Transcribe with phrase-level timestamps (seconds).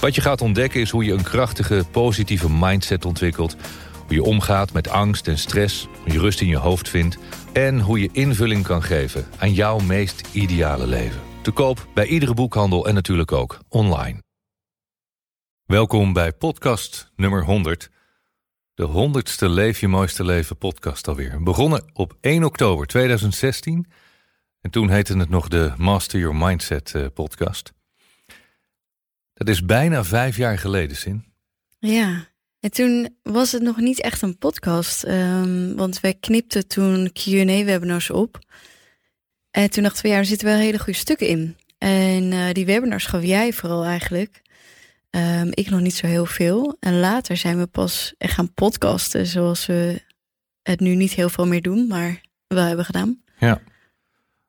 [0.00, 3.56] Wat je gaat ontdekken is hoe je een krachtige, positieve mindset ontwikkelt...
[4.06, 7.18] hoe je omgaat met angst en stress, hoe je rust in je hoofd vindt...
[7.52, 11.20] en hoe je invulling kan geven aan jouw meest ideale leven.
[11.42, 14.22] Te koop bij iedere boekhandel en natuurlijk ook online.
[15.64, 17.90] Welkom bij podcast nummer 100.
[18.74, 21.42] De 100ste Leef je mooiste leven podcast alweer.
[21.42, 23.86] Begonnen op 1 oktober 2016.
[24.60, 27.72] En toen heette het nog de Master Your Mindset eh, podcast.
[29.40, 31.24] Dat is bijna vijf jaar geleden, Sin.
[31.78, 32.26] Ja,
[32.60, 35.06] en toen was het nog niet echt een podcast.
[35.06, 38.38] Um, want wij knipten toen Q&A-webinars op.
[39.50, 41.56] En toen dachten we, ja, er zitten wel hele goede stukken in.
[41.78, 44.42] En uh, die webinars gaf jij vooral eigenlijk.
[45.10, 46.76] Um, ik nog niet zo heel veel.
[46.80, 50.02] En later zijn we pas echt gaan podcasten, zoals we
[50.62, 53.22] het nu niet heel veel meer doen, maar wel hebben gedaan.
[53.38, 53.60] Ja,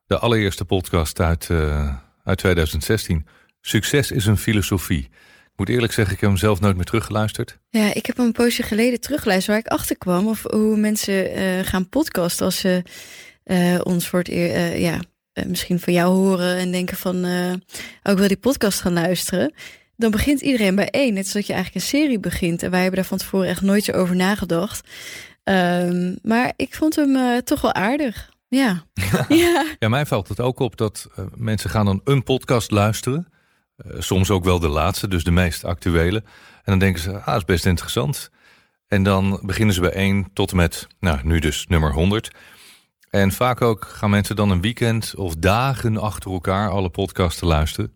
[0.05, 3.25] de allereerste podcast uit, uh, uit 2016.
[3.61, 5.09] Succes is een filosofie.
[5.43, 7.59] Ik moet eerlijk zeggen, ik heb hem zelf nooit meer teruggeluisterd.
[7.69, 10.27] Ja, ik heb hem een poosje geleden teruggeluisterd waar ik achter kwam.
[10.27, 12.83] Of hoe mensen uh, gaan podcasten als ze
[13.45, 14.99] uh, ons voor het eer, ja,
[15.47, 17.25] misschien van jou horen en denken van
[18.03, 19.53] ook wil die podcast gaan luisteren
[20.01, 21.13] dan begint iedereen bij één.
[21.13, 22.63] Net zoals je eigenlijk een serie begint.
[22.63, 24.87] En wij hebben daar van tevoren echt nooit zo over nagedacht.
[25.43, 28.29] Um, maar ik vond hem toch wel aardig.
[28.47, 28.83] Ja.
[29.29, 29.65] ja.
[29.79, 29.89] ja.
[29.89, 33.27] mij valt het ook op dat mensen gaan dan een podcast luisteren.
[33.85, 36.23] Uh, soms ook wel de laatste, dus de meest actuele.
[36.63, 38.31] En dan denken ze, ah, is best interessant.
[38.87, 42.31] En dan beginnen ze bij één tot en met, nou, nu dus nummer 100.
[43.09, 47.93] En vaak ook gaan mensen dan een weekend of dagen achter elkaar alle podcasts luisteren.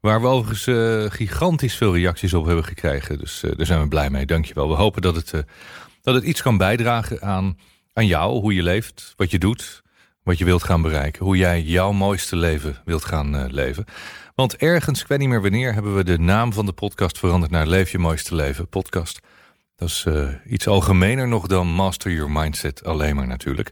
[0.00, 3.18] Waar we overigens uh, gigantisch veel reacties op hebben gekregen.
[3.18, 4.26] Dus uh, daar zijn we blij mee.
[4.26, 4.68] Dankjewel.
[4.68, 5.44] We hopen dat het,
[6.02, 7.58] dat het iets kan bijdragen aan,
[7.92, 8.40] aan jou.
[8.40, 9.79] Hoe je leeft, wat je doet,
[10.22, 11.24] wat je wilt gaan bereiken.
[11.24, 13.84] Hoe jij jouw mooiste leven wilt gaan leven.
[14.34, 17.52] Want ergens, ik weet niet meer wanneer, hebben we de naam van de podcast veranderd
[17.52, 19.20] naar Leef je mooiste leven podcast.
[19.76, 20.06] Dat is
[20.46, 23.70] iets algemener nog dan Master Your Mindset alleen maar natuurlijk.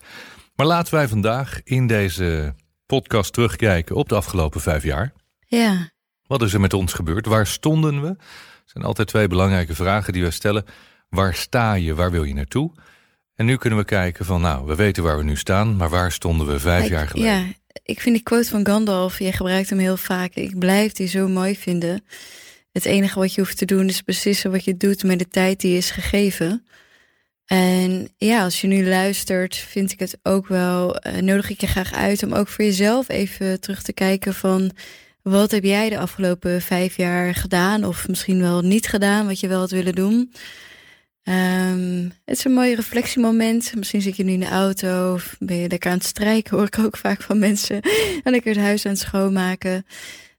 [0.57, 2.55] Maar laten wij vandaag in deze
[2.87, 5.13] podcast terugkijken op de afgelopen vijf jaar.
[5.47, 5.91] Ja,
[6.27, 7.27] wat is er met ons gebeurd?
[7.27, 8.09] Waar stonden we?
[8.09, 8.17] Er
[8.65, 10.65] zijn altijd twee belangrijke vragen die we stellen.
[11.09, 11.95] Waar sta je?
[11.95, 12.73] Waar wil je naartoe?
[13.39, 16.13] En nu kunnen we kijken van, nou, we weten waar we nu staan, maar waar
[16.13, 17.33] stonden we vijf ik, jaar geleden?
[17.33, 17.45] Ja,
[17.83, 20.35] ik vind die quote van Gandalf, jij gebruikt hem heel vaak.
[20.35, 22.05] Ik blijf die zo mooi vinden.
[22.73, 25.61] Het enige wat je hoeft te doen is beslissen wat je doet met de tijd
[25.61, 26.67] die is gegeven.
[27.47, 31.67] En ja, als je nu luistert, vind ik het ook wel, uh, nodig ik je
[31.67, 34.73] graag uit om ook voor jezelf even terug te kijken van
[35.23, 39.49] wat heb jij de afgelopen vijf jaar gedaan, of misschien wel niet gedaan, wat je
[39.49, 40.33] wel had willen doen?
[41.29, 43.75] Um, het is een mooi reflectiemoment.
[43.77, 46.67] Misschien zit je nu in de auto of ben je lekker aan het strijken, hoor
[46.67, 47.81] ik ook vaak van mensen.
[48.25, 49.87] en lekker het huis aan het schoonmaken.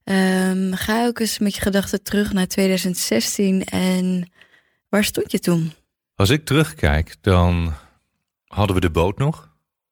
[0.04, 4.32] Um, ga ook eens met je gedachten terug naar 2016 en
[4.90, 5.74] waar stond je toen?
[6.16, 7.74] Als ik terugkijk, dan
[8.46, 9.50] hadden we de boot nog.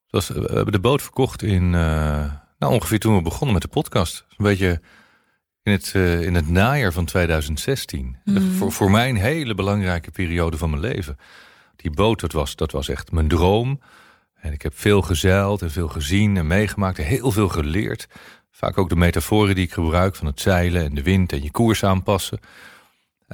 [0.09, 1.74] We hebben de boot verkocht in.
[1.74, 4.25] Uh nou, ongeveer toen we begonnen met de podcast.
[4.29, 4.81] Een beetje
[5.67, 8.17] in het, uh, in het najaar van 2016.
[8.23, 8.51] Mm.
[8.51, 11.17] Voor, voor mij een hele belangrijke periode van mijn leven.
[11.75, 13.79] Die boot, dat was, dat was echt mijn droom.
[14.35, 18.07] En ik heb veel gezeild en veel gezien en meegemaakt en heel veel geleerd.
[18.51, 21.51] Vaak ook de metaforen die ik gebruik van het zeilen en de wind en je
[21.51, 22.39] koers aanpassen.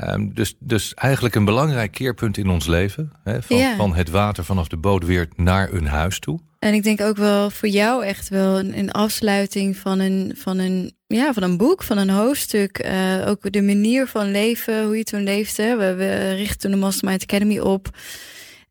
[0.01, 3.11] Um, dus, dus eigenlijk een belangrijk keerpunt in ons leven.
[3.23, 3.75] Hè, van, Ja.
[3.75, 6.39] van het water vanaf de boot weer naar een huis toe.
[6.59, 10.57] En ik denk ook wel voor jou echt wel een, een afsluiting van een, van,
[10.57, 12.85] een, ja, van een boek, van een hoofdstuk.
[12.85, 15.75] Uh, ook de manier van leven, hoe je toen leefde.
[15.75, 17.89] We, we richten toen de Mastermind Academy op.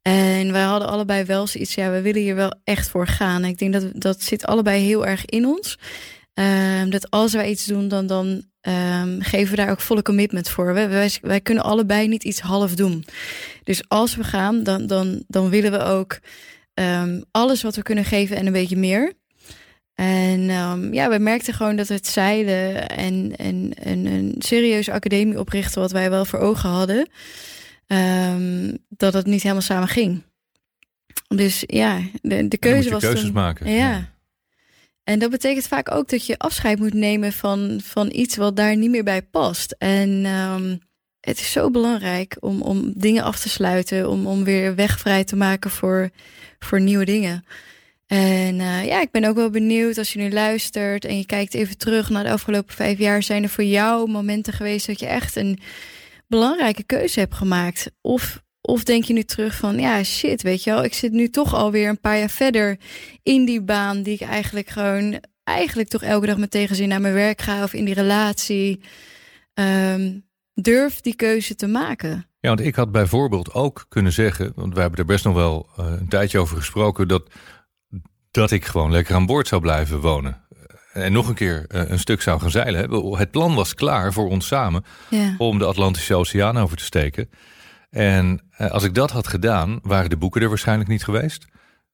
[0.02, 3.44] En wij hadden allebei wel zoiets, ja, we willen hier wel echt voor gaan.
[3.44, 5.78] Ik denk dat dat zit allebei heel erg in ons.
[6.34, 10.48] Um, dat als wij iets doen, dan, dan um, geven we daar ook volle commitment
[10.48, 10.74] voor.
[10.74, 13.04] Wij, wij, wij, kunnen allebei niet iets half doen.
[13.64, 16.18] Dus als we gaan, dan, dan, dan willen we ook
[16.74, 19.12] um, alles wat we kunnen geven en een beetje meer.
[19.94, 25.38] En um, ja, we merkten gewoon dat het zeilen en, en, en een serieuze academie
[25.38, 27.08] oprichten, wat wij wel voor ogen hadden,
[28.88, 30.22] dat het niet helemaal samen ging.
[31.28, 33.02] Dus ja, de, de keuze was.
[33.02, 33.70] keuzes toen, maken.
[33.70, 33.76] Ja.
[33.76, 34.11] ja.
[35.04, 38.76] En dat betekent vaak ook dat je afscheid moet nemen van, van iets wat daar
[38.76, 39.74] niet meer bij past.
[39.78, 40.78] En um,
[41.20, 45.24] het is zo belangrijk om, om dingen af te sluiten, om, om weer weg vrij
[45.24, 46.10] te maken voor,
[46.58, 47.44] voor nieuwe dingen.
[48.06, 51.54] En uh, ja, ik ben ook wel benieuwd als je nu luistert en je kijkt
[51.54, 53.22] even terug naar de afgelopen vijf jaar.
[53.22, 55.58] Zijn er voor jou momenten geweest dat je echt een
[56.26, 57.90] belangrijke keuze hebt gemaakt?
[58.00, 61.28] Of, of denk je nu terug van, ja shit, weet je wel, ik zit nu
[61.28, 62.78] toch alweer een paar jaar verder
[63.22, 67.14] in die baan die ik eigenlijk gewoon, eigenlijk toch elke dag met tegenzin naar mijn
[67.14, 68.80] werk ga of in die relatie.
[69.54, 70.24] Um,
[70.54, 72.26] durf die keuze te maken.
[72.40, 75.68] Ja, want ik had bijvoorbeeld ook kunnen zeggen, want we hebben er best nog wel
[75.78, 77.22] uh, een tijdje over gesproken, dat
[78.30, 80.40] dat ik gewoon lekker aan boord zou blijven wonen.
[80.92, 83.16] En nog een keer eh, een stuk zou gaan zeilen.
[83.16, 85.34] Het plan was klaar voor ons samen ja.
[85.38, 87.30] om de Atlantische Oceaan over te steken.
[87.92, 91.46] En eh, als ik dat had gedaan, waren de boeken er waarschijnlijk niet geweest.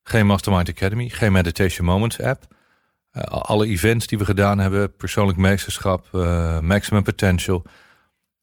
[0.03, 2.56] Geen Mastermind Academy, geen Meditation Moments app.
[3.12, 6.09] Uh, alle events die we gedaan hebben, persoonlijk meesterschap,
[6.62, 7.65] maximum potential,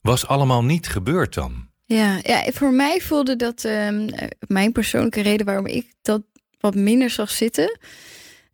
[0.02, 1.69] was allemaal niet gebeurd dan.
[1.86, 4.10] Ja, ja voor mij voelde dat um,
[4.48, 6.22] mijn persoonlijke reden waarom ik dat
[6.60, 7.80] wat minder zag zitten.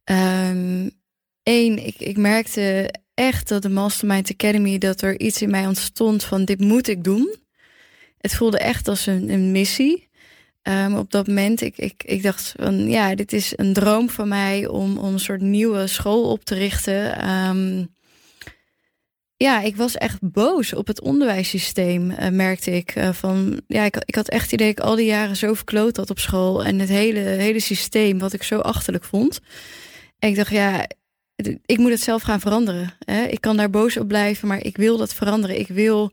[0.04, 0.92] Eén,
[1.44, 6.24] ehm, ik, ik merkte echt dat de Mastermind Academy, dat er iets in mij ontstond
[6.24, 7.36] van dit moet ik doen.
[8.22, 10.10] Het voelde echt als een, missie.
[10.64, 14.28] Um, op dat moment, ik, ik, ik dacht van ja, dit is een droom van
[14.28, 17.30] mij om, om een soort nieuwe school op te richten.
[17.30, 17.94] Um,
[19.42, 22.96] ja, ik was echt boos op het onderwijssysteem, uh, merkte ik.
[22.96, 25.98] Uh, van, ja, ik, ik had echt idee dat ik al die jaren zo verkloot
[25.98, 26.64] had op school.
[26.64, 29.40] En het hele, hele systeem, wat ik zo achterlijk vond.
[30.20, 30.88] En ik dacht, ja,
[31.66, 32.94] ik moet het zelf gaan veranderen.
[33.06, 33.24] Hè?
[33.24, 35.60] Ik kan daar boos op blijven, maar ik wil dat veranderen.
[35.60, 36.12] Ik wil,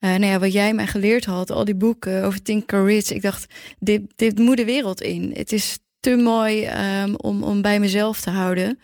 [0.00, 3.10] uh, nou ja, wat jij mij geleerd had, al die boeken over Tinker Rich.
[3.10, 5.32] Ik dacht, dit, dit moet de wereld in.
[5.34, 6.68] Het is te mooi
[7.02, 8.78] um, om, om bij mezelf te houden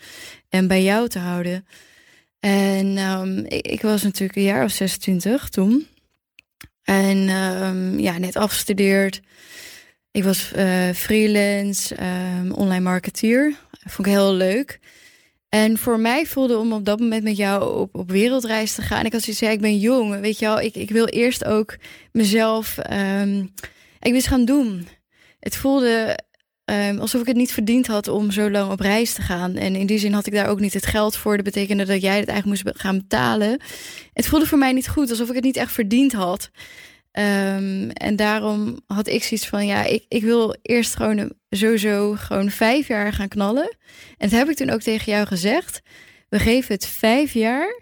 [0.48, 1.66] en bij jou te houden.
[2.40, 5.86] En um, ik, ik, was natuurlijk een jaar of 26 toen.
[6.82, 9.20] En um, ja, net afgestudeerd.
[10.10, 11.96] Ik was uh, freelance,
[12.54, 13.54] online marketeer.
[13.70, 14.80] Vond ik heel leuk.
[15.54, 19.04] En voor mij voelde om op dat moment met jou op, op wereldreis te gaan.
[19.04, 20.60] Ik had zoiets, ja, ik ben jong, weet je wel.
[20.60, 21.76] Ik, ik wil eerst ook
[22.12, 22.78] mezelf...
[24.00, 24.88] ik wist gaan doen.
[25.40, 26.18] Het voelde
[26.64, 29.56] Um, alsof ik het niet verdiend had om zo lang op reis te gaan.
[29.56, 31.36] En in die zin had ik daar ook niet het geld voor.
[31.36, 33.60] Dat betekende dat jij het eigenlijk moest gaan betalen.
[34.12, 36.50] Het voelde voor mij niet goed, alsof ik het niet echt verdiend had.
[37.18, 42.50] Um, en daarom had ik zoiets van, ja, ik, ik wil eerst gewoon sowieso gewoon
[42.50, 43.76] vijf jaar gaan knallen.
[44.16, 45.82] En dat heb ik toen ook tegen jou gezegd.
[46.28, 47.80] We geven het vijf jaar.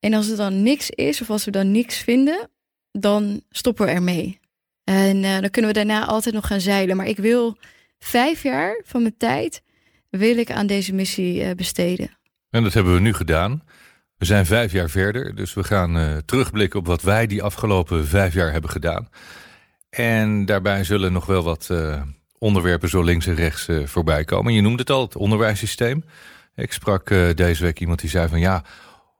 [0.00, 2.50] En als het dan niks is, of als we dan niks vinden,
[2.90, 4.40] dan stoppen we ermee.
[4.84, 6.96] En uh, dan kunnen we daarna altijd nog gaan zeilen.
[6.96, 7.56] Maar ik wil
[7.98, 9.62] vijf jaar van mijn tijd
[10.08, 12.18] wil ik aan deze missie eh, besteden.
[12.50, 13.62] En dat hebben we nu gedaan.
[14.22, 18.06] We zijn vijf jaar verder, dus we gaan uh, terugblikken op wat wij die afgelopen
[18.06, 19.08] vijf jaar hebben gedaan.
[19.90, 22.02] En daarbij zullen nog wel wat uh,
[22.38, 24.52] onderwerpen zo links en rechts uh, voorbij komen.
[24.52, 26.04] Je noemde het al, het onderwijssysteem.
[26.54, 28.64] Ik sprak deze week iemand die zei van ja,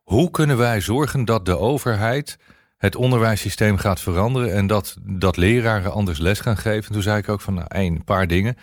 [0.03, 2.39] hoe kunnen wij zorgen dat de overheid
[2.77, 6.93] het onderwijssysteem gaat veranderen en dat, dat leraren anders les gaan geven.
[6.93, 8.57] toen zei ik ook van nou, een paar dingen.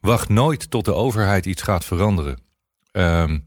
[0.00, 2.38] Wacht nooit tot de overheid iets gaat veranderen.
[2.90, 3.38] Ehm,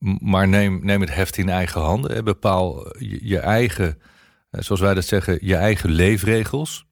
[0.00, 2.24] maar neem, neem het heft in eigen handen.
[2.24, 3.98] Bepaal je, eigen,
[4.50, 6.86] eh, zoals wij dat zeggen, je eigen leefregels.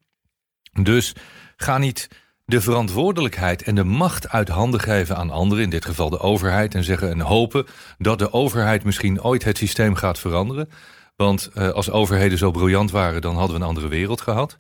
[0.82, 1.14] Dus
[1.56, 2.08] ga niet
[2.44, 6.74] de verantwoordelijkheid en de macht uit handen geven aan anderen, in dit geval de overheid,
[6.74, 7.66] en zeggen en hopen
[7.98, 10.68] dat de overheid misschien ooit het systeem gaat veranderen.
[11.16, 14.58] Want uh, als overheden zo briljant waren, dan hadden we een andere wereld gehad.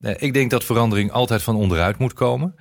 [0.00, 2.54] Uh, ik denk dat verandering altijd van onderuit moet komen.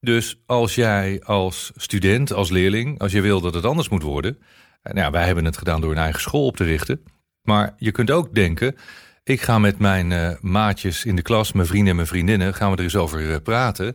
[0.00, 4.36] Dus als jij als student, als leerling, als je wil dat het anders moet worden.
[4.38, 4.42] Uh,
[4.82, 7.02] nou ja, wij hebben het gedaan door een eigen school op te richten.
[7.42, 8.76] Maar je kunt ook denken,
[9.24, 12.76] ik ga met mijn maatjes in de klas, mijn vrienden en mijn vriendinnen, gaan we
[12.76, 13.94] er eens over praten.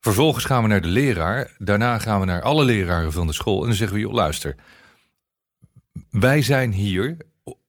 [0.00, 1.54] Vervolgens gaan we naar de leraar.
[1.58, 3.60] Daarna gaan we naar alle leraren van de school.
[3.60, 4.54] En dan zeggen we, joh, luister.
[6.10, 7.16] Wij zijn hier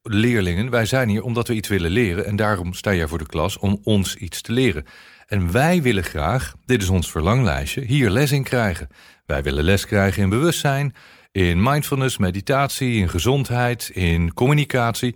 [0.02, 2.26] leerlingen, wij zijn hier omdat we iets willen leren.
[2.26, 4.86] En daarom sta jij voor de klas om ons iets te leren.
[5.28, 8.88] En wij willen graag, dit is ons verlanglijstje, hier les in krijgen.
[9.26, 10.96] Wij willen les krijgen in bewustzijn,
[11.32, 15.16] in mindfulness, meditatie, in gezondheid, in communicatie.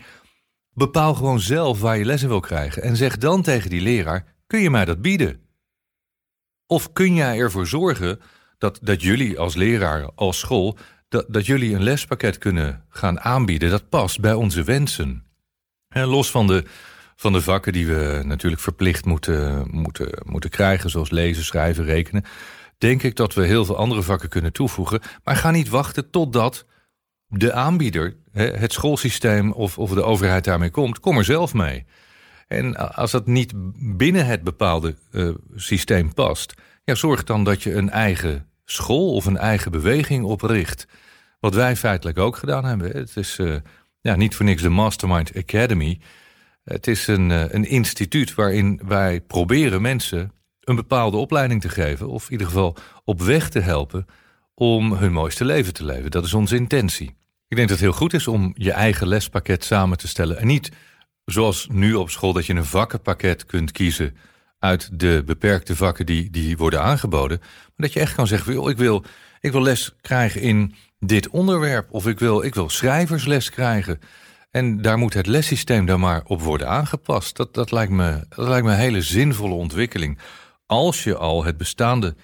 [0.74, 2.82] Bepaal gewoon zelf waar je les in wil krijgen.
[2.82, 5.40] En zeg dan tegen die leraar, kun je mij dat bieden?
[6.68, 8.20] Of kun jij ervoor zorgen
[8.58, 10.78] dat, dat jullie als leraar, als school
[11.10, 15.26] dat, dat jullie een lespakket kunnen gaan aanbieden dat past bij onze wensen.
[15.88, 16.66] En los van de,
[17.22, 22.24] van de vakken die we natuurlijk verplicht moeten, moeten, moeten krijgen, zoals lezen, schrijven, rekenen,
[22.78, 25.02] denk ik dat we heel veel andere vakken kunnen toevoegen.
[25.24, 26.66] Maar ga niet wachten totdat
[27.28, 31.00] de aanbieder, het schoolsysteem of, of de overheid daarmee komt.
[31.00, 31.86] Kom er zelf mee.
[32.48, 33.54] En als dat niet
[33.98, 39.26] binnen het bepaalde uh, systeem past, ja, zorg dan dat je een eigen school of
[39.26, 40.88] een eigen beweging opricht.
[41.40, 42.92] Wat wij feitelijk ook gedaan hebben.
[42.92, 43.56] Het is uh,
[44.02, 46.00] ja, niet voor niks de Mastermind Academy.
[46.64, 52.08] Het is een, uh, een instituut waarin wij proberen mensen een bepaalde opleiding te geven,
[52.08, 54.06] of in ieder geval op weg te helpen
[54.54, 56.12] om hun mooiste leven te leven.
[56.12, 57.16] Dat is onze intentie.
[57.48, 60.38] Ik denk dat het heel goed is om je eigen lespakket samen te stellen.
[60.38, 60.72] En niet
[61.26, 64.16] zoals nu op school dat je een vakkenpakket kunt kiezen
[64.60, 67.40] uit de beperkte vakken die, die worden aangeboden.
[67.40, 69.04] Maar dat je echt kan zeggen, ik wil,
[69.40, 71.92] ik wil les krijgen in dit onderwerp.
[71.92, 74.00] Of ik wil, ik wil schrijversles krijgen.
[74.52, 77.36] En daar moet het lessysteem dan maar op worden aangepast.
[77.36, 80.20] Dat, dat, lijkt me, dat lijkt me een hele zinvolle ontwikkeling.
[80.66, 82.16] Als je al het bestaande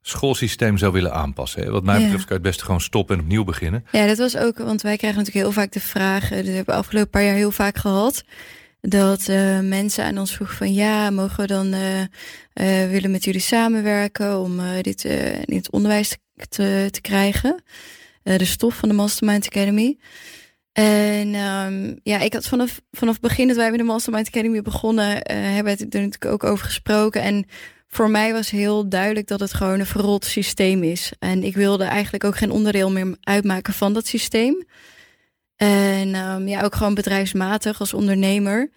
[0.00, 1.72] schoolsysteem zou willen aanpassen.
[1.72, 3.84] Wat mij betreft kan je het best gewoon stoppen en opnieuw beginnen.
[3.92, 6.72] Ja, dat was ook, want wij krijgen natuurlijk heel vaak de vraag, dat hebben we
[6.72, 8.24] afgelopen paar jaar heel vaak gehad,
[8.80, 12.06] dat uh, mensen aan ons vroegen van ja, mogen we dan uh, uh,
[12.90, 15.04] willen met jullie samenwerken om dit
[15.44, 16.16] in het onderwijs
[16.48, 17.62] te, te krijgen.
[18.22, 19.96] de stof van de Mastermind Academy.
[20.72, 24.62] En um, ja, ik had vanaf, vanaf het begin dat wij met de Mastermind Academy
[24.62, 27.22] begonnen, hebben we het er natuurlijk ook over gesproken.
[27.22, 27.46] En
[27.88, 31.12] voor mij was heel duidelijk dat het gewoon een verrot systeem is.
[31.18, 34.64] En ik wilde eigenlijk ook geen onderdeel meer uitmaken van dat systeem.
[35.56, 38.70] En um, ja, ook gewoon bedrijfsmatig als ondernemer,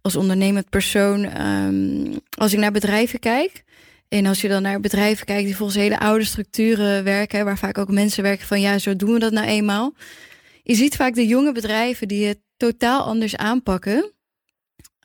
[0.00, 1.46] als ondernemend persoon.
[1.46, 3.64] Um, als ik naar bedrijven kijk.
[4.08, 7.78] En als je dan naar bedrijven kijkt die volgens hele oude structuren werken, waar vaak
[7.78, 9.94] ook mensen werken van ja, zo doen we dat nou eenmaal.
[10.62, 14.12] Je ziet vaak de jonge bedrijven die het totaal anders aanpakken.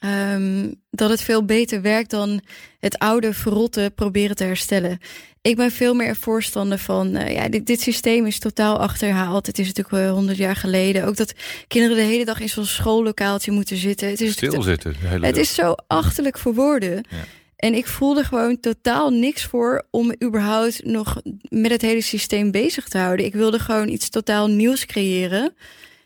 [0.06, 2.42] Um, dat het veel beter werkt dan
[2.80, 4.98] het oude verrotte proberen te herstellen.
[5.42, 9.46] Ik ben veel meer voorstander van, uh, ja, dit, dit, systeem is totaal achterhaald.
[9.46, 11.06] Het is natuurlijk wel honderd jaar geleden.
[11.06, 11.34] Ook dat
[11.68, 14.10] kinderen de hele dag in zo'n schoollokaaltje moeten zitten.
[14.10, 14.96] Het is Stilzitten.
[15.22, 17.06] Het is zo achterlijk voor woorden.
[17.10, 17.26] Ja.
[17.58, 22.88] En ik voelde gewoon totaal niks voor om überhaupt nog met het hele systeem bezig
[22.88, 23.26] te houden.
[23.26, 25.56] Ik wilde gewoon iets totaal nieuws creëren.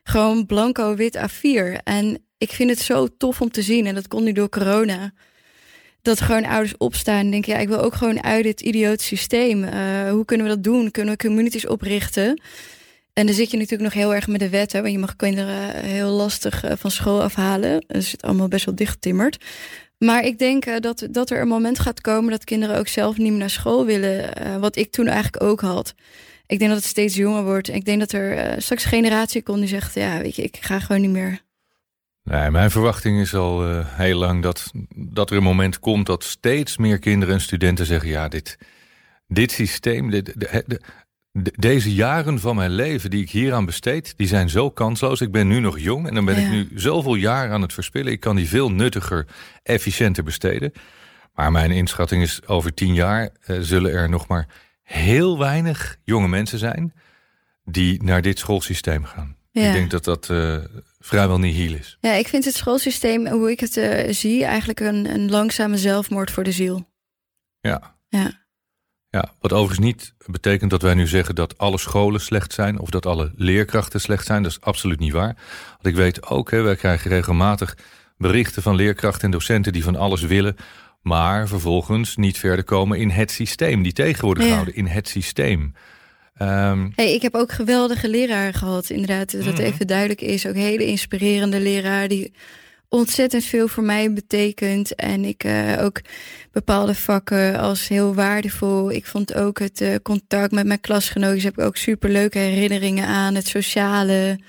[0.03, 1.83] Gewoon blanco wit A4.
[1.83, 3.85] En ik vind het zo tof om te zien.
[3.85, 5.13] En dat komt nu door corona.
[6.01, 9.63] Dat gewoon ouders opstaan en denken: ja, ik wil ook gewoon uit dit idioot systeem.
[9.63, 10.91] Uh, hoe kunnen we dat doen?
[10.91, 12.41] Kunnen we communities oprichten?
[13.13, 15.15] En dan zit je natuurlijk nog heel erg met de wet, hè, want je mag
[15.15, 17.83] kinderen heel lastig uh, van school afhalen.
[17.87, 19.45] Dus het is allemaal best wel dichtgetimmerd.
[19.97, 23.17] Maar ik denk uh, dat, dat er een moment gaat komen dat kinderen ook zelf
[23.17, 24.59] niet meer naar school willen.
[24.59, 25.93] wat ik toen eigenlijk ook had.
[26.45, 27.69] Ik denk dat het steeds jonger wordt.
[27.69, 30.79] Ik denk dat er straks een generatie komt die zegt: ja, weet je, ik ga
[30.79, 31.41] gewoon niet meer
[32.23, 36.77] Nee, mijn verwachting is al heel lang dat, dat er een moment komt dat steeds
[36.77, 38.57] meer kinderen en studenten zeggen: ja, dit,
[39.27, 40.81] dit systeem, dit, de, de,
[41.55, 45.21] deze jaren van mijn leven die ik hieraan besteed, die zijn zo kansloos.
[45.21, 48.11] Ik ben nu nog jong en dan ben ik nu zoveel jaar aan het verspillen.
[48.11, 49.27] Ik kan die veel nuttiger,
[49.63, 50.71] efficiënter besteden.
[51.33, 54.47] Maar mijn inschatting is over tien jaar uh, zullen er nog maar
[54.83, 56.93] heel weinig jonge mensen zijn
[57.63, 59.35] die naar dit schoolsysteem gaan.
[59.51, 59.67] Ja.
[59.67, 60.57] Ik denk dat dat uh,
[60.99, 61.97] vrijwel nihil is.
[62.01, 66.31] Ja, ik vind het schoolsysteem, hoe ik het uh, zie, eigenlijk een, een langzame zelfmoord
[66.31, 66.89] voor de ziel.
[67.59, 67.95] Ja.
[68.07, 68.40] Ja.
[69.11, 72.89] Ja, wat overigens niet betekent dat wij nu zeggen dat alle scholen slecht zijn of
[72.89, 74.43] dat alle leerkrachten slecht zijn.
[74.43, 75.35] Dat is absoluut niet waar.
[75.71, 77.77] Want ik weet ook, hè, wij krijgen regelmatig
[78.17, 80.55] berichten van leerkrachten en docenten die van alles willen,
[81.01, 85.73] maar vervolgens niet verder komen in het systeem, die tegen worden gehouden in het systeem.
[86.41, 89.31] Um, hey, ik heb ook geweldige leraren gehad, inderdaad.
[89.31, 90.47] Dat mm even duidelijk is.
[90.47, 92.33] Ook hele inspirerende leraar die
[92.91, 94.95] ontzettend veel voor mij betekent.
[94.95, 96.01] En ik uh, ook
[96.51, 98.91] bepaalde vakken als heel waardevol.
[98.91, 101.41] Ik vond ook het uh, contact met mijn klasgenoten.
[101.41, 103.35] heb ik ook super leuke herinneringen aan.
[103.35, 104.39] Het sociale.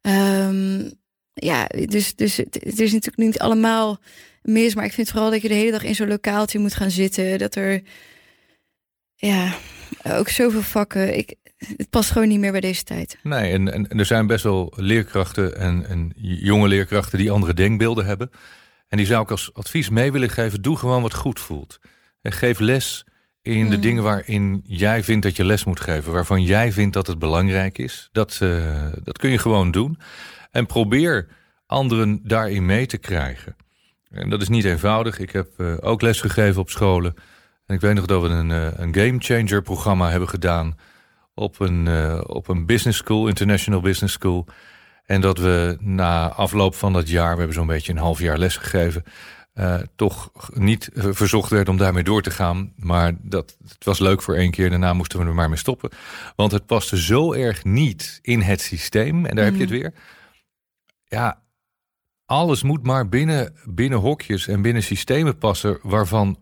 [0.00, 0.92] Um,
[1.34, 3.98] ja, dus, dus het, het, is natuurlijk niet allemaal
[4.42, 4.74] mis.
[4.74, 7.38] Maar ik vind vooral dat je de hele dag in zo'n lokaaltje moet gaan zitten.
[7.38, 7.82] Dat er.
[9.14, 9.54] Ja,
[10.02, 11.16] ook zoveel vakken.
[11.16, 11.34] Ik,
[11.76, 13.18] het past gewoon niet meer bij deze tijd.
[13.22, 18.06] Nee, en, en, er zijn best wel leerkrachten en, en jonge leerkrachten die andere denkbeelden
[18.06, 18.30] hebben.
[18.88, 21.80] En die zou ik als advies mee willen geven: doe gewoon wat goed voelt.
[22.22, 23.04] En geef les
[23.42, 23.82] in de mm.
[23.82, 27.78] dingen waarin jij vindt dat je les moet geven, waarvan jij vindt dat het belangrijk
[27.78, 28.08] is.
[28.12, 29.98] Dat, uh, dat kun je gewoon doen.
[30.50, 31.28] En probeer
[31.66, 33.56] anderen daarin mee te krijgen.
[34.10, 35.18] En dat is niet eenvoudig.
[35.18, 37.14] Ik heb uh, ook les gegeven op scholen.
[37.66, 40.76] En ik weet nog dat we een, uh, een Game Changer programma hebben gedaan
[41.42, 44.46] op een, uh, op een business school, International Business School.
[45.04, 48.38] En dat we na afloop van dat jaar, we hebben zo'n beetje een half jaar
[48.38, 49.02] les gegeven,
[49.54, 52.72] uh, toch niet verzocht werd om daarmee door te gaan.
[52.76, 55.90] Maar dat, het was leuk voor één keer, daarna moesten we er maar mee stoppen.
[56.36, 59.80] Want het paste zo erg niet in het systeem, en daar heb je het mhm.
[59.80, 59.94] weer.
[61.04, 61.42] Ja,
[62.26, 66.38] alles moet maar binnen, binnen hokjes en binnen systemen passen waarvan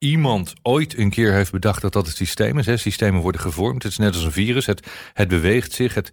[0.00, 2.66] iemand ooit een keer heeft bedacht dat dat het systeem is.
[2.66, 2.76] Hè.
[2.76, 3.82] Systemen worden gevormd.
[3.82, 4.66] Het is net als een virus.
[4.66, 5.94] Het, het beweegt zich.
[5.94, 6.12] Het,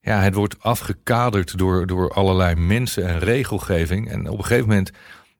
[0.00, 4.10] ja, het wordt afgekaderd door, door allerlei mensen en regelgeving.
[4.10, 4.90] En op een gegeven moment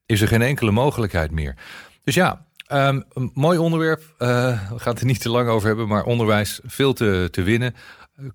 [0.05, 1.55] is er geen enkele mogelijkheid meer.
[2.03, 4.01] Dus ja, ehm, een mooi onderwerp.
[4.19, 4.27] Uh,
[4.69, 7.75] we gaan het er niet te lang over hebben, maar onderwijs veel te, te winnen.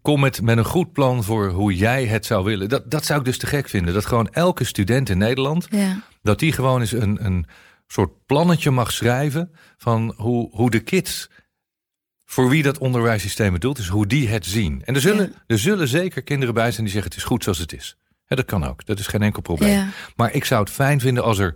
[0.02, 2.68] Kom met, met een goed plan voor hoe jij het zou willen.
[2.68, 3.94] Dat, dat zou ik dus te gek vinden.
[3.94, 6.02] Dat gewoon elke student in Nederland, ja.
[6.22, 7.46] dat die gewoon eens een, een
[7.92, 11.30] soort plannetje mag schrijven van hoe, hoe de kids
[12.24, 14.82] voor wie dat onderwijssysteem bedoeld is, hoe die het zien.
[14.84, 17.58] En er zullen, er zullen zeker kinderen bij zijn die zeggen het is goed zoals
[17.58, 17.96] het is.
[18.26, 19.90] dat kan ook, dat is geen enkel probleem.
[20.16, 21.54] Maar ik zou het fijn vinden als er,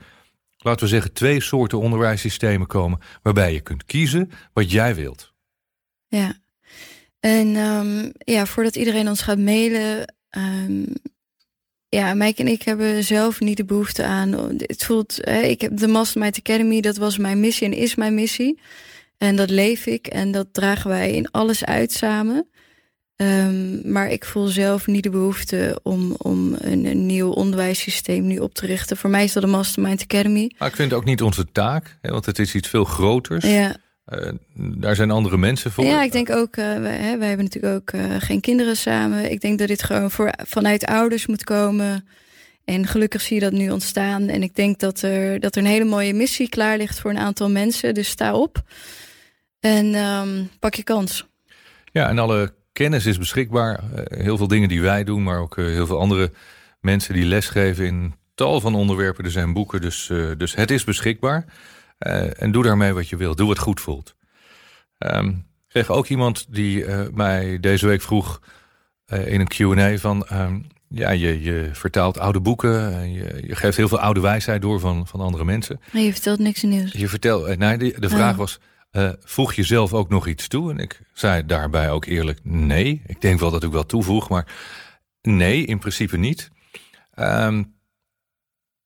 [0.58, 5.32] laten we zeggen, twee soorten onderwijssystemen komen, waarbij je kunt kiezen wat jij wilt.
[6.06, 6.36] Ja,
[7.20, 10.86] en um, ja, voordat iedereen ons gaat mailen, um,
[11.96, 14.32] ja, Mike en ik hebben zelf niet de behoefte aan.
[14.56, 18.14] Het voelt, hè, ik heb de Mastermind Academy, dat was mijn missie en is mijn
[18.14, 18.60] missie.
[19.18, 22.46] En dat leef ik en dat dragen wij in alles uit samen.
[23.16, 28.38] Um, maar ik voel zelf niet de behoefte om, om een, een, nieuw onderwijssysteem nu
[28.38, 28.96] op te richten.
[28.96, 30.52] Voor mij is dat de Mastermind Academy.
[30.58, 33.44] Maar ik vind het ook niet onze taak, hè, want het is iets veel groters.
[33.44, 33.76] Ja.
[34.14, 35.84] Uh, daar zijn andere mensen voor.
[35.84, 39.30] Ja, ik denk ook, uh, wij, hè, wij, hebben natuurlijk ook uh, geen kinderen samen.
[39.30, 42.08] Ik denk dat dit gewoon voor, vanuit ouders moet komen.
[42.64, 44.28] En gelukkig zie je dat nu ontstaan.
[44.28, 47.18] En ik denk dat er, dat er een hele mooie missie klaar ligt voor een
[47.18, 47.94] aantal mensen.
[47.94, 48.62] Dus sta op.
[49.60, 51.26] En um, pak je kans.
[51.92, 53.80] Ja, en alle kennis is beschikbaar.
[54.04, 56.32] Heel veel dingen die wij doen, maar ook heel veel andere
[56.80, 59.24] mensen die lesgeven in tal van onderwerpen.
[59.24, 61.44] Er zijn boeken, dus, dus het is beschikbaar.
[62.38, 63.36] En doe daarmee wat je wilt.
[63.36, 64.14] Doe wat goed voelt.
[64.98, 68.40] Um, ik kreeg ook iemand die mij deze week vroeg
[69.06, 70.26] in een Q&A van...
[70.32, 73.10] Um, ja, je, je vertaalt oude boeken.
[73.12, 75.80] Je, je geeft heel veel oude wijsheid door van, van andere mensen.
[75.92, 76.92] Maar je vertelt niks nieuws.
[76.92, 78.38] Je vertelt, nee, de, de vraag oh.
[78.38, 78.60] was
[78.92, 80.70] uh, voeg je zelf ook nog iets toe?
[80.70, 83.02] En ik zei daarbij ook eerlijk nee.
[83.06, 84.46] Ik denk wel dat ik wel toevoeg, maar
[85.22, 86.50] nee, in principe niet.
[87.14, 87.74] Um,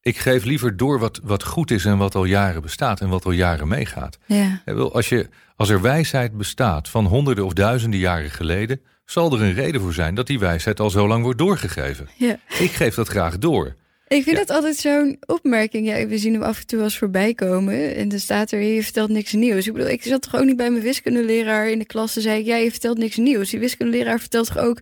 [0.06, 3.24] ik geef liever door wat, wat goed is en wat al jaren bestaat en wat
[3.24, 4.18] al jaren meegaat.
[4.26, 4.62] Ja.
[4.92, 9.54] Als, je, als er wijsheid bestaat van honderden of duizenden jaren geleden, zal er een
[9.54, 12.08] reden voor zijn dat die wijsheid al zo lang wordt doorgegeven.
[12.16, 12.38] Ja.
[12.58, 13.74] Ik geef dat graag door.
[14.08, 15.86] Ik vind het altijd zo'n opmerking.
[15.86, 17.94] Ja, we zien hem af en toe als voorbij komen.
[17.94, 19.66] En dan staat er, je vertelt niks nieuws.
[19.66, 22.16] Ik bedoel, ik zat toch ook niet bij mijn wiskundeleraar in de klas.
[22.16, 23.50] en zei ik, ja, je vertelt niks nieuws.
[23.50, 24.80] Die wiskundeleraar vertelt toch ook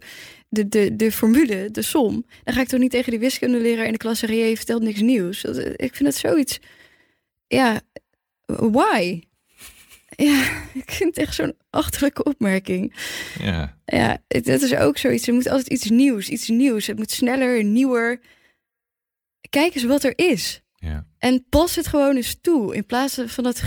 [0.55, 2.27] de, de, de formule, de som.
[2.45, 5.01] Dan ga ik toch niet tegen die wiskundeleraar in de klas zeggen, je vertelt niks
[5.01, 5.45] nieuws.
[5.77, 6.61] Ik vind het zoiets,
[7.47, 7.81] ja,
[8.47, 9.23] why?
[10.17, 10.43] Ja,
[10.85, 12.95] ik vind het echt zo'n achterlijke opmerking.
[13.38, 13.79] Ja.
[13.85, 15.27] Ja, dat is ook zoiets.
[15.27, 16.87] Er moet altijd iets nieuws, iets nieuws.
[16.87, 18.21] Het moet sneller, nieuwer
[19.55, 20.62] kijk eens wat er is.
[20.75, 21.07] Ja.
[21.19, 22.75] En pas het gewoon eens toe.
[22.75, 23.62] In plaats van dat.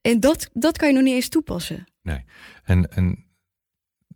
[0.00, 1.86] En dat, dat kan je nog niet eens toepassen.
[2.02, 2.24] Nee.
[2.64, 3.24] En, en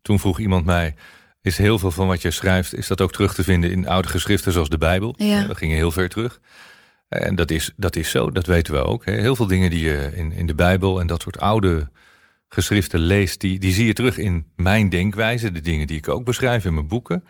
[0.02, 0.94] toen vroeg iemand mij.
[1.42, 4.08] Is heel veel van wat je schrijft, is dat ook terug te vinden in oude
[4.08, 5.14] geschriften zoals de Bijbel?
[5.16, 5.46] Ja.
[5.46, 6.40] Dat ging heel ver terug.
[7.08, 9.04] En dat is, dat is zo, dat weten we ook.
[9.04, 11.90] Heel veel dingen die je in, in de Bijbel en dat soort oude
[12.48, 16.24] geschriften leest, die, die zie je terug in mijn denkwijze, de dingen die ik ook
[16.24, 17.24] beschrijf in mijn boeken.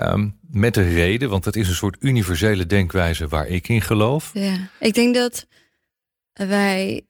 [0.00, 4.30] Um, met de reden, want het is een soort universele denkwijze waar ik in geloof.
[4.34, 5.46] Ja, ik denk dat
[6.32, 7.06] wij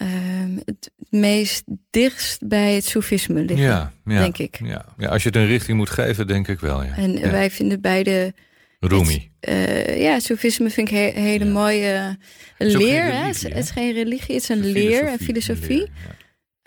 [0.00, 4.58] um, het meest dichtst bij het soefisme liggen, ja, ja, denk ik.
[4.62, 4.84] Ja.
[4.98, 6.82] ja, als je het een richting moet geven, denk ik wel.
[6.82, 6.96] Ja.
[6.96, 8.34] En wij vinden beide...
[8.80, 9.30] Rumi.
[9.48, 12.18] Uh, ja, soefisme vind ik een hele mooie
[12.58, 13.02] leer.
[13.02, 13.26] Hè?
[13.26, 15.88] Het, is geen religie, het is een leer en filosofie.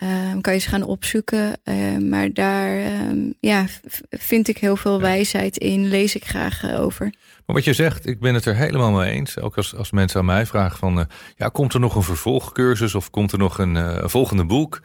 [0.02, 1.60] Um, kan je ze gaan opzoeken.
[1.64, 3.66] Um, maar daar um, ja,
[4.10, 5.88] vind ik heel veel wijsheid in.
[5.88, 7.14] Lees ik graag uh, over.
[7.52, 9.38] Maar wat je zegt, ik ben het er helemaal mee eens.
[9.38, 10.98] Ook als, als mensen aan mij vragen van...
[10.98, 11.04] Uh,
[11.36, 14.80] ja, komt er nog een vervolgcursus of komt er nog een uh, volgende boek?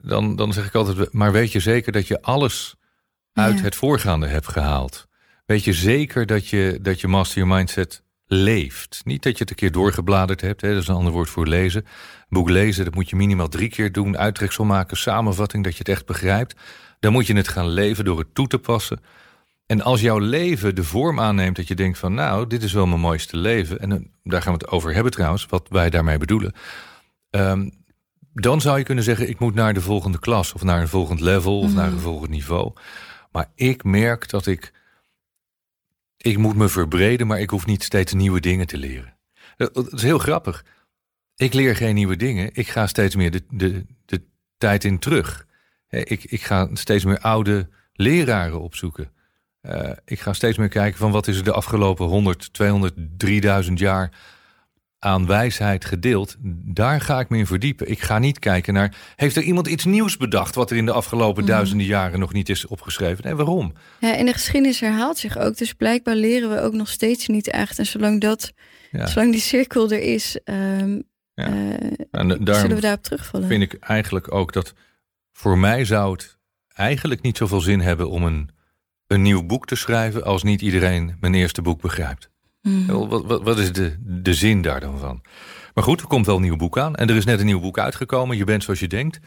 [0.00, 2.74] Dan, dan zeg ik altijd, maar weet je zeker dat je alles
[3.32, 5.06] uit het voorgaande hebt gehaald?
[5.46, 9.00] Weet je zeker dat je, dat je Master Your Mindset leeft.
[9.04, 11.46] Niet dat je het een keer doorgebladerd hebt, hè, dat is een ander woord voor
[11.46, 11.84] lezen.
[11.84, 14.18] Een boek lezen, dat moet je minimaal drie keer doen.
[14.18, 16.54] Uittreksel maken, samenvatting, dat je het echt begrijpt.
[17.00, 19.00] Dan moet je het gaan leven door het toe te passen.
[19.66, 22.14] En als jouw leven de vorm aanneemt dat je denkt van...
[22.14, 23.80] nou, dit is wel mijn mooiste leven...
[23.80, 26.52] en eh, daar gaan we het over hebben trouwens, wat wij daarmee bedoelen...
[27.30, 27.82] Um,
[28.32, 30.52] dan zou je kunnen zeggen, ik moet naar de volgende klas...
[30.52, 31.94] of naar een volgend level of naar mhm.
[31.94, 32.72] een volgend niveau.
[33.32, 34.72] Maar ik merk dat ik
[36.24, 39.16] ik moet me verbreden, maar ik hoef niet steeds nieuwe dingen te leren.
[39.56, 40.64] Dat is heel grappig.
[41.36, 42.50] Ik leer geen nieuwe dingen.
[42.52, 44.22] Ik ga steeds meer de, de, de
[44.58, 45.46] tijd in terug.
[45.88, 49.12] Ik, ik ga steeds meer oude leraren opzoeken.
[49.70, 53.78] Uh, ik ga steeds meer kijken van wat is er de afgelopen 100, 200, 3000
[53.78, 54.10] jaar
[55.04, 56.36] aan wijsheid gedeeld.
[56.64, 57.90] Daar ga ik me in verdiepen.
[57.90, 60.54] Ik ga niet kijken naar, heeft er iemand iets nieuws bedacht...
[60.54, 61.48] wat er in de afgelopen mm.
[61.48, 63.24] duizenden jaren nog niet is opgeschreven?
[63.24, 63.72] En waarom?
[64.00, 65.56] Ja, en de geschiedenis herhaalt zich ook.
[65.56, 67.78] Dus blijkbaar leren we ook nog steeds niet echt.
[67.78, 68.52] En zolang, dat,
[68.92, 71.02] zolang die cirkel er is, um,
[71.34, 71.48] ja.
[71.48, 71.74] uh,
[72.10, 73.48] zullen we daarop terugvallen.
[73.48, 74.74] vind ik eigenlijk ook dat
[75.32, 78.10] voor mij zou het eigenlijk niet zoveel zin hebben...
[78.10, 78.50] om een,
[79.06, 80.24] een nieuw boek te schrijven...
[80.24, 82.30] als niet iedereen mijn eerste boek begrijpt.
[82.62, 82.86] Mm.
[82.86, 85.22] Wat, wat, wat, is de, de zin daar dan van?
[85.74, 86.94] Maar goed, er komt wel een nieuw boek aan.
[86.94, 88.36] En er is net een nieuw boek uitgekomen.
[88.36, 89.20] Je bent zoals je denkt.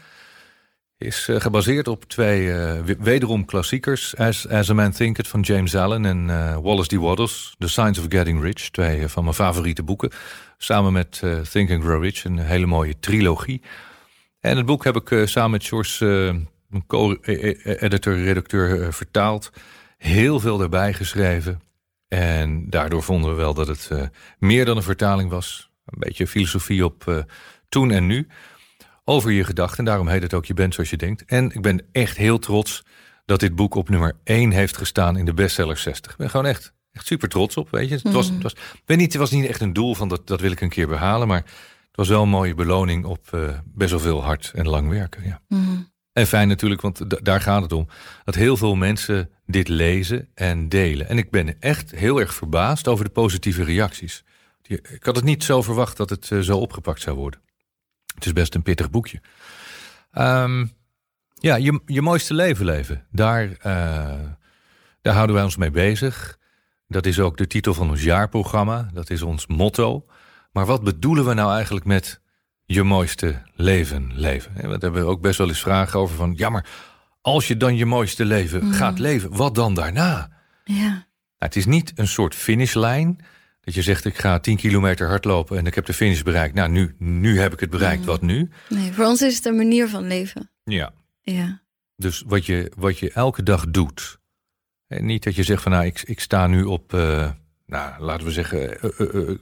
[0.96, 4.16] Is uh, gebaseerd op twee uh, wederom klassiekers.
[4.16, 6.94] As, As a Man Thinketh van James Allen en uh, Wallace D.
[6.94, 7.54] Waddles.
[7.58, 8.70] The Science of Getting Rich.
[8.70, 10.10] Twee van mijn favoriete boeken.
[10.56, 12.24] Samen met Think and Grow Rich.
[12.24, 13.62] Een hele mooie trilogie.
[14.40, 19.50] En het boek heb ik samen met George, mijn co-editor, redacteur, vertaald.
[19.96, 21.60] Heel veel erbij geschreven.
[22.08, 24.02] En daardoor vonden we wel dat het uh,
[24.38, 25.70] meer dan een vertaling was.
[25.84, 27.18] Een beetje filosofie op uh,
[27.68, 28.26] toen en nu.
[29.04, 29.84] Over je gedachten.
[29.84, 31.24] Daarom heet het ook Je bent zoals je denkt.
[31.24, 32.84] En ik ben echt heel trots
[33.24, 36.12] dat dit boek op nummer 1 heeft gestaan in de bestseller 60.
[36.12, 37.70] Ik ben gewoon echt, echt super trots op.
[37.70, 37.94] Weet je.
[37.94, 38.42] Het, was, mhm.
[38.42, 40.68] het, was, niet, het was niet echt een doel van dat, dat wil ik een
[40.68, 41.28] keer behalen.
[41.28, 41.42] Maar
[41.86, 45.24] het was wel een mooie beloning op uh, best wel veel hard en lang werken.
[45.24, 45.40] Ja.
[45.48, 47.88] Mm en fijn natuurlijk, want daar gaat het om.
[48.24, 51.08] Dat heel veel mensen dit lezen en delen.
[51.08, 54.24] En ik ben echt heel erg verbaasd over de positieve reacties.
[54.68, 57.40] Ik had het niet zo verwacht dat het eh, zo opgepakt zou worden.
[58.14, 59.20] Het is best een pittig boekje.
[60.12, 60.66] Ehm,
[61.34, 63.06] ja, je, je mooiste leven leven.
[63.10, 63.54] Daar, uh,
[65.02, 66.38] daar houden wij ons mee bezig.
[66.88, 68.88] Dat is ook de titel van ons jaarprogramma.
[68.92, 70.06] Dat is ons motto.
[70.52, 72.20] Maar wat bedoelen we nou eigenlijk met
[72.74, 74.54] je mooiste leven leven?
[74.54, 76.34] We hebben ook best wel eens vragen over van...
[76.36, 76.66] ja, maar
[77.20, 78.72] als je dan je mooiste leven mm.
[78.72, 80.30] gaat leven, wat dan daarna?
[80.64, 80.88] Ja.
[80.88, 81.02] Nou,
[81.38, 83.20] het is niet een soort finishlijn...
[83.60, 86.54] Dat je zegt, ik ga 10 kilometer hardlopen en ik heb de finish bereikt.
[86.54, 88.00] Nou, nu, nu heb ik het bereikt.
[88.00, 88.06] Mm.
[88.06, 88.50] Wat nu?
[88.68, 90.50] Nee, voor ons is het een manier van leven.
[90.64, 90.92] Ja.
[91.22, 91.62] Ja.
[91.96, 94.18] Dus wat je, wat je elke dag doet.
[94.86, 97.30] En niet dat je zegt van, nou, ik, ik sta nu op, uh,
[97.66, 99.36] nou, laten we zeggen, uh,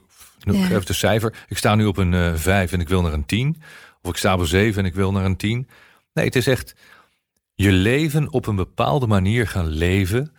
[0.55, 0.71] ja.
[0.71, 1.45] even de cijfer.
[1.49, 3.63] Ik sta nu op een uh, eh, 5 en ik wil naar een 10.
[4.03, 5.69] Of ik sta op een 7 en ik wil naar een 10.
[6.13, 6.75] Nee, het is echt
[7.55, 10.33] je leven op een bepaalde manier gaan leven.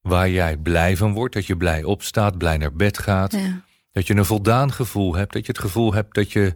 [0.00, 1.34] Waar jij blij van wordt.
[1.34, 3.32] Dat je blij opstaat, blij naar bed gaat.
[3.32, 3.62] Ja.
[3.92, 5.32] Dat je een voldaan gevoel hebt.
[5.32, 6.54] Dat je het gevoel hebt dat je,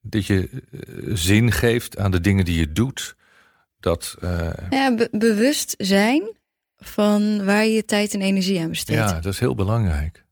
[0.00, 3.16] dat je uh, zin geeft aan de dingen die je doet.
[3.80, 4.48] Dat, uh...
[4.70, 6.22] ja, be bewust zijn
[6.78, 9.10] van waar je je tijd en energie aan besteedt.
[9.10, 10.25] Ja, dat is heel belangrijk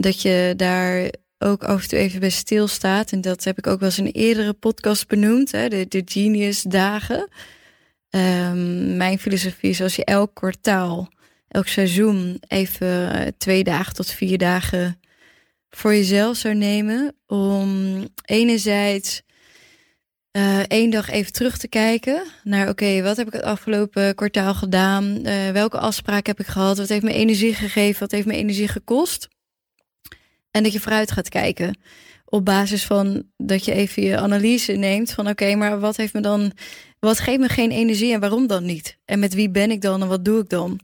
[0.00, 3.12] dat je daar ook af en toe even bij stilstaat.
[3.12, 6.02] En dat heb ik ook wel eens in een eerdere podcast benoemd, hè, de, de
[6.04, 7.28] Genius Dagen.
[8.10, 11.12] Um, mijn filosofie is als je elk kwartaal,
[11.48, 15.00] elk seizoen even twee dagen tot vier dagen
[15.70, 17.14] voor jezelf zou nemen.
[17.26, 19.22] Om enerzijds
[20.32, 24.54] uh, één dag even terug te kijken naar oké, wat heb ik het afgelopen kwartaal
[24.54, 25.04] gedaan?
[25.04, 26.78] Uh, welke afspraken heb ik gehad?
[26.78, 28.00] Wat heeft me energie gegeven?
[28.00, 29.28] Wat heeft me energie gekost?
[30.50, 31.78] En dat je vooruit gaat kijken.
[32.24, 36.20] Op basis van dat je even je analyse neemt van oké, maar wat heeft me
[36.20, 36.52] dan,
[36.98, 38.98] wat geeft me geen energie en waarom dan niet?
[39.04, 40.80] En met wie ben ik dan en wat doe ik dan?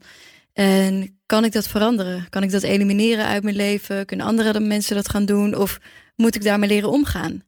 [0.53, 2.29] En kan ik dat veranderen?
[2.29, 4.05] Kan ik dat elimineren uit mijn leven?
[4.05, 5.55] Kunnen andere mensen dat gaan doen?
[5.55, 5.79] Of
[6.15, 7.43] moet ik daarmee leren omgaan?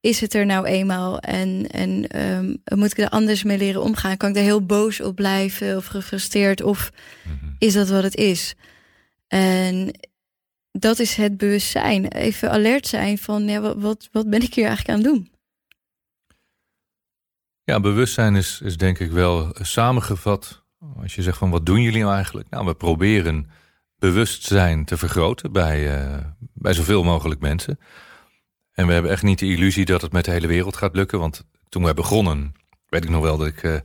[0.00, 4.16] Is het er nou eenmaal en, en um, moet ik er anders mee leren omgaan?
[4.16, 6.62] Kan ik daar heel boos op blijven of gefrustreerd?
[6.62, 6.90] Of
[7.24, 7.52] mhm.
[7.58, 8.54] is dat wat het is?
[9.28, 9.90] En
[10.72, 12.06] dat is het bewustzijn.
[12.06, 15.32] Even alert zijn van ja, wat, wat ben ik hier eigenlijk aan het doen?
[17.64, 20.64] Ja, bewustzijn is, is denk ik wel samengevat.
[21.02, 22.50] Als je zegt van wat doen jullie nou eigenlijk?
[22.50, 23.50] Nou, we proberen
[23.98, 26.18] bewustzijn te vergroten bij, uh,
[26.54, 27.78] bij zoveel mogelijk mensen.
[28.72, 31.18] En we hebben echt niet de illusie dat het met de hele wereld gaat lukken.
[31.18, 32.52] Want toen we begonnen,
[32.88, 33.78] weet ik nog wel dat ik uh,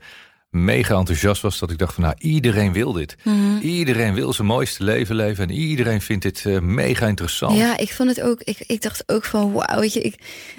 [0.53, 1.59] mega enthousiast was.
[1.59, 3.15] Dat ik dacht van nou, iedereen wil dit.
[3.23, 3.57] Mhm.
[3.57, 5.43] Iedereen wil zijn mooiste leven leven.
[5.43, 7.57] En iedereen vindt dit uh, mega interessant.
[7.57, 8.41] Ja, ik vond het ook.
[8.41, 10.15] Ik, ik dacht ook van wauw, weet je, ik,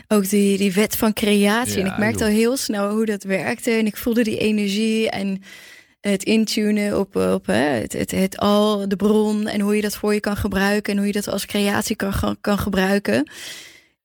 [0.09, 1.81] ook die, die wet van creatie.
[1.81, 3.71] en ik merkte al heel snel hoe dat werkte.
[3.71, 5.43] En ik voelde die energie en
[6.01, 9.47] het intunen op, op hè, het, het, het al, de bron.
[9.47, 10.93] En hoe je dat voor je kan gebruiken.
[10.93, 13.25] En hoe je dat als creatie kan, kan gebruiken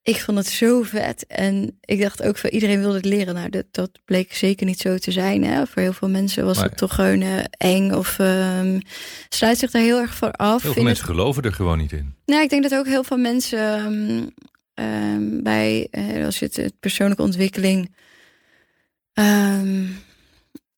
[0.02, 1.26] ik vond het zo vet.
[1.28, 3.34] En ik dacht ook van iedereen wilde het leren.
[3.34, 5.44] Nou, dat, dat bleek zeker niet zo te zijn.
[5.44, 5.68] Hè.
[5.68, 8.82] Voor heel veel mensen was het toch gewoon uh, eng of um,
[9.30, 10.64] sluit zich daar heel erg voor af.
[10.64, 12.16] Heel veel mensen geloven er gewoon niet in.
[12.26, 13.84] Nou, ik denk dat ook heel veel mensen
[14.74, 17.96] um, bij, uh, als je het, het persoonlijke ontwikkeling.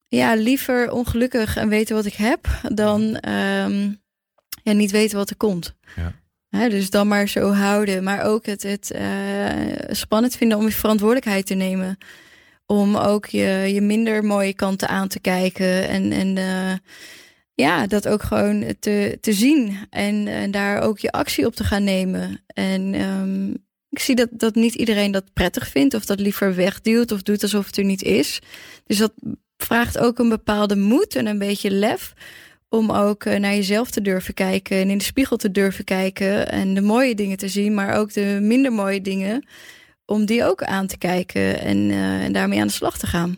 [0.08, 3.92] ja, liever ongelukkig en weten wat ik heb dan ehm,
[4.64, 5.76] ja, niet weten wat er komt.
[5.96, 6.14] Ja.
[6.52, 8.04] Dus dan maar zo houden.
[8.04, 9.50] Maar ook het, het uh,
[9.90, 11.98] spannend vinden om je verantwoordelijkheid te nemen.
[12.66, 15.88] Om ook je, je minder mooie kanten aan te kijken.
[15.88, 16.74] En, en uh,
[17.54, 19.78] ja, dat ook gewoon te, te zien.
[19.90, 22.44] En, en daar ook je actie op te gaan nemen.
[22.48, 23.58] En um,
[23.90, 25.94] ik zie dat, dat niet iedereen dat prettig vindt.
[25.94, 28.40] Of dat liever wegduwt of doet alsof het er niet is.
[28.86, 29.14] Dus dat
[29.58, 32.14] vraagt ook een bepaalde moed en een beetje lef
[32.72, 36.52] om ook eh, naar jezelf te durven kijken en in de spiegel te durven kijken
[36.52, 39.46] en de mooie dingen te zien, maar ook de minder mooie dingen,
[40.06, 43.38] om die ook aan te kijken en, en daarmee aan de slag te gaan.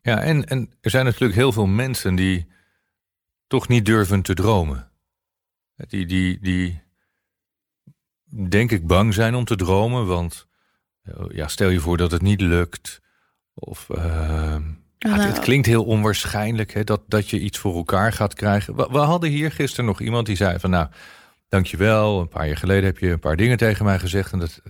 [0.00, 2.46] Ja, en, en er zijn natuurlijk heel veel mensen die
[3.46, 4.90] toch niet durven te dromen.
[5.76, 6.82] Die, die, die
[8.48, 10.46] denk ik bang zijn om te dromen, want
[11.02, 13.00] eh, ja, stel je voor dat het niet lukt.
[13.54, 14.56] Of uh,
[15.08, 18.76] ja, het, klinkt heel onwaarschijnlijk hè, dat, dat je iets voor elkaar gaat krijgen.
[18.76, 20.88] We, we, hadden hier gisteren nog iemand die zei van nou,
[21.48, 22.20] dankjewel.
[22.20, 24.32] Een paar jaar geleden heb je een paar dingen tegen mij gezegd.
[24.32, 24.60] En dat,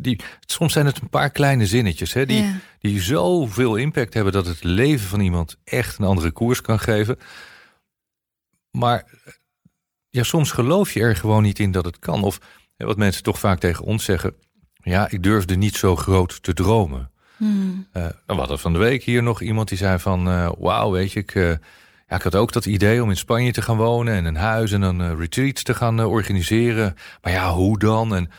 [0.00, 2.56] die, soms zijn het een paar kleine zinnetjes hè, die, ja.
[2.78, 7.18] die zoveel impact hebben dat het leven van iemand echt een andere koers kan geven.
[8.70, 9.04] Maar
[10.10, 12.22] ja, soms geloof je er gewoon niet in dat het kan.
[12.22, 12.40] Of
[12.76, 14.34] wat mensen toch vaak tegen ons zeggen.
[14.74, 17.10] Ja, ik durfde niet zo groot te dromen.
[17.38, 17.86] Hmm.
[17.92, 20.28] Uh, we hadden van de week hier nog iemand die zei van...
[20.28, 21.48] Uh, wauw, weet je, ik, uh,
[22.08, 24.14] ja, ik had ook dat idee om in Spanje te gaan wonen...
[24.14, 26.96] en een huis en een retreats te gaan organiseren.
[27.22, 28.14] Maar ja, hoe dan?
[28.14, 28.30] En,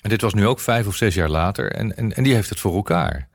[0.00, 1.72] en, dit was nu ook vijf of zes jaar later.
[1.72, 3.28] En, en, en die heeft het voor elkaar.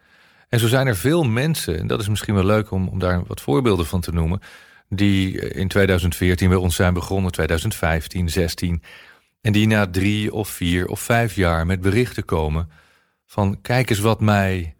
[0.49, 3.23] En zo zijn er veel mensen, en dat is misschien wel leuk om, om daar
[3.27, 4.39] wat voorbeelden van te noemen...
[4.89, 8.83] die in 2014 bij ons zijn begonnen, 2015, 16...
[9.41, 12.69] en die na drie of vier of vijf jaar met berichten komen...
[13.25, 14.75] van kijk eens wat mij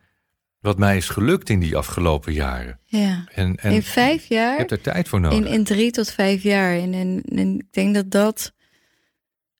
[0.63, 2.79] wat mij is gelukt in die afgelopen jaren.
[2.85, 3.25] Ja.
[3.33, 4.51] En, en in vijf jaar.
[4.51, 5.37] Je hebt er tijd voor nodig.
[5.37, 6.77] In, in drie tot vijf jaar.
[6.77, 8.53] En, en, en ik denk dat dat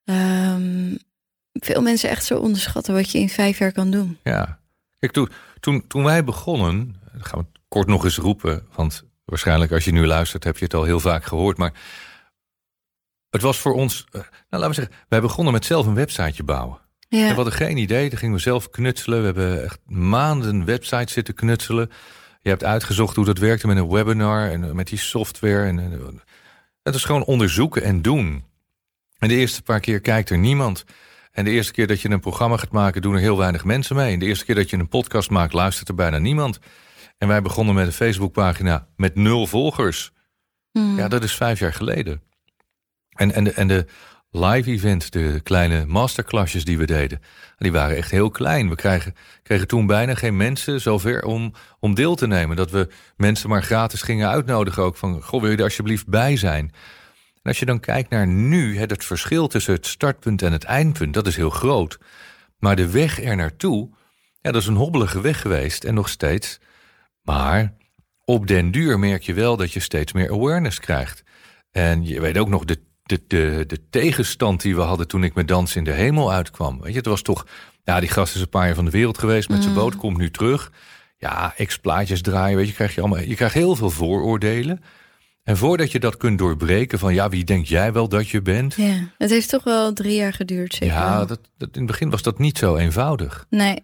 [0.03, 0.97] um,
[1.53, 4.17] veel mensen echt zo onderschatten wat je in vijf jaar kan doen.
[4.23, 4.59] Ja.
[4.99, 9.85] Kijk, toen, toen, toen wij begonnen, gaan we kort nog eens roepen, want waarschijnlijk als
[9.85, 11.73] je nu luistert heb je het al heel vaak gehoord, maar
[13.29, 16.43] het was voor ons, eh, nou laten we zeggen, wij begonnen met zelf een websiteje
[16.43, 16.81] bouwen.
[17.17, 17.27] Ja.
[17.27, 18.09] we hadden geen idee.
[18.09, 19.19] Daar gingen we zelf knutselen.
[19.19, 21.91] We hebben echt maanden websites zitten knutselen.
[22.41, 25.67] Je hebt uitgezocht hoe dat werkte met een webinar en met die software.
[25.67, 26.21] En,
[26.83, 28.43] het is gewoon onderzoeken en doen.
[29.17, 30.85] En de eerste paar keer kijkt er niemand.
[31.31, 33.95] En de eerste keer dat je een programma gaat maken, doen er heel weinig mensen
[33.95, 34.13] mee.
[34.13, 36.59] En de eerste keer dat je een podcast maakt, luistert er bijna niemand.
[37.17, 40.11] En wij begonnen met een Facebookpagina met nul volgers.
[40.71, 40.97] Hmm.
[40.97, 42.21] Ja, dat is vijf jaar geleden.
[43.09, 43.85] En, en, de, en de
[44.35, 47.21] live event, de kleine masterclasses die we deden,
[47.57, 48.69] die waren echt heel klein.
[48.69, 52.55] We kregen, kregen toen bijna geen mensen zover om, om deel te nemen.
[52.55, 56.37] Dat we mensen maar gratis gingen uitnodigen ook van, goh, wil je er alsjeblieft bij
[56.37, 56.71] zijn?
[57.33, 61.13] En als je dan kijkt naar nu, het verschil tussen het startpunt en het eindpunt,
[61.13, 61.97] dat is heel groot.
[62.57, 63.89] Maar de weg er naartoe,
[64.41, 66.59] ja, dat is een hobbelige weg geweest en nog steeds.
[67.21, 67.73] Maar
[68.25, 71.23] op den duur merk je wel dat je steeds meer awareness krijgt.
[71.71, 75.33] En je weet ook nog de de, de, de tegenstand die we hadden toen ik
[75.33, 76.81] met Dans in de Hemel uitkwam.
[76.81, 77.45] Weet je, het was toch,
[77.83, 79.79] ja, die gast is een paar jaar van de wereld geweest met zijn mm.
[79.79, 80.71] boot, komt nu terug.
[81.17, 84.83] Ja, ex-plaatjes draaien, weet je, krijg je allemaal, je krijgt heel veel vooroordelen.
[85.43, 88.73] En voordat je dat kunt doorbreken van, ja, wie denk jij wel dat je bent?
[88.75, 90.95] Ja, het heeft toch wel drie jaar geduurd, zeker?
[90.95, 93.45] Ja, dat, dat, in het begin was dat niet zo eenvoudig.
[93.49, 93.83] Nee.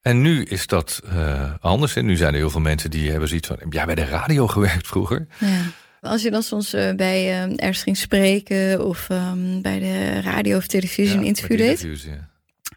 [0.00, 1.96] En nu is dat uh, anders.
[1.96, 4.46] En nu zijn er heel veel mensen die hebben zoiets van, ja, bij de radio
[4.46, 5.26] gewerkt vroeger.
[5.38, 5.60] Ja.
[6.04, 10.66] Als je dan soms uh, bij ergens ging spreken of um, bij de radio of
[10.66, 12.02] televisie een interview deed.
[12.02, 12.30] Ja.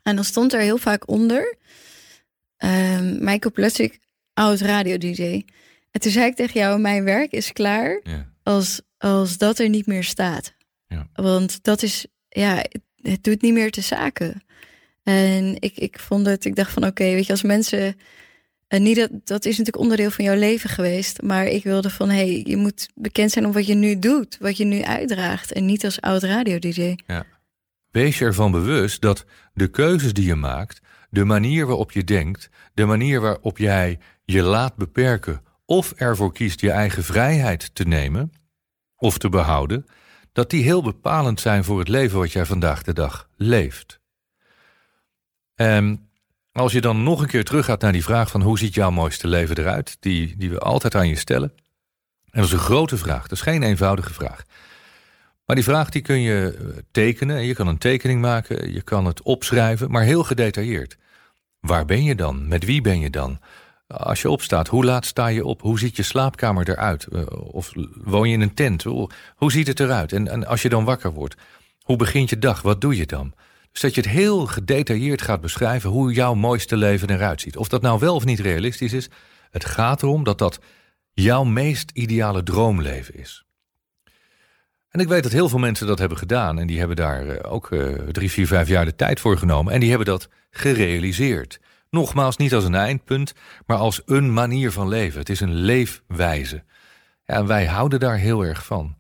[0.04, 1.58] En dan stond er heel vaak onder
[2.58, 3.98] um, Michael Plutzig,
[4.34, 5.46] oud radio-dj.
[5.92, 8.32] En toen zei ik tegen jou, mijn werk is klaar ja.
[8.44, 10.56] als, als dat er niet meer staat.
[11.14, 14.44] Want dat is, ja, het, het doet niet meer te zaken.
[15.04, 17.96] En ik, ik vond het, ik dacht van oké, okay, weet je, als mensen
[18.68, 21.22] en niet dat, dat is natuurlijk onderdeel van jouw leven geweest.
[21.22, 24.38] Maar ik wilde van, hey, je moet bekend zijn om wat je nu doet.
[24.40, 25.52] Wat je nu uitdraagt.
[25.52, 26.96] En niet als oud radio-dj.
[27.08, 27.26] Ja.
[27.92, 30.82] Wees je ervan bewust dat de keuzes die je maakt...
[31.10, 32.50] de manier waarop je denkt...
[32.74, 35.42] de manier waarop jij je laat beperken...
[35.66, 38.32] of ervoor kiest je eigen vrijheid te nemen...
[38.96, 39.86] of te behouden...
[40.32, 44.00] dat die heel bepalend zijn voor het leven wat jij vandaag de dag leeft.
[45.56, 46.07] En
[46.58, 49.28] als je dan nog een keer teruggaat naar die vraag van hoe ziet jouw mooiste
[49.28, 51.54] leven eruit, die, die we altijd aan je stellen.
[52.32, 54.44] En dat is een grote vraag, dat is geen eenvoudige vraag.
[55.46, 59.06] Maar die vraag die kun je eh, tekenen, je kan een tekening maken, je kan
[59.06, 60.98] het opschrijven, maar heel gedetailleerd.
[61.60, 62.48] Waar ben je dan?
[62.48, 63.40] Met wie ben je dan?
[63.88, 65.62] Als je opstaat, hoe laat sta je op?
[65.62, 67.08] Hoe ziet je slaapkamer eruit?
[67.08, 67.72] Eh, of
[68.04, 68.84] woon je in een tent?
[68.84, 70.14] Hoe ziet het eruit?
[70.14, 71.36] En, en als je dan wakker wordt,
[71.82, 72.62] hoe begint je dag?
[72.62, 73.34] Wat doe je dan?
[73.78, 77.58] Dus dat je het heel gedetailleerd gaat beschrijven hoe jouw mooiste leven eruit ziet.
[77.58, 79.10] Of dat nou wel of niet realistisch is,
[79.52, 80.60] het gaat erom dat dat
[81.14, 83.46] jouw meest ideale droomleven is.
[84.90, 86.60] En ik weet dat heel veel mensen dat hebben gedaan.
[86.60, 89.74] En die hebben daar eh, ook uh, drie, vier, vijf jaar de tijd voor genomen.
[89.74, 91.60] En die hebben dat gerealiseerd.
[91.90, 93.34] Nogmaals, niet als een eindpunt,
[93.66, 95.20] maar als een manier van leven.
[95.20, 96.64] Het is een leefwijze.
[97.26, 98.97] En wij houden daar heel erg van.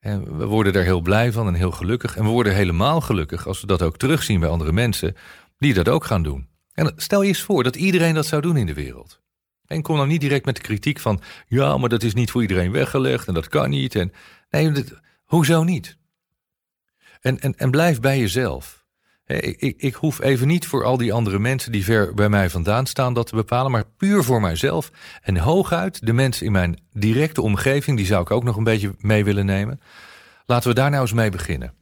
[0.00, 2.16] En we worden daar heel blij van en heel gelukkig.
[2.16, 5.16] En we worden helemaal gelukkig als we dat ook terugzien bij andere mensen
[5.58, 6.48] die dat ook gaan doen.
[6.72, 9.20] En stel je eens voor dat iedereen dat zou doen in de wereld.
[9.66, 11.20] En kom dan niet direct met de kritiek van...
[11.46, 13.94] ja, maar dat is niet voor iedereen weggelegd en dat kan niet.
[13.94, 14.12] En,
[14.50, 14.84] nee,
[15.24, 15.96] hoezo niet?
[17.20, 18.77] En, en, en blijf bij jezelf.
[19.28, 22.50] Ik, ik, ik, hoef even niet voor al die andere mensen die ver bij mij
[22.50, 24.90] vandaan staan dat te bepalen, maar puur voor mijzelf.
[25.22, 28.94] En hooguit de mensen in mijn directe omgeving, die zou ik ook nog een beetje
[28.98, 29.80] mee willen nemen.
[30.46, 31.72] Laten we daar nou eens mee beginnen.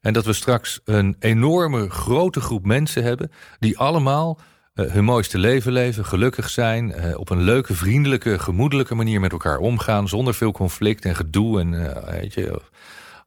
[0.00, 4.40] En dat we straks een enorme grote groep mensen hebben die allemaal
[4.74, 9.32] uh, hun mooiste leven leven, gelukkig zijn, uh, op een leuke, vriendelijke, gemoedelijke manier met
[9.32, 12.60] elkaar omgaan, zonder veel conflict en gedoe en uh, weet je,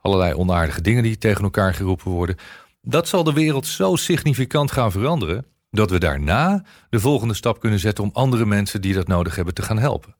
[0.01, 2.35] allerlei onaardige dingen die tegen elkaar geroepen worden.
[2.87, 7.79] Dat zal de wereld zo significant gaan veranderen dat we daarna de volgende stap kunnen
[7.79, 10.15] zetten om andere mensen die dat nodig hebben te gaan helpen.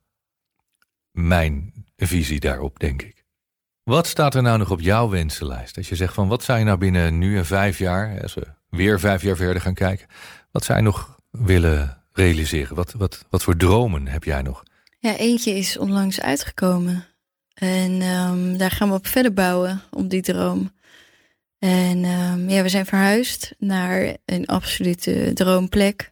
[1.12, 3.24] Mijn visie daarop, denk ik.
[3.84, 5.78] Wat staat er nou nog op jouw wensenlijst?
[5.78, 8.48] Als je zegt van wat zou je nou binnen nu en vijf jaar, als we
[8.70, 10.08] weer vijf jaar verder gaan kijken,
[10.52, 12.76] wat zou je nog willen realiseren?
[12.76, 14.64] Wat, wat, wat voor dromen heb jij nog?
[15.00, 17.06] Ja, eentje is onlangs uitgekomen.
[17.54, 20.72] En um, daar gaan we op verder bouwen, op die droom.
[21.66, 26.12] En um, ja, we zijn verhuisd naar een absolute droomplek.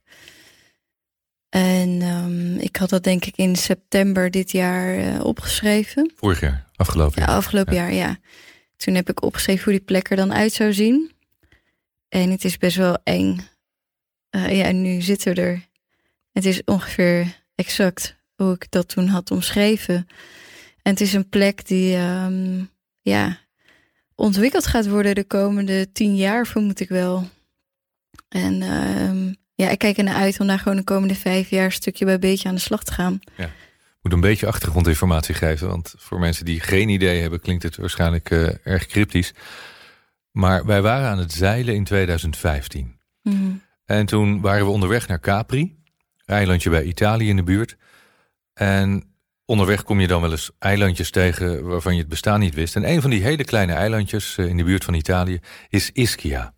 [1.49, 6.11] En um, ik had dat denk ik in september dit jaar uh, opgeschreven.
[6.15, 7.29] Vorig jaar, afgelopen jaar.
[7.29, 8.17] Ja, afgelopen jaar, ja.
[8.77, 11.11] Toen heb ik opgeschreven hoe die plek er dan uit zou zien.
[12.09, 13.37] En het is best wel eng.
[14.35, 15.67] Uh, ja, en nu zitten we er.
[16.31, 20.07] Het is ongeveer exact hoe ik dat toen had omschreven.
[20.81, 22.69] En het is een plek die, um,
[23.01, 23.41] ja,
[24.15, 27.29] ontwikkeld gaat worden de komende tien jaar, vermoed ik wel.
[28.29, 31.71] En um, ja, ik kijk er naar uit om daar gewoon de komende vijf jaar
[31.71, 33.19] stukje bij beetje aan de slag te gaan.
[33.37, 33.49] Ja.
[34.01, 38.29] Moet een beetje achtergrondinformatie geven, want voor mensen die geen idee hebben, klinkt het waarschijnlijk
[38.29, 39.33] uh, erg cryptisch.
[40.31, 42.99] Maar wij waren aan het zeilen in 2015.
[43.21, 43.61] Mm -hmm.
[43.85, 45.75] En toen waren we onderweg naar Capri,
[46.25, 47.77] eilandje bij Italië in de buurt.
[48.53, 49.12] En
[49.53, 52.75] Onderweg kom je dan wel eens eilandjes tegen waarvan je het bestaan niet wist.
[52.75, 55.39] En een van die hele kleine eilandjes eh, in de buurt van Italië
[55.69, 56.53] is Ischia.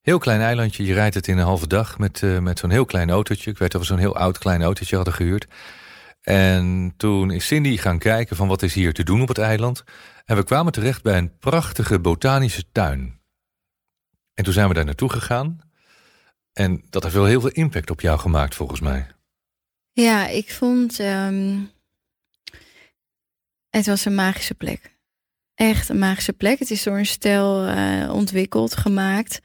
[0.00, 2.84] Heel klein eilandje, je rijdt het in een halve dag met, uh, met zo'n heel
[2.84, 3.50] klein autootje.
[3.50, 5.46] Ik weet dat we zo'n heel oud klein autootje hadden gehuurd.
[6.20, 9.84] En toen is Cindy gaan kijken van wat is hier te doen op het eiland.
[10.24, 13.20] En we kwamen terecht bij een prachtige botanische tuin.
[14.34, 15.58] En toen zijn we daar naartoe gegaan.
[16.52, 19.06] En dat heeft wel heel veel impact op jou gemaakt volgens mij.
[19.92, 21.70] Ja, ik vond um,
[23.70, 24.96] het was een magische plek.
[25.54, 26.58] Echt een magische plek.
[26.58, 29.40] Het is door een stel uh, ontwikkeld, gemaakt.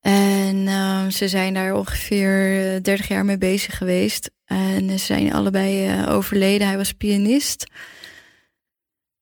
[0.00, 4.30] En uh, ze zijn daar ongeveer 30 jaar mee bezig geweest.
[4.44, 6.66] En ze zijn allebei uh, overleden.
[6.66, 7.66] Hij was pianist.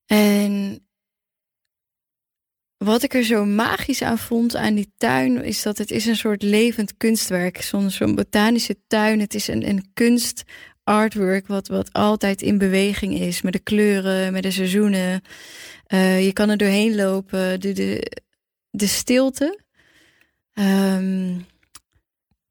[0.05, 0.85] En
[2.77, 6.15] wat ik er zo magisch aan vond aan die tuin, is dat het is een
[6.15, 7.61] soort levend kunstwerk.
[7.61, 9.19] Zo'n zo botanische tuin.
[9.19, 10.43] Het is een, een kunst
[10.83, 13.41] artwork wat, wat altijd in beweging is.
[13.41, 15.21] Met de kleuren, met de seizoenen.
[15.87, 17.59] Uh, je kan er doorheen lopen.
[17.59, 18.11] De, de,
[18.69, 19.59] de stilte.
[20.53, 21.45] Um,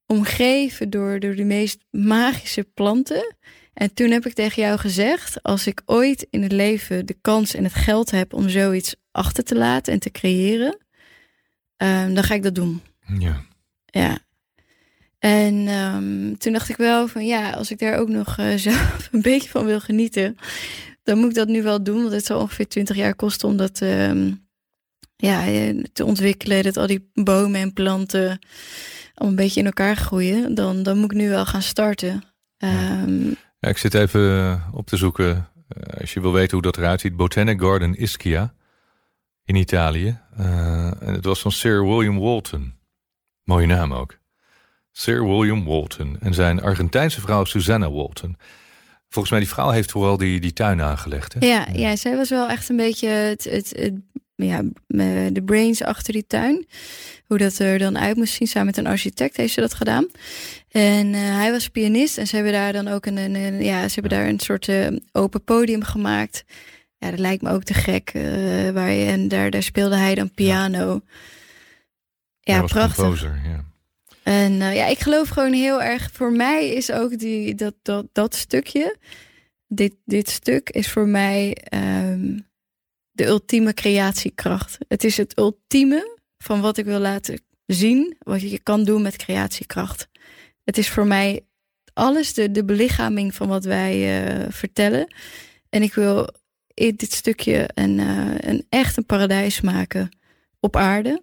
[0.07, 3.37] omgeven door, door de meest magische planten.
[3.73, 7.55] En toen heb ik tegen jou gezegd: als ik ooit in het leven de kans
[7.55, 10.79] en het geld heb om zoiets achter te laten en te creëren,
[11.77, 12.83] um, dan ga ik dat doen.
[13.19, 13.45] Ja.
[13.85, 14.19] Ja.
[15.21, 19.09] En um, toen dacht ik wel van ja, als ik daar ook nog uh, zelf
[19.13, 20.37] een beetje van wil genieten,
[21.03, 22.01] dan moet ik dat nu wel doen.
[22.01, 24.49] Want het zal ongeveer 20 jaar kosten om dat um,
[25.17, 26.63] ja, eh, te ontwikkelen.
[26.63, 28.39] Dat al die bomen en planten
[29.15, 30.55] al een beetje in elkaar groeien.
[30.55, 32.23] Dan, dan moet ik nu wel gaan starten.
[32.59, 35.49] Um, ja, ik zit even eh, op te zoeken.
[36.01, 37.17] Als je wil weten hoe dat eruit ziet.
[37.17, 38.55] Botanic Garden Ischia
[39.45, 40.19] in Italië.
[40.39, 42.75] Uh, en het was van Sir William Walton.
[43.45, 44.19] Mooie naam ook.
[45.01, 48.37] Sir William Walton en zijn Argentijnse vrouw Susanna Walton.
[49.09, 51.35] Volgens mij die vrouw heeft vooral die, die tuin aangelegd.
[51.35, 51.47] Hè?
[51.47, 53.95] Ja, ja, zij was wel echt een beetje het, het, het
[54.35, 54.63] ja,
[55.33, 56.67] de brains achter die tuin.
[57.27, 58.49] Hoe dat er dan uit moest zien.
[58.49, 60.07] Samen met een architect heeft ze dat gedaan.
[60.71, 64.19] En hij was pianist en ze hebben daar dan ook een, een, ja, ze hebben
[64.19, 64.71] daar een soort
[65.13, 66.45] open podium gemaakt.
[66.99, 68.11] Ja, dat lijkt me ook te gek.
[68.75, 71.01] waar je, en daar, daar speelde hij dan piano.
[72.41, 72.95] Ja, ja prachtig.
[72.95, 73.70] Composer, ja.
[74.23, 76.11] En ja, ik geloof gewoon heel erg.
[76.13, 78.97] Voor mij is ook die, dat, dat, dat stukje
[79.73, 82.39] dit, dit stuk is voor mij ehm,
[83.11, 84.79] de ultieme creatiekracht.
[84.89, 89.17] Het is het ultieme van wat ik wil laten zien, wat je kan doen met
[89.17, 90.09] creatiekracht.
[90.65, 91.45] Het is voor mij
[91.93, 95.15] alles de, de belichaming van wat wij uh, vertellen.
[95.69, 96.29] En ik wil
[96.75, 100.09] dit stukje een, uh, een echt een paradijs maken
[100.61, 101.23] op aarde.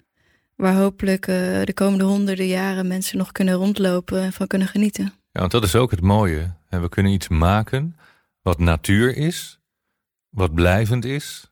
[0.58, 5.04] Waar hopelijk uh, de komende honderden jaren mensen nog kunnen rondlopen en van kunnen genieten.
[5.04, 6.56] Ja, want dat is ook het mooie.
[6.70, 7.98] We kunnen iets maken
[8.42, 9.60] wat natuur is,
[10.30, 11.52] wat blijvend is.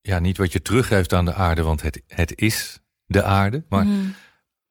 [0.00, 3.64] Ja, niet wat je teruggeeft aan de aarde, want het, het is de aarde.
[3.68, 4.14] Maar mm.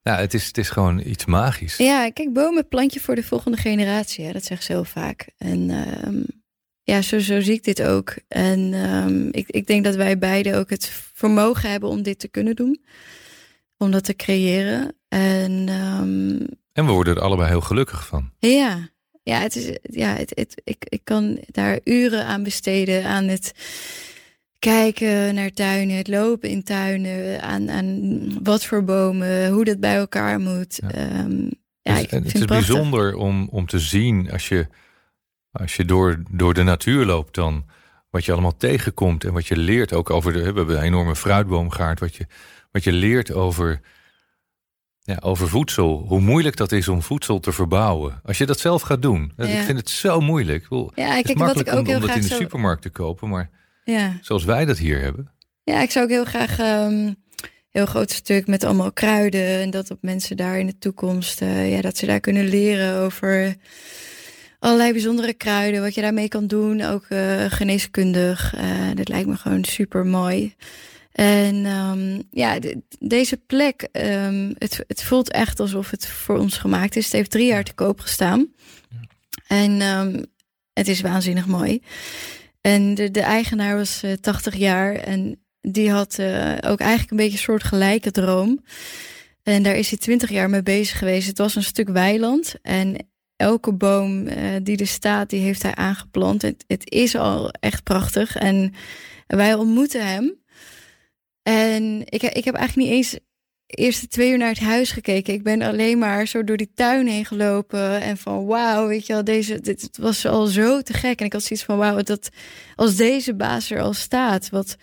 [0.02, 1.78] ja, het, is, het is gewoon iets magisch.
[1.78, 4.26] Ja, kijk, bomen plant je voor de volgende generatie.
[4.26, 4.32] Hè?
[4.32, 5.30] Dat zegt ze heel vaak.
[5.38, 5.70] En
[6.08, 6.43] um,
[6.84, 8.16] ja, zo, zo zie ik dit ook.
[8.28, 12.28] En um, ik, ik denk dat wij beiden ook het vermogen hebben om dit te
[12.28, 12.84] kunnen doen.
[13.78, 14.96] Om dat te creëren.
[15.08, 18.32] En, um, en we worden er allebei heel gelukkig van.
[18.40, 18.90] Ja,
[19.24, 23.06] ja, het is, ja het, het, ik, ik kan daar uren aan besteden.
[23.06, 23.54] Aan het
[24.60, 27.42] kijken naar tuinen, het lopen in tuinen.
[27.42, 30.80] Aan, aan wat voor bomen, hoe dat bij elkaar moet.
[30.82, 30.92] Ja.
[30.92, 31.50] Ehm,
[31.82, 34.68] ja, het, het is bijzonder om, om te zien als je,
[35.54, 37.66] als je door, door de natuur loopt dan
[38.10, 41.16] wat je allemaal tegenkomt en wat je leert ook over de we hebben een enorme
[41.16, 42.28] fruitboomgaard wat je
[42.72, 43.82] wat je leert over
[45.06, 46.06] ja, over voedsel.
[46.08, 48.22] Hoe moeilijk dat is om voedsel te verbouwen.
[48.24, 49.34] Als je dat zelf gaat doen.
[49.38, 50.68] Ik vind het zo moeilijk.
[50.96, 53.30] Ja, het is makkelijk om, om dat in de supermarkt te kopen.
[53.30, 53.50] Maar
[53.84, 54.18] ja.
[54.22, 55.32] zoals wij dat hier hebben.
[55.64, 57.16] Ja, ik zou ook heel graag um,
[57.70, 59.60] heel groot stuk met allemaal kruiden.
[59.60, 62.96] En dat op mensen daar in de toekomst, uh, ja, dat ze daar kunnen leren
[62.96, 63.56] over
[64.64, 65.82] allerlei bijzondere kruiden.
[65.82, 66.82] Wat je daarmee kan doen.
[66.82, 68.56] Ook uh, geneeskundig.
[68.56, 70.56] Uh, dat lijkt me gewoon super mooi.
[71.12, 72.60] En um, ja,
[73.00, 77.04] deze plek, um, het, het voelt echt alsof het voor ons gemaakt is.
[77.04, 78.54] Het heeft drie jaar te koop gestaan.
[79.48, 80.26] En um,
[80.74, 81.82] het is waanzinnig mooi.
[82.62, 86.20] En de, de eigenaar was uh, eh, 80 jaar en die had
[86.62, 88.64] ook eigenlijk een beetje een soort gelijke droom.
[89.44, 91.28] En daar is hij 20 jaar mee bezig geweest.
[91.28, 95.76] Het was een stuk weiland en elke boom uh, die er staat, die heeft hij
[95.76, 96.42] aangeplant.
[96.42, 98.36] Het, het is al echt prachtig.
[98.36, 98.74] En
[99.28, 100.42] wij ontmoeten hem
[101.44, 103.20] en ik, ik heb eigenlijk niet eens
[103.66, 105.34] eerste twee uur naar het huis gekeken.
[105.34, 108.02] Ik ben alleen maar zo door die tuin heen gelopen.
[108.02, 111.20] En van wauw, weet je wel, deze, dit was al zo te gek.
[111.20, 112.30] En ik had zoiets van wauw, dat
[112.76, 114.76] als deze baas er al staat, wat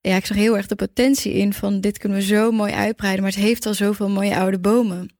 [0.00, 3.22] ja, ik zag heel erg de potentie in van dit kunnen we zo mooi uitbreiden,
[3.22, 5.18] maar het heeft al zoveel mooie oude bomen.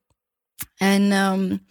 [0.76, 1.66] En um,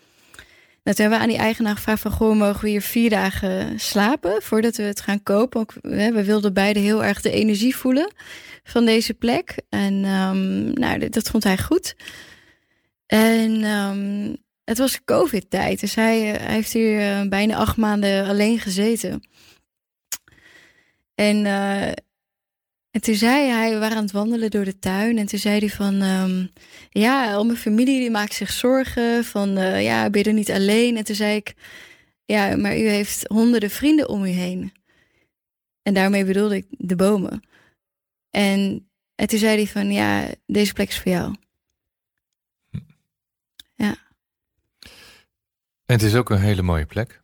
[0.89, 2.11] dat hebben we aan die eigenaar gevraagd van...
[2.11, 5.59] goh, mogen we hier vier dagen slapen voordat we het gaan kopen?
[5.59, 8.13] Ook, we wilden beide heel erg de energie voelen
[8.63, 9.55] van deze plek.
[9.69, 11.95] En um, nou, dat vond hij goed.
[13.05, 18.27] En um, het was covid-tijd, dus hij, eh, hij heeft hier uh, bijna acht maanden
[18.27, 19.27] alleen gezeten.
[21.15, 21.45] En
[22.91, 25.17] en toen zei hij, we waren aan het wandelen door de tuin.
[25.17, 26.51] En toen zei hij van, um,
[26.89, 29.23] ja, al mijn familie die maakt zich zorgen.
[29.25, 30.97] Van, uh, ja, ben je er niet alleen?
[30.97, 31.53] En toen zei ik,
[32.25, 34.73] ja, maar u heeft honderden vrienden om u heen.
[35.81, 37.47] En daarmee bedoelde ik de bomen.
[38.29, 41.35] En, en toen zei hij van, ja, deze plek is voor jou.
[43.75, 43.95] Ja.
[45.85, 47.21] En het is ook een hele mooie plek.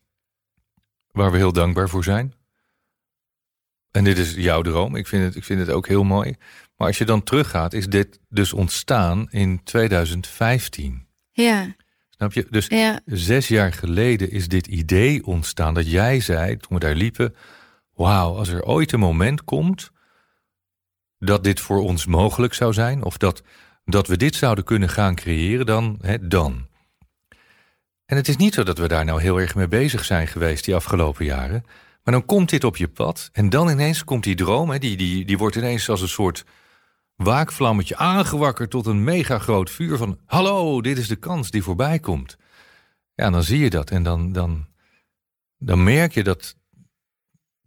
[1.11, 2.34] Waar we heel dankbaar voor zijn.
[3.96, 4.96] En dit is jouw droom.
[4.96, 6.36] Ik vind, het, ik vind het ook heel mooi.
[6.78, 11.08] Maar als je dan teruggaat, is dit dus ontstaan in 2015.
[11.32, 11.76] Ja.
[12.10, 12.48] Snap je?
[12.50, 12.68] Dus
[13.06, 17.36] zes jaar geleden is dit idee ontstaan dat jij zei, toen we daar liepen...
[17.93, 19.91] wauw, als er ooit een moment komt
[21.20, 23.04] dat dit voor ons mogelijk zou zijn...
[23.04, 23.43] of dat,
[23.86, 26.68] dat we dit zouden kunnen gaan creëren, dan, hè, dan.
[28.06, 30.66] En het is niet zo dat we daar nou heel erg mee bezig zijn geweest
[30.66, 31.66] die afgelopen jaren...
[32.06, 34.97] Maar dan komt dit op je pad en dan ineens komt die droom, hè, die,
[34.97, 36.45] die, die wordt ineens als een soort
[37.16, 41.99] waakvlammetje aangewakkerd tot een mega groot vuur van hallo, dit is de kans die voorbij
[41.99, 42.38] komt.
[43.14, 44.68] Ja, dan zie je dat en dan, dan,
[45.58, 46.56] dan merk je dat,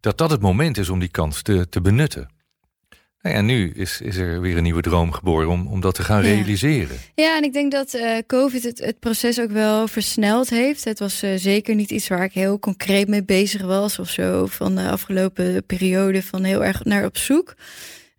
[0.01, 2.38] dat dat het moment is om die kans te, te benutten.
[3.23, 6.03] Nou ja, nu is, is er weer een nieuwe droom geboren om, om dat te
[6.03, 6.97] gaan realiseren.
[7.15, 10.85] Ja, en ik denk dat uh, COVID het, het proces ook wel versneld heeft.
[10.85, 14.47] Het was uh, zeker niet iets waar ik heel concreet mee bezig was of zo.
[14.47, 17.55] Van de afgelopen periode van heel erg naar op zoek.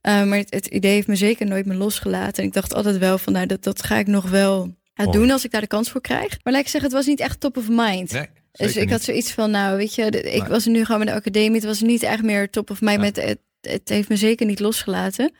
[0.01, 2.43] Uh, maar het, het, idee heeft me zeker nooit meer losgelaten.
[2.43, 4.77] En ik dacht altijd wel van, nou, dat, dat ga ik nog wel
[5.11, 6.37] doen als ik daar de kans voor krijg.
[6.43, 8.11] Maar laat ik zeggen, het was niet echt top of mind.
[8.11, 8.27] Nee.
[8.51, 11.55] Dus ik had zoiets van, nou, weet je, ik was nu gewoon met de academie.
[11.55, 12.99] Het was niet echt meer top of mind.
[12.99, 15.33] Met, het, het heeft me zeker niet losgelaten.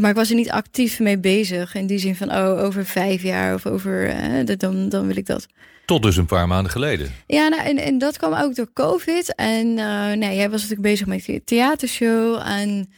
[0.00, 1.74] Maar ik was er niet actief mee bezig.
[1.74, 5.26] In die zin van, oh, over vijf jaar of over, eh, dan, dan wil ik
[5.26, 5.46] dat.
[5.86, 7.12] Tot dus een paar maanden geleden.
[7.26, 9.34] Ja, nou, en, en dat kwam ook door COVID.
[9.34, 12.42] En uh, nee, jij was natuurlijk bezig met je theatershow.
[12.44, 12.92] En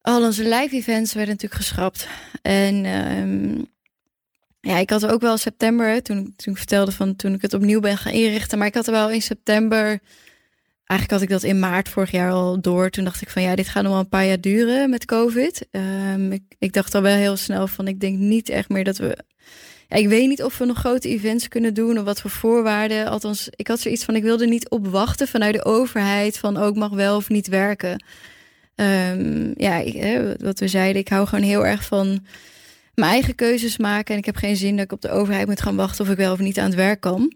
[0.00, 2.08] al onze live events werden natuurlijk geschrapt.
[2.42, 3.66] En um,
[4.60, 7.80] ja, ik had ook wel september, toen, toen ik vertelde van toen ik het opnieuw
[7.80, 8.58] ben gaan inrichten.
[8.58, 10.00] Maar ik had er wel in september,
[10.90, 12.90] eigenlijk had ik dat in maart vorig jaar al door.
[12.90, 15.68] Toen dacht ik van ja, dit gaat nog wel een paar jaar duren met COVID.
[15.70, 18.98] Um, ik, ik dacht al wel heel snel van ik denk niet echt meer dat
[18.98, 19.18] we...
[19.88, 23.06] Ja, ik weet niet of we nog grote events kunnen doen of wat voor voorwaarden.
[23.06, 26.90] Althans, ik had zoiets van ik wilde niet opwachten vanuit de overheid van ook mag
[26.90, 28.04] wel of niet werken.
[28.74, 32.26] Um, ja, ik, wat we zeiden, ik hou gewoon heel erg van
[32.94, 34.12] mijn eigen keuzes maken.
[34.12, 36.16] En ik heb geen zin dat ik op de overheid moet gaan wachten of ik
[36.16, 37.32] wel of niet aan het werk kan.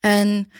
[0.00, 0.50] En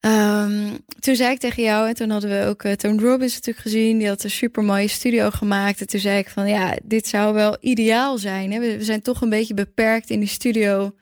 [0.00, 3.66] um, toen zei ik tegen jou, en toen hadden we ook uh, Tony Robbins natuurlijk
[3.66, 3.98] gezien.
[3.98, 5.80] Die had een super mooie studio gemaakt.
[5.80, 8.52] En toen zei ik van ja, dit zou wel ideaal zijn.
[8.52, 8.60] Hè?
[8.60, 10.94] We, zijn toch een beetje beperkt in die studio.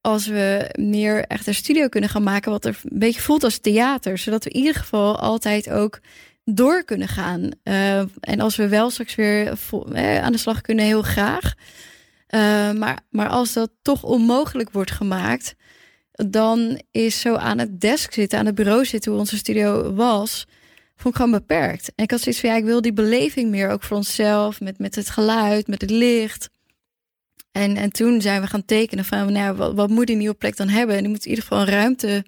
[0.00, 3.58] Als we meer echt een studio kunnen gaan maken, wat er een beetje voelt als
[3.58, 4.18] theater.
[4.18, 6.00] Zodat we in ieder geval altijd ook
[6.44, 7.50] door kunnen gaan.
[7.64, 9.52] Uh, en als we wel straks weer
[9.92, 11.54] uh, aan de slag kunnen, heel graag.
[12.34, 15.54] Uh, maar, maar als dat toch onmogelijk wordt gemaakt,
[16.26, 20.46] dan is zo aan het desk zitten, aan het bureau zitten, hoe onze studio was,
[20.96, 21.92] vond ik gewoon beperkt.
[21.94, 24.78] En ik had zoiets van, ja, ik wil die beleving meer, ook voor onszelf, met,
[24.78, 26.50] met het geluid, met het licht.
[27.52, 30.68] En, en toen zijn we gaan tekenen van, nou, wat, moet die nieuwe plek dan
[30.68, 30.96] hebben?
[30.96, 32.24] En die moet in ieder geval een ruimte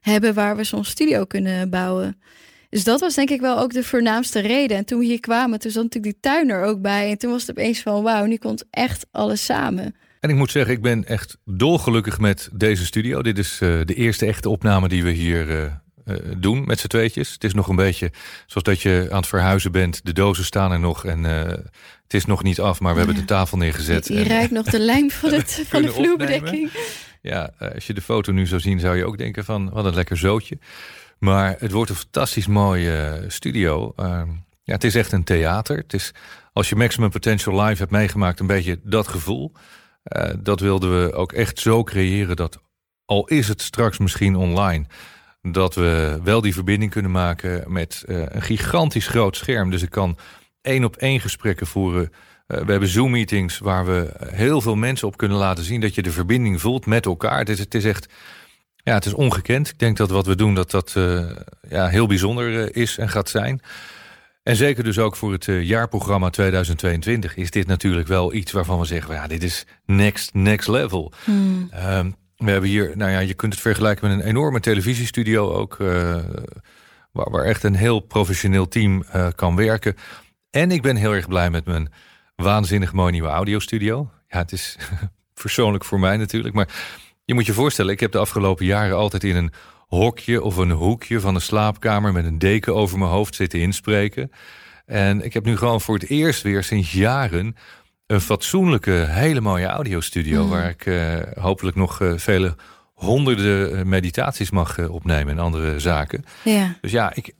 [0.00, 2.20] hebben waar we zo'n studio kunnen bouwen.
[2.68, 4.76] Dus dat was denk ik wel ook de voornaamste reden.
[4.76, 7.10] En toen we hier kwamen, toen zat natuurlijk die tuin er ook bij.
[7.10, 9.94] En toen was het opeens van wauw, nu komt echt alles samen.
[10.22, 13.22] En ik moet zeggen, ik ben echt dolgelukkig met deze studio.
[13.22, 15.62] Dit is uh, de eerste echte opname die we hier uh,
[16.04, 17.32] uh, doen met z'n tweetjes.
[17.32, 18.10] Het is nog een beetje
[18.46, 20.04] zoals dat je aan het verhuizen bent.
[20.04, 23.24] De dozen staan er nog en het is nog niet af, maar we hebben de
[23.24, 24.08] tafel neergezet.
[24.08, 26.70] Je, je rijdt nog de lijm van, het, van de vloerbedekking.
[27.22, 29.94] Ja, als je de foto nu zou zien, zou je ook denken van wat een
[29.94, 30.58] lekker zootje.
[31.18, 33.92] Maar het wordt een fantastisch mooie eh, studio.
[33.96, 34.22] Uh,
[34.62, 35.76] ja, het is echt een theater.
[35.76, 36.12] Het is,
[36.52, 39.52] als je Maximum Potential Live hebt meegemaakt, een beetje dat gevoel.
[40.04, 42.58] Uh, dat wilden we ook echt zo creëren dat,
[43.04, 44.86] al is het straks misschien online,
[45.42, 49.70] dat we wel die verbinding kunnen maken met uh, een gigantisch groot scherm.
[49.70, 50.18] Dus ik kan
[50.60, 52.12] één op één gesprekken voeren.
[52.46, 56.12] we hebben Zoom-meetings waar we heel veel mensen op kunnen laten zien dat je de
[56.12, 57.38] verbinding voelt met elkaar.
[57.38, 58.08] Het is, het is echt
[58.76, 59.68] ja, het is ongekend.
[59.68, 60.92] Ik denk dat wat we doen, dat dat
[61.68, 63.60] ja, heel bijzonder is en gaat zijn.
[64.42, 68.78] En zeker dus ook voor het uh, jaarprogramma 2022 is dit natuurlijk wel iets waarvan
[68.78, 71.12] we zeggen, ja, dit is next, next level.
[71.24, 71.70] Hmm.
[71.88, 75.76] Um, we hebben hier, nou ja, je kunt het vergelijken met een enorme televisiestudio ook,
[77.12, 79.96] waar, waar, echt een heel professioneel team kan werken.
[80.50, 81.92] En ik ben heel erg blij met mijn
[82.36, 84.10] waanzinnig mooie nieuwe audiostudio.
[84.28, 84.76] Ja, het is
[85.42, 86.68] persoonlijk voor mij natuurlijk, maar
[87.24, 89.52] je moet je voorstellen, ik heb de afgelopen jaren altijd in een
[89.96, 94.30] hokje of een hoekje van de slaapkamer met een deken over mijn hoofd zitten inspreken.
[94.86, 97.56] En ik heb nu gewoon voor het eerst weer sinds jaren
[98.06, 100.44] een fatsoenlijke, hele mooie audiostudio.
[100.44, 100.50] Mm.
[100.50, 102.56] Waar ik uh, hopelijk nog uh, vele
[102.92, 106.24] honderden eh, meditaties mag opnemen en andere zaken.
[106.44, 106.76] Ja.
[106.80, 107.32] Dus ja, ik,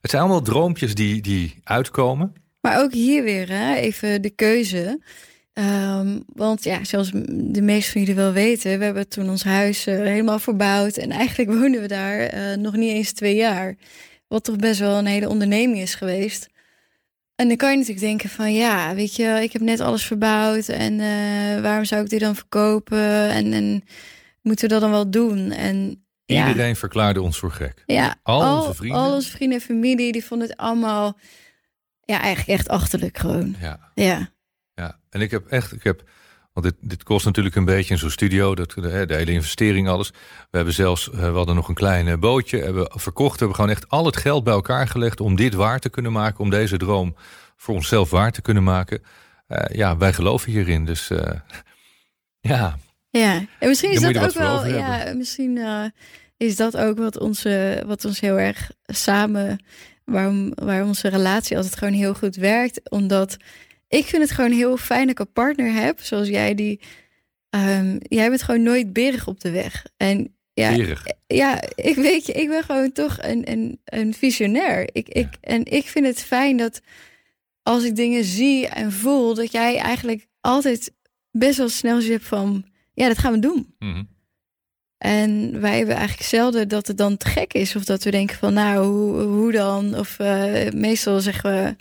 [0.00, 2.34] het zijn allemaal droompjes die, die uitkomen.
[2.60, 5.00] Maar ook hier weer, hè, even de keuze.
[5.58, 9.86] Um, want ja, zoals de meesten van jullie wel weten, we hebben toen ons huis
[9.86, 10.96] uh, helemaal verbouwd.
[10.96, 13.76] En eigenlijk woonden we daar uh, nog niet eens twee jaar.
[14.28, 16.48] Wat toch best wel een hele onderneming is geweest.
[17.34, 20.68] En dan kan je natuurlijk denken van ja, weet je, ik heb net alles verbouwd.
[20.68, 23.30] En uh, waarom zou ik dit dan verkopen?
[23.30, 23.84] En, en
[24.42, 25.50] moeten we dat dan wel doen?
[25.50, 26.74] En Iedereen ja.
[26.74, 27.82] verklaarde ons voor gek.
[27.86, 29.00] Ja, al, al, onze vrienden.
[29.00, 31.18] Al onze vrienden en familie, die vonden het allemaal
[32.00, 33.56] ja, eigenlijk echt achterlijk gewoon.
[33.60, 33.90] Ja.
[33.94, 34.34] ja.
[34.76, 36.02] Ja, en ik heb echt, ik heb,
[36.52, 39.88] want dit, dit kost natuurlijk een beetje in zo'n studio, dat, de, de, hele investering,
[39.88, 40.10] alles.
[40.50, 43.70] We hebben zelfs, eh, we hadden nog een klein eh, bootje, hebben verkocht, hebben gewoon
[43.70, 46.76] echt al het geld bij elkaar gelegd om dit waar te kunnen maken, om deze
[46.76, 47.16] droom
[47.56, 49.02] voor onszelf waar te kunnen maken.
[49.48, 51.18] Uh, ja, wij geloven hierin, dus uh,
[52.52, 52.78] ja.
[53.10, 55.84] Ja, en misschien is dat ook wel, ja, misschien uh,
[56.36, 59.60] is dat ook wat, onze, wat ons heel erg samen
[60.04, 62.90] waarom, waarom onze relatie altijd gewoon heel goed werkt.
[62.90, 63.36] Omdat
[63.88, 66.80] ik vind het gewoon heel fijn dat ik een partner heb, zoals jij, die.
[67.50, 69.86] Um, jij bent gewoon nooit berig op de weg.
[69.96, 71.06] En ja, Berig.
[71.26, 74.88] ja, ik weet je, ik ben gewoon toch een, een, een visionair.
[74.92, 76.80] Ik, ik, en ik vind het fijn dat
[77.62, 80.92] als ik dingen zie en voel, dat jij eigenlijk altijd
[81.30, 82.64] best wel snel zit van,
[82.94, 83.74] ja, dat gaan we doen.
[83.78, 84.02] Mhm.
[84.98, 87.76] En wij hebben eigenlijk zelden dat het dan te gek is.
[87.76, 89.98] Of dat we denken van, nou, hoe, hoe dan?
[89.98, 91.76] Of eh, meestal zeggen we,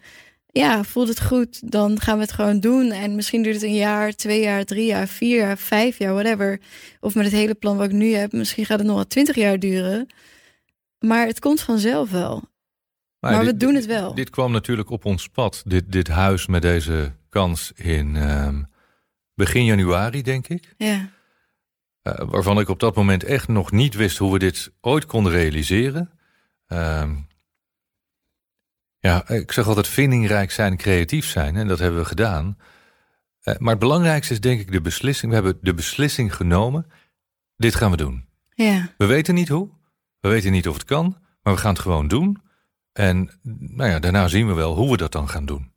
[0.60, 2.91] ja, voelt het goed, dan gaan we het gewoon doen.
[2.91, 6.60] En misschien duurt het een jaar, twee jaar, drie jaar, vier jaar, vijf jaar, whatever.
[6.99, 9.36] Of met het hele plan wat ik nu heb, misschien gaat het nog wel twintig
[9.36, 10.08] jaar duren.
[10.99, 12.43] Maar het komt vanzelf wel.
[13.20, 14.16] Maar, we dit- doen het wel.
[14.16, 18.64] Dit kwam natuurlijk op ons pad, dit, dit huis met deze kans in ehm,
[19.34, 20.74] begin januari, denk ik.
[20.78, 21.10] Ja,
[22.01, 25.32] Eh, waarvan ik op dat moment echt nog niet wist hoe we dit ooit konden
[25.32, 26.10] realiseren.
[26.68, 27.16] Ehm,
[29.06, 31.56] ja, ik zeg altijd vindingrijk zijn creatief zijn.
[31.56, 32.58] En dat hebben we gedaan.
[33.41, 35.30] Eh, maar het belangrijkste is denk ik de beslissing.
[35.30, 36.88] We hebben de beslissing genomen.
[37.58, 38.26] Dit gaan we doen.
[38.53, 39.70] ja, We weten niet hoe.
[40.20, 41.18] We weten niet of het kan.
[41.41, 42.41] Maar we gaan het gewoon doen.
[42.93, 45.72] En nou ja, daarna zien we wel hoe we dat dan gaan doen.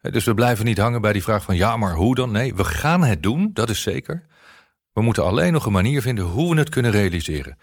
[0.00, 2.30] Dus we blijven niet hangen bij die vraag van ja, maar hoe dan?
[2.30, 4.26] Nee, we gaan het doen, dat is zeker.
[4.92, 7.58] We moeten alleen nog een manier vinden hoe we het kunnen realiseren.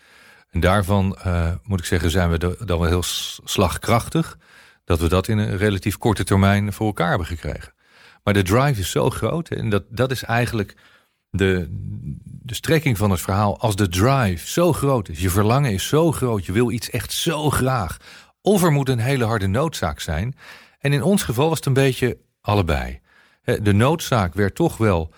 [0.50, 3.04] En daarvan eh, moet ik zeggen, zijn we dan wel heel
[3.44, 4.38] slagkrachtig.
[4.88, 7.74] Dat we dat in een relatief korte termijn voor elkaar hebben gekregen.
[8.24, 9.50] Maar de drive is zo groot.
[9.50, 10.76] En dat, dat is eigenlijk
[11.30, 11.68] de,
[12.24, 13.60] de strekking van het verhaal.
[13.60, 17.12] Als de drive zo groot is, je verlangen is zo groot, je wil iets echt
[17.12, 17.98] zo graag.
[18.42, 20.36] Of er moet een hele harde noodzaak zijn.
[20.80, 23.00] En in ons geval was het een beetje allebei.
[23.44, 25.14] De noodzaak werd toch wel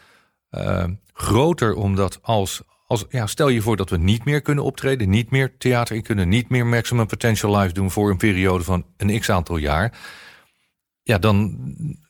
[0.50, 5.10] eh, groter, omdat als, als ja, stel je voor dat we niet meer kunnen optreden,
[5.10, 8.86] niet meer theater in kunnen, niet meer Maximum Potential Live doen voor een periode van
[8.98, 9.98] een x aantal jaar.
[11.04, 11.58] Ja, dan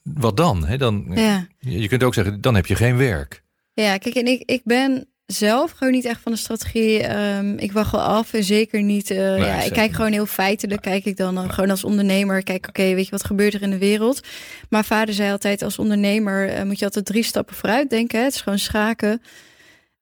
[0.03, 0.65] wat dan?
[0.65, 0.77] Hè?
[0.77, 1.47] dan ja.
[1.59, 3.43] je kunt ook zeggen, dan heb je geen werk.
[3.73, 7.03] Ja, kijk, en ik, ik ben zelf gewoon niet echt van de strategie.
[7.03, 9.11] Ehm, ik wacht wel af en zeker niet.
[9.11, 10.81] eh, ja, ik kijk gewoon heel feitelijk.
[10.81, 12.43] Kijk ik dan eh, gewoon als ondernemer.
[12.43, 14.27] Kijk, oké, weet je wat gebeurt er in de wereld?
[14.69, 18.19] Maar vader zei altijd: als ondernemer eh, moet je altijd drie stappen vooruit denken.
[18.19, 18.25] Hè?
[18.25, 19.21] Het is gewoon schaken.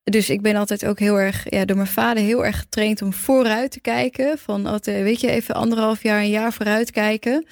[0.09, 3.13] Dus ik ben altijd ook heel erg, ja, door mijn vader heel erg getraind om
[3.13, 4.37] vooruit te kijken.
[4.37, 7.45] Van altijd, weet je, even anderhalf jaar, een jaar vooruit kijken.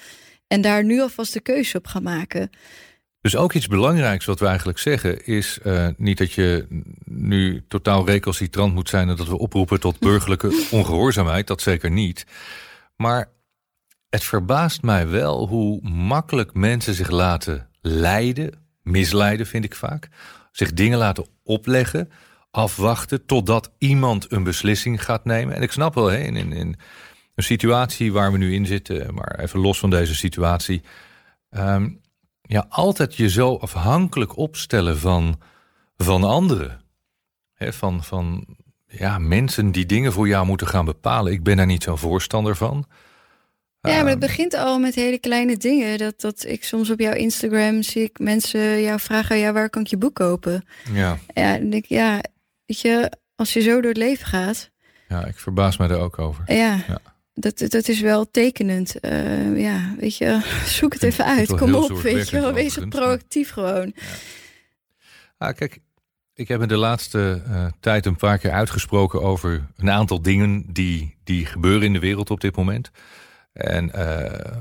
[0.46, 2.50] En daar nu alvast de keuze op gaan maken.
[3.20, 6.66] Dus ook iets belangrijks wat we eigenlijk zeggen is eh, niet dat je
[7.04, 12.26] nu totaal recalcitrant moet zijn en dat we oproepen tot burgerlijke ongehoorzaamheid, dat zeker niet.
[12.96, 13.28] Maar
[14.08, 18.52] het verbaast mij wel hoe makkelijk mensen zich laten leiden,
[18.82, 20.08] misleiden vind ik vaak,
[20.52, 22.10] zich dingen laten opleggen,
[22.56, 25.54] afwachten totdat iemand een beslissing gaat nemen.
[25.54, 26.76] En ik snap wel, hè, in, in, in
[27.34, 30.82] een situatie waar we nu in zitten, maar even los van deze situatie.
[31.50, 31.88] ehm,
[32.42, 35.40] ja, altijd je zo afhankelijk opstellen van,
[35.96, 36.80] van anderen.
[37.52, 38.46] Hè, van, van
[38.86, 41.32] ja, mensen die dingen voor jou moeten gaan bepalen.
[41.32, 42.86] Ik ben daar niet zo'n voorstander van.
[43.80, 45.98] Ja, maar het Ehm, begint al met hele kleine dingen.
[45.98, 49.82] Dat, dat ik soms op jouw Instagram zie ik mensen jou vragen: ja, waar kan
[49.82, 50.64] ik je boek kopen?
[50.92, 52.20] ja, Ja, denk ik, ja,
[52.66, 54.70] weet je, als je zo door het leven gaat,
[55.08, 56.44] ja, ik verbaas me daar ook over.
[56.52, 56.98] ja, Ja.
[57.38, 59.00] Dat, dat is wel tekenend.
[59.00, 60.40] Eh, ja, weet je,
[60.78, 61.56] zoek het even uit.
[61.56, 62.52] Kom op, weet je wel.
[62.52, 63.94] Wees maar- proactief gewoon.
[65.38, 65.78] Ah, kijk,
[66.34, 70.64] ik heb me de laatste eh, tijd een paar keer uitgesproken over een aantal dingen
[70.72, 72.90] die, die gebeuren in de wereld op dit moment.
[73.52, 74.56] En eh,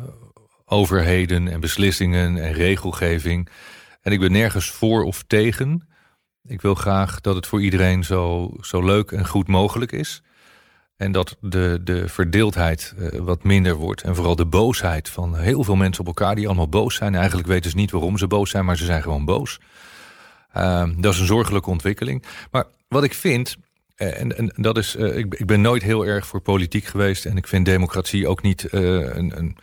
[0.66, 3.50] overheden en beslissingen en regelgeving.
[4.02, 5.88] En ik ben nergens voor of tegen.
[6.48, 10.22] Ik wil graag dat het voor iedereen zo, zo leuk en goed mogelijk is.
[10.98, 14.02] En dat de, de verdeeldheid eh, wat minder wordt.
[14.02, 17.16] En vooral de boosheid van heel veel mensen op elkaar die allemaal boos zijn.
[17.16, 19.60] Eigenlijk weten ze niet waarom ze boos zijn, maar ze zijn gewoon boos.
[20.58, 22.24] Uh, dat is een zorgelijke ontwikkeling.
[22.52, 23.56] Maar wat ik vind,
[23.98, 27.26] uh, en, en, dat is, uh, ik, ik, ben nooit heel erg voor politiek geweest.
[27.26, 29.58] En ik vind democratie ook niet een, een,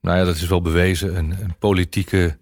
[0.00, 2.38] nou ja, dat is wel bewezen, een, een politieke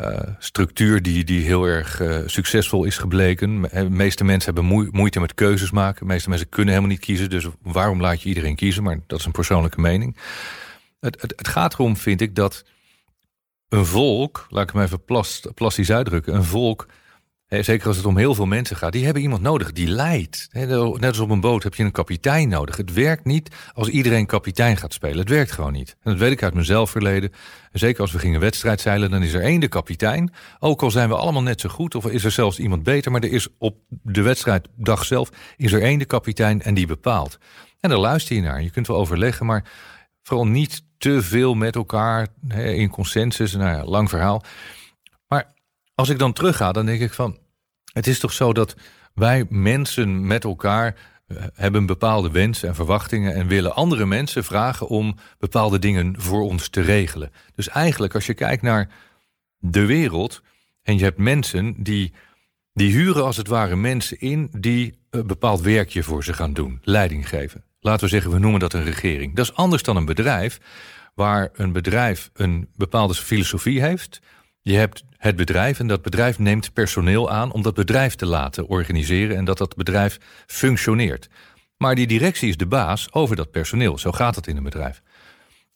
[0.00, 3.62] uh, structuur die, die heel erg uh, succesvol is gebleken.
[3.62, 6.06] De meeste mensen hebben moe moeite met keuzes maken.
[6.06, 7.30] De meeste mensen kunnen helemaal niet kiezen.
[7.30, 8.82] Dus waarom laat je iedereen kiezen?
[8.82, 10.16] Maar dat is een persoonlijke mening.
[11.00, 12.64] Het, het, het gaat erom, vind ik, dat
[13.68, 16.86] een volk, laat ik hem even plas, plastisch uitdrukken, een volk,
[17.48, 20.48] zeker als het om heel veel mensen gaat, die hebben iemand nodig die leidt.
[20.52, 22.76] Net als op een boot heb je een kapitein nodig.
[22.76, 25.18] Het werkt niet als iedereen kapitein gaat spelen.
[25.18, 25.96] Het werkt gewoon niet.
[26.02, 27.32] En dat weet ik uit mezelf verleden.
[27.72, 30.32] En zeker als we gingen wedstrijd zeilen, dan is er één de kapitein.
[30.58, 33.22] Ook al zijn we allemaal net zo goed, of is er zelfs iemand beter, maar
[33.22, 37.38] er is op de wedstrijddag zelf is er één de kapitein en die bepaalt.
[37.80, 38.62] En daar luister je naar.
[38.62, 39.64] Je kunt wel overleggen, maar
[40.22, 43.52] vooral niet te veel met elkaar in consensus.
[43.52, 44.42] Nou ja, lang verhaal.
[45.98, 47.38] Als ik dan terugga, dan denk ik van...
[47.92, 48.76] het is toch zo dat
[49.14, 50.94] wij mensen met elkaar
[51.26, 56.42] eh, hebben bepaalde wensen en verwachtingen en willen andere mensen vragen om bepaalde dingen voor
[56.42, 57.32] ons te regelen.
[57.54, 58.88] Dus eigenlijk, als je kijkt naar
[59.58, 60.42] de wereld
[60.82, 62.12] en je hebt mensen die,
[62.72, 66.80] die huren als het ware mensen in die een bepaald werkje voor ze gaan doen,
[66.82, 67.64] leiding geven.
[67.80, 69.36] Laten we zeggen, we noemen dat een regering.
[69.36, 70.60] Dat is anders dan een bedrijf,
[71.14, 74.20] waar een bedrijf een bepaalde filosofie heeft.
[74.60, 78.68] Je hebt het bedrijf en dat bedrijf neemt personeel aan om dat bedrijf te laten
[78.68, 81.28] organiseren en dat dat bedrijf functioneert.
[81.76, 83.98] Maar die directie is de baas over dat personeel.
[83.98, 85.02] Zo gaat het in een bedrijf.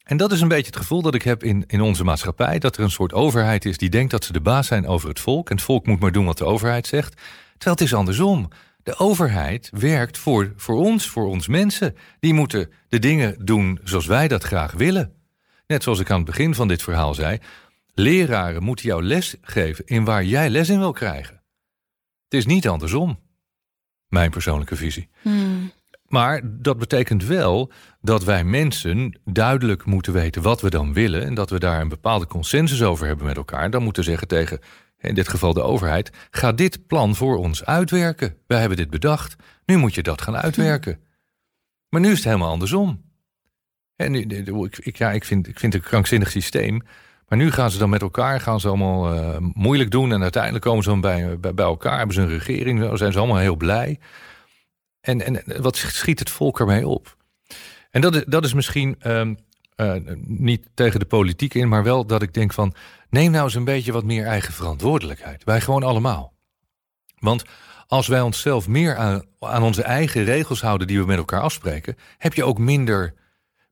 [0.03, 2.59] En dat is een beetje het gevoel dat ik heb in, in onze maatschappij.
[2.59, 5.21] Dat er een soort overheid is die denkt dat ze de baas zijn over het
[5.21, 5.51] volk.
[5.51, 7.15] En het volk moet maar doen wat de overheid zegt.
[7.53, 8.49] Terwijl het is andersom.
[8.83, 11.97] De overheid werkt voor, voor ons, voor ons mensen.
[12.21, 15.13] Die moeten de dingen doen zoals wij dat graag willen.
[15.67, 17.39] Net zoals ik aan het begin van dit verhaal zei.
[17.95, 21.43] Leraren moeten jou les geven in waar jij les in wil krijgen.
[22.25, 23.19] Het is niet andersom.
[24.09, 25.09] Mijn persoonlijke visie.
[25.23, 25.73] Hmm.
[26.13, 31.25] Maar dat betekent wel dat wij mensen duidelijk moeten weten wat we dan willen.
[31.25, 33.71] En dat we daar een bepaalde consensus over hebben met elkaar.
[33.71, 34.59] Dan moeten zeggen tegen,
[34.99, 38.37] in dit geval de overheid, ga dit plan voor ons uitwerken.
[38.47, 39.37] Wij hebben dit bedacht.
[39.65, 40.99] Nu moet je dat gaan uitwerken.
[41.89, 43.03] Maar nu is het helemaal andersom.
[43.97, 46.83] En ik, ik, ja, ik, vind, ik vind het een krankzinnig systeem.
[47.33, 50.13] Maar nu gaan ze dan met elkaar, gaan ze allemaal uh, moeilijk doen.
[50.13, 52.99] En uiteindelijk komen ze dan bij, bij, elkaar, hebben ze een regering.
[52.99, 53.99] Zijn ze allemaal heel blij.
[55.01, 57.17] En, en wat schiet het volk ermee op?
[57.91, 59.39] En dat is, dat is misschien um,
[59.77, 59.93] uh,
[60.27, 62.75] niet tegen de politiek in, maar wel dat ik denk van...
[63.11, 65.45] neem nou eens een beetje wat meer eigen verantwoordelijkheid.
[65.45, 66.33] Wij gewoon allemaal.
[67.19, 67.45] Want
[67.87, 71.97] als wij onszelf meer aan, aan onze eigen regels houden die we met elkaar afspreken...
[72.19, 73.15] heb je ook minder,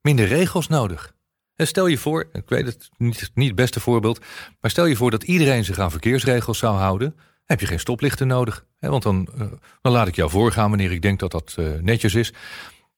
[0.02, 1.18] minder regels nodig.
[1.60, 4.20] En stel je voor, ik weet het niet, niet het beste voorbeeld...
[4.60, 7.16] maar stel je voor dat iedereen zich aan verkeersregels zou houden...
[7.44, 8.66] heb je geen stoplichten nodig.
[8.78, 9.46] Want dan, uh,
[9.80, 12.32] dan laat ik jou voorgaan wanneer ik denk dat dat uh, netjes is.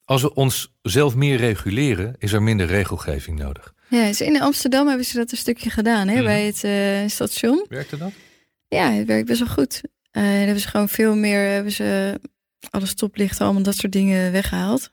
[0.04, 3.74] Als we ons zelf meer reguleren, is er minder regelgeving nodig.
[3.88, 6.24] Ja, dus in Amsterdam hebben ze dat een stukje gedaan hè, mm.
[6.24, 7.66] bij het uh, station.
[7.68, 8.12] Werkte dat?
[8.68, 9.80] Ja, het werkt best wel goed.
[10.12, 12.20] Uh, hebben ze gewoon veel meer, hebben ze
[12.70, 14.90] alle stoplichten, allemaal dat soort dingen weggehaald.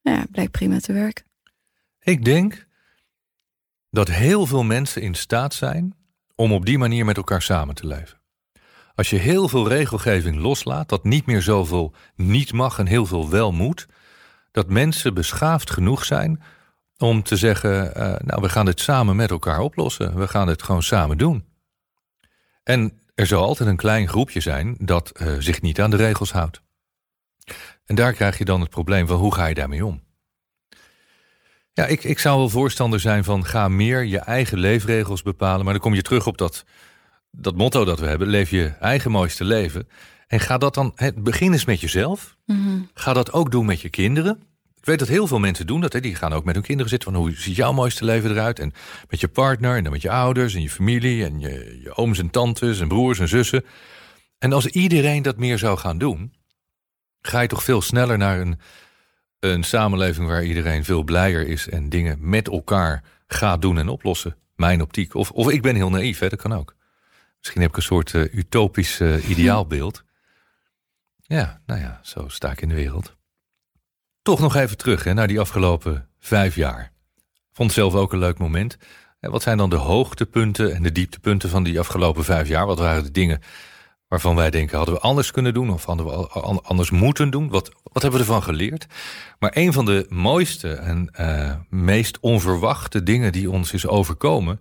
[0.00, 1.24] Ja, blijkt prima te werken.
[2.02, 2.66] Ik denk
[3.96, 5.94] dat heel veel mensen in staat zijn
[6.34, 8.20] om op die manier met elkaar samen te leven.
[8.94, 13.30] Als je heel veel regelgeving loslaat, dat niet meer zoveel niet mag en heel veel
[13.30, 13.86] wel moet,
[14.50, 16.42] dat mensen beschaafd genoeg zijn
[16.98, 20.18] om te zeggen: uh, Nou, we gaan dit samen met elkaar oplossen.
[20.18, 21.44] We gaan het gewoon samen doen.
[22.62, 26.32] En er zal altijd een klein groepje zijn dat uh, zich niet aan de regels
[26.32, 26.62] houdt.
[27.84, 30.05] En daar krijg je dan het probleem van hoe ga je daarmee om?
[31.76, 35.64] Ja, ik, ik zou wel voorstander zijn van ga meer je eigen leefregels bepalen.
[35.64, 36.64] Maar dan kom je terug op dat,
[37.30, 39.88] dat motto dat we hebben: leef je eigen mooiste leven.
[40.26, 42.36] En ga dat dan, het begin eens met jezelf.
[42.46, 42.90] Mm -hmm.
[42.94, 44.38] Ga dat ook doen met je kinderen.
[44.76, 45.92] Ik weet dat heel veel mensen doen dat.
[45.92, 46.00] Hè.
[46.00, 48.58] Die gaan ook met hun kinderen zitten van hoe ziet jouw mooiste leven eruit.
[48.58, 48.72] En
[49.08, 52.18] met je partner en dan met je ouders en je familie en je, je ooms
[52.18, 53.64] en tantes en broers en zussen.
[54.38, 56.32] En als iedereen dat meer zou gaan doen,
[57.20, 58.58] ga je toch veel sneller naar een,
[59.52, 64.36] een samenleving waar iedereen veel blijer is en dingen met elkaar gaat doen en oplossen.
[64.56, 65.14] Mijn optiek.
[65.14, 66.74] Of, of ik ben heel naïef, hè, dat kan ook.
[67.38, 70.04] Misschien heb ik een soort uh, utopisch uh, ideaalbeeld.
[71.28, 73.16] Ja, nou ja, zo sta ik in de wereld.
[74.22, 76.92] Toch nog even terug hè, naar die afgelopen vijf jaar.
[77.52, 78.76] Vond zelf ook een leuk moment.
[79.20, 82.66] Wat zijn dan de hoogtepunten en de dieptepunten van die afgelopen vijf jaar?
[82.66, 83.40] Wat waren de dingen
[84.08, 86.12] waarvan wij denken, hadden we anders kunnen doen of hadden we
[86.62, 87.48] anders moeten doen?
[87.48, 88.86] Wat, wat hebben we ervan geleerd?
[89.38, 94.60] Maar een van de mooiste en uh, meest onverwachte dingen die ons is overkomen,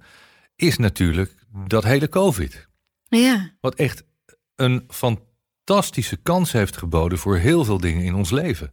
[0.56, 1.36] is natuurlijk
[1.68, 2.68] dat hele COVID.
[3.08, 3.52] Ja.
[3.62, 4.04] Wat echt
[4.56, 8.72] een fantastische kans heeft geboden voor heel veel dingen in ons leven.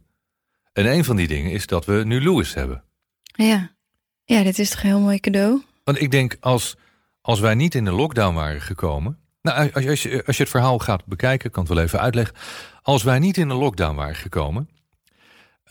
[0.73, 2.83] En een van die dingen is dat we nu Louis hebben.
[3.23, 3.75] Ja,
[4.23, 5.61] ja dit is toch een heel mooi cadeau.
[5.83, 6.77] Want ik denk, als,
[7.21, 9.22] als wij niet in de lockdown waren gekomen...
[9.43, 12.35] Nou, als, als, je, het verhaal gaat bekijken, kan het wel even uitleggen.
[12.81, 14.69] Als wij niet in de lockdown waren gekomen...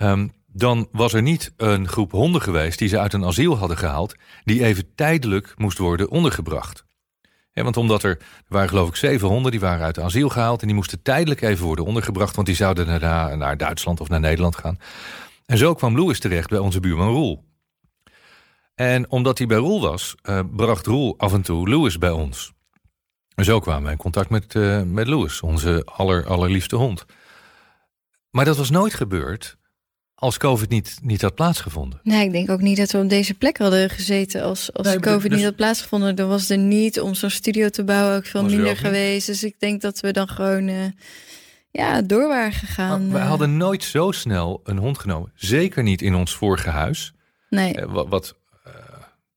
[0.01, 3.77] Um, dan was er niet een groep honden geweest die ze uit een asiel hadden
[3.77, 4.15] gehaald...
[4.45, 6.85] die even tijdelijk moest worden ondergebracht.
[7.53, 10.61] Want omdat er, er waren geloof ik zeven honden die waren uit asiel gehaald...
[10.61, 12.35] en die moesten tijdelijk even worden ondergebracht...
[12.35, 14.79] want die zouden daarna naar Duitsland of naar Nederland gaan.
[15.47, 17.45] En zo kwam Louis terecht bij onze buurman Roel.
[18.75, 22.53] En omdat hij bij Roel was, uh, bracht Roel af en toe Louis bij ons.
[23.35, 27.05] En zo kwamen wij in contact met, uh, met Louis, onze aller, allerliefste hond.
[28.31, 29.57] Maar dat was nooit gebeurd
[30.15, 32.01] als COVID niet, niet had plaatsgevonden.
[32.03, 35.31] Nee, ik denk ook niet dat we op deze plek hadden gezeten als, als COVID
[35.31, 36.17] dus- niet had plaatsgevonden.
[36.17, 39.27] Dan was er niet om zo'n studio te bouwen ook veel minder geweest.
[39.27, 40.85] Dus ik denk dat we dan gewoon uh,
[41.71, 43.13] ja, door waren gegaan.
[43.13, 45.33] we hadden nooit zo snel een hond genomen.
[45.35, 47.13] Zeker niet in ons vorige huis.
[47.49, 47.75] Nee.
[47.87, 48.37] wat, wat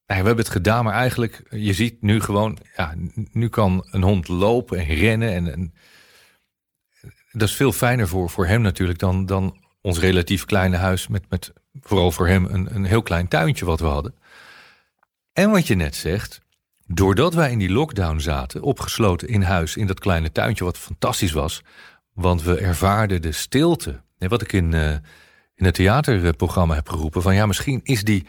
[0.06, 2.94] we hebben het gedaan, maar eigenlijk, je ziet nu gewoon, ja,
[3.32, 5.34] nu kan een hond lopen en rennen.
[5.34, 5.74] En, en
[7.32, 11.30] dat is veel fijner voor, voor hem natuurlijk dan, dan ons relatief kleine huis met,
[11.30, 14.16] met vooral voor hem een, een heel klein tuintje wat we hadden.
[15.34, 16.42] En wat je net zegt,
[16.88, 21.32] doordat wij in die lockdown zaten, opgesloten in huis, in dat kleine tuintje, wat fantastisch
[21.32, 21.62] was,
[22.14, 24.02] want we ervaarden de stilte.
[24.18, 24.92] En wat ik in, uh,
[25.56, 28.26] in het theaterprogramma heb geroepen, van ja, misschien is die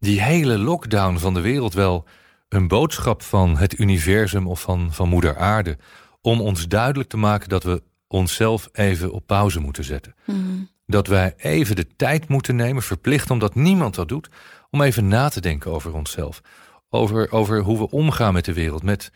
[0.00, 2.06] die hele lockdown van de wereld wel
[2.48, 5.78] een boodschap van het universum of van, van Moeder Aarde.
[6.20, 10.14] Om ons duidelijk te maken dat we onszelf even op pauze moeten zetten.
[10.26, 10.38] Mhm.
[10.86, 14.28] Dat wij even de tijd moeten nemen, verplicht omdat niemand dat doet,
[14.70, 16.40] om even na te denken over onszelf.
[16.88, 18.82] Over, over hoe we omgaan met de wereld.
[18.82, 19.12] Met,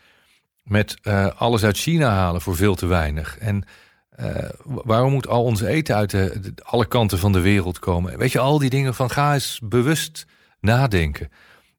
[0.63, 3.37] met uh, alles uit China halen voor veel te weinig.
[3.37, 3.63] En
[4.19, 8.17] uh, waarom moet al ons eten uit de, de, alle kanten van de wereld komen?
[8.17, 10.25] Weet je, al die dingen van ga eens bewust
[10.65, 11.29] nadenken.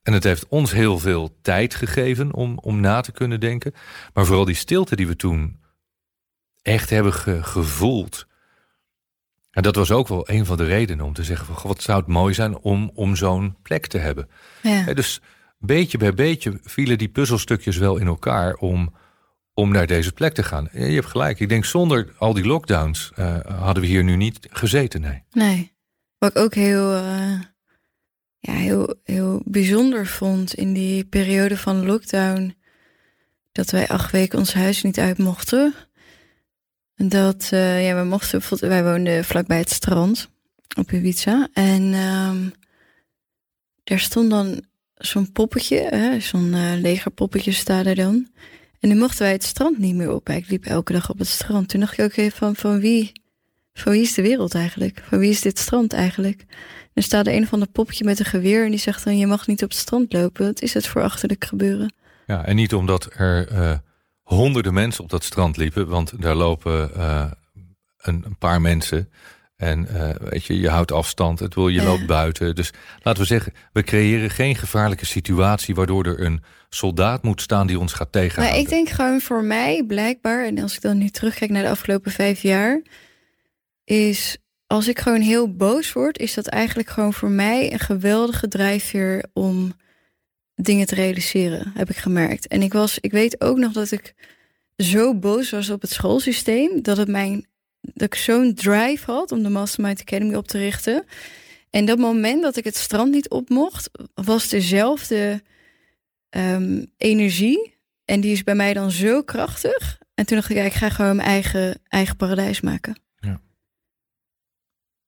[0.03, 3.74] En het heeft ons heel veel tijd gegeven om, om na te kunnen denken.
[4.14, 5.61] Maar vooral die stilte die we toen
[6.62, 7.12] echt hebben
[7.45, 8.26] gevoeld.
[9.51, 11.99] En dat was ook wel een van de redenen om te zeggen: van, wat zou
[11.99, 14.28] het mooi zijn om, om zo'n plek te hebben.
[14.62, 14.95] Ja.
[14.95, 15.20] Dus
[15.59, 18.95] beetje bij beetje vielen die puzzelstukjes wel in elkaar om,
[19.55, 20.68] om naar deze plek te gaan.
[20.72, 21.41] Je hebt gelijk.
[21.41, 25.01] Ik denk zonder al die lockdowns uh, hadden we hier nu niet gezeten.
[25.01, 25.22] Nee.
[25.32, 25.72] Nee.
[26.18, 26.95] Wat ik ook heel.
[26.95, 27.41] Uh
[28.47, 32.55] ja, heel, heel bijzonder vond in die periode van lockdown.
[33.53, 35.75] Dat wij acht weken ons huis niet uit mochten.
[36.97, 40.29] Dat, uh, ja, we mochten, wij woonden vlakbij het strand
[40.77, 41.49] op Ibiza.
[41.53, 42.53] En um,
[43.85, 48.29] daar stond dan zo'n poppetje, zo'n uh, legerpoppetje staat er dan.
[48.81, 50.29] En nu mochten wij het strand niet meer op.
[50.29, 51.69] Ik liep elke dag op het strand.
[51.69, 53.13] Toen dacht ik ook even van, van wie,
[53.81, 55.03] van wie is de wereld eigenlijk?
[55.09, 56.45] Van wie is dit strand eigenlijk?
[56.95, 59.47] Er staat een van de popje met een geweer en die zegt dan: Je mag
[59.47, 60.47] niet op het strand lopen.
[60.47, 61.93] Wat is het voor achterlijk gebeuren?
[62.27, 63.72] Ja, en niet omdat er uh,
[64.22, 67.24] honderden mensen op dat strand liepen, want daar lopen uh,
[67.99, 69.11] een, een, paar mensen.
[69.57, 72.55] En uh, weet je, je houdt afstand, het wil je loopt buiten.
[72.55, 72.72] Dus
[73.03, 77.79] laten we zeggen, we creëren geen gevaarlijke situatie waardoor er een soldaat moet staan die
[77.79, 78.53] ons gaat tegenhouden.
[78.53, 81.70] Maar ik denk gewoon voor mij blijkbaar, en als ik dan nu terugkijk naar de
[81.70, 82.83] afgelopen vijf jaar,
[83.87, 88.49] is als ik gewoon heel boos word, is dat eigenlijk gewoon voor mij een geweldige
[88.49, 89.72] drijfveer om
[90.55, 92.47] dingen te realiseren, heb ik gemerkt.
[92.47, 94.14] En ik was, ik weet ook nog dat ik
[94.76, 97.47] zo boos was op het schoolsysteem, dat het mijn,
[97.80, 101.05] dat ik zo'n drive had om de Mastermind Academy op te richten.
[101.70, 105.43] En dat moment dat ik het strand niet op mocht, was dezelfde
[106.30, 107.74] um, energie.
[108.05, 109.99] En die is bij mij dan zo krachtig.
[110.14, 112.97] En toen dacht ik, ja, ik ga gewoon mijn eigen, eigen paradijs maken.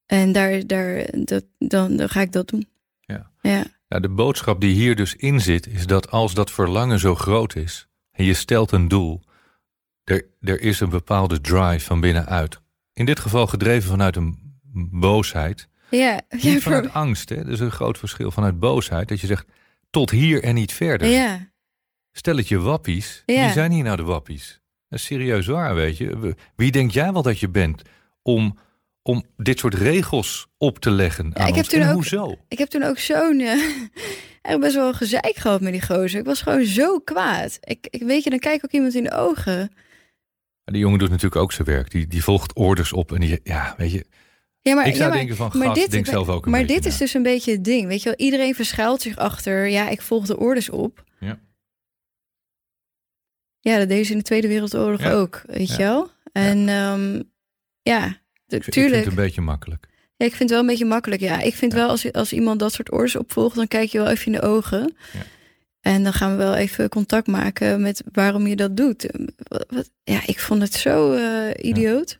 [0.09, 2.67] En daar, daar, dat, dan, dan ga ik dat doen.
[2.99, 3.31] Ja.
[3.41, 3.65] Ja.
[3.87, 3.99] ja.
[3.99, 7.87] De boodschap die hier dus in zit, is dat als dat verlangen zo groot is
[8.11, 9.21] en je stelt een doel,
[10.03, 12.61] er, er is een bepaalde drive van binnenuit.
[12.93, 14.59] In dit geval gedreven vanuit een
[14.91, 15.67] boosheid.
[15.89, 17.29] Ja, niet vanuit angst.
[17.29, 17.49] Hè?
[17.49, 19.07] Is een groot verschil vanuit boosheid.
[19.07, 19.45] Dat je zegt,
[19.89, 21.07] tot hier en niet verder.
[21.07, 21.51] Ja.
[22.11, 23.23] Stel het je wappies.
[23.25, 23.43] Ja.
[23.43, 24.61] Wie zijn hier nou de wappies?
[24.87, 26.35] Dat is serieus waar, weet je.
[26.55, 27.81] Wie denk jij wel dat je bent
[28.21, 28.57] om
[29.01, 32.35] om dit soort regels op te leggen ja, ik heb Toen ook, hoezo?
[32.47, 33.41] Ik heb toen ook zo'n...
[34.49, 36.19] Uh, best wel gezeik gehad met die gozer.
[36.19, 37.57] Ik was gewoon zo kwaad.
[37.61, 39.71] Ik, ik weet je, dan kijk ik ook iemand in de ogen.
[40.63, 41.91] Die jongen doet natuurlijk ook zijn werk.
[41.91, 44.05] Die, die volgt orders op en die, ja, weet je...
[44.61, 46.85] Ja, maar, ik zou ja, denken van, maar dit, denk zelf ook een Maar dit
[46.85, 47.87] is dus een beetje het ding.
[47.87, 49.67] Weet je wel, iedereen verschuilt zich achter...
[49.67, 51.03] ja, ik volg de orders op.
[51.19, 51.39] Ja.
[53.59, 56.09] Ja, dat deed ze in de Tweede Wereldoorlog ook, weet je wel.
[56.31, 57.31] En ja, um,
[57.81, 58.17] ja
[58.53, 59.87] ik vind het een beetje makkelijk.
[60.15, 61.21] Ja, ik vind het wel een beetje makkelijk.
[61.21, 64.07] Ja, ik vind wel als, als iemand dat soort orders opvolgt, dan kijk je wel
[64.07, 64.95] even in de ogen.
[65.13, 65.19] Ja.
[65.81, 69.09] En dan gaan we wel even contact maken met waarom je dat doet.
[69.37, 72.17] Wat, ja, ik vond het zo uh, idioot.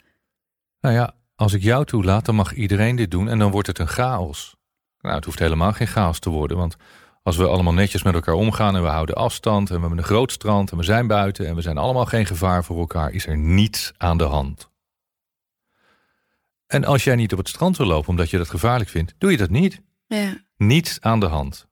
[0.82, 3.80] Nou ja, als ik jou toelaat, dan mag iedereen dit doen en dan wordt het
[3.80, 4.56] een chaos.
[5.02, 6.76] Nou, het hoeft helemaal geen chaos te worden, want
[7.24, 10.04] als we allemaal netjes met elkaar omgaan en we houden afstand en we hebben een
[10.04, 13.28] groot strand en we zijn buiten en we zijn allemaal geen gevaar voor elkaar, is
[13.28, 14.69] er niets aan de hand.
[16.70, 19.32] En als jij niet op het strand wil lopen omdat je dat gevaarlijk vindt, doe
[19.32, 19.82] je dat niet.
[20.08, 20.44] Ja.
[20.58, 21.68] Niets aan de hand.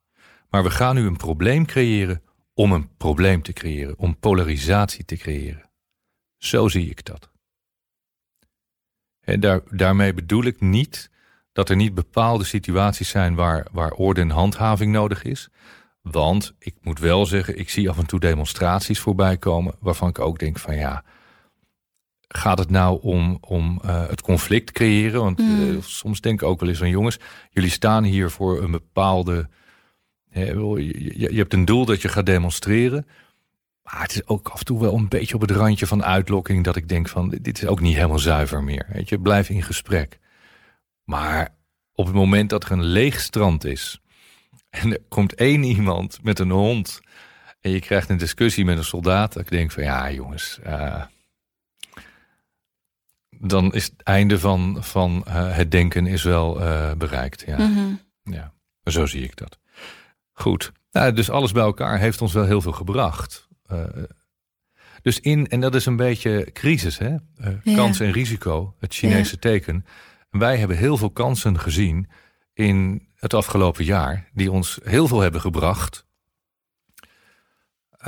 [0.49, 2.21] Maar we gaan nu een probleem creëren
[2.53, 5.69] om een probleem te creëren, om polarisatie te creëren.
[6.37, 7.31] Zo zie ik dat.
[9.19, 11.09] En daar, daarmee bedoel ik niet
[11.51, 15.49] dat er niet bepaalde situaties zijn waar, waar orde en handhaving nodig is.
[16.01, 20.19] Want ik moet wel zeggen, ik zie af en toe demonstraties voorbij komen waarvan ik
[20.19, 21.03] ook denk van ja,
[22.27, 25.21] gaat het nou om, om uh, het conflict creëren?
[25.21, 27.19] Want uh, soms denk ik ook wel eens van jongens,
[27.49, 29.49] jullie staan hier voor een bepaalde.
[30.29, 33.07] Hè, je, je, hebt een doel dat je gaat demonstreren.
[33.83, 36.63] Maar het is ook af en toe wel een beetje op het randje van uitlokking
[36.63, 38.85] dat ik denk van dit is ook niet helemaal zuiver meer.
[38.93, 40.19] Weet je, blijf in gesprek.
[41.03, 41.55] Maar
[41.93, 44.01] op het moment dat er een leeg strand is
[44.69, 47.01] en er komt één iemand met een hond
[47.61, 51.03] en je krijgt een discussie met een soldaat, dan denk ik van ja jongens, uh,
[53.39, 57.43] dan is het einde van, van uh, het denken is wel uh, bereikt.
[57.47, 57.57] Ja.
[57.57, 57.99] Mm -hmm.
[58.23, 59.59] ja, zo zie ik dat.
[60.31, 63.47] Goed, nou, dus alles bij elkaar heeft ons wel heel veel gebracht.
[63.71, 63.83] Uh,
[65.01, 67.15] dus in, en dat is een beetje crisis, hè?
[67.75, 69.39] kans en risico, het Chinese ja.
[69.39, 69.85] teken.
[70.29, 72.09] Wij hebben heel veel kansen gezien
[72.53, 76.05] in het afgelopen jaar, die ons heel veel hebben gebracht.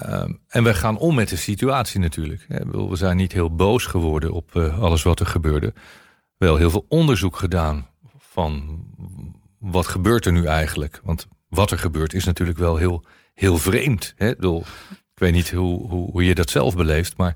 [0.06, 2.45] Uh, en we gaan om met de situatie natuurlijk.
[2.72, 5.74] We zijn niet heel boos geworden op uh, alles wat er gebeurde.
[6.38, 7.88] Wel heel veel onderzoek gedaan
[8.18, 8.84] van
[9.58, 11.02] wat gebeurt er nu eigenlijk.
[11.04, 14.14] Want wat er gebeurt is natuurlijk wel heel, heel vreemd.
[14.16, 14.30] Hè?
[14.30, 14.66] Ik,
[15.14, 17.36] weet niet hoe, hoe, je dat zelf beleeft, maar